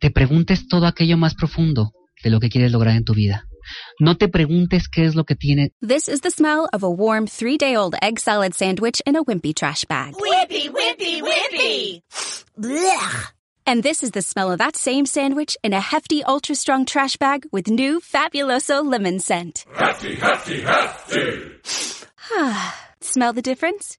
te 0.00 0.10
preguntes 0.10 0.68
todo 0.68 0.86
aquello 0.86 1.16
más 1.16 1.34
profundo 1.34 1.92
de 2.22 2.30
lo 2.30 2.40
que 2.40 2.50
quieres 2.50 2.72
lograr 2.72 2.96
en 2.96 3.04
tu 3.04 3.14
vida. 3.14 3.44
No 4.00 4.16
te 4.16 4.28
preguntes 4.28 4.88
qué 4.88 5.04
es 5.04 5.14
lo 5.14 5.24
que 5.24 5.36
tiene, 5.36 5.72
This 5.80 6.08
is 6.08 6.20
the 6.22 6.30
smell 6.30 6.68
of 6.72 6.82
a 6.82 6.88
warm 6.88 7.26
three 7.26 7.56
day 7.56 7.76
old 7.76 7.94
egg 8.02 8.18
salad 8.18 8.54
sandwich 8.54 9.00
in 9.06 9.16
a 9.16 9.22
wimpy 9.22 9.54
trash 9.54 9.84
bag. 9.84 10.14
Whippy, 10.14 10.68
whippy, 10.68 11.22
whippy. 11.22 12.02
And 13.64 13.82
this 13.82 14.02
is 14.02 14.10
the 14.10 14.22
smell 14.22 14.50
of 14.50 14.58
that 14.58 14.76
same 14.76 15.06
sandwich 15.06 15.56
in 15.62 15.72
a 15.72 15.80
hefty, 15.80 16.24
ultra 16.24 16.56
strong 16.56 16.84
trash 16.84 17.16
bag 17.16 17.46
with 17.52 17.68
new 17.68 18.00
Fabuloso 18.00 18.84
lemon 18.84 19.20
scent. 19.20 19.64
Hefty, 19.74 20.16
hefty, 20.16 20.60
hefty. 20.62 21.52
Smell 23.00 23.32
the 23.32 23.42
difference? 23.42 23.98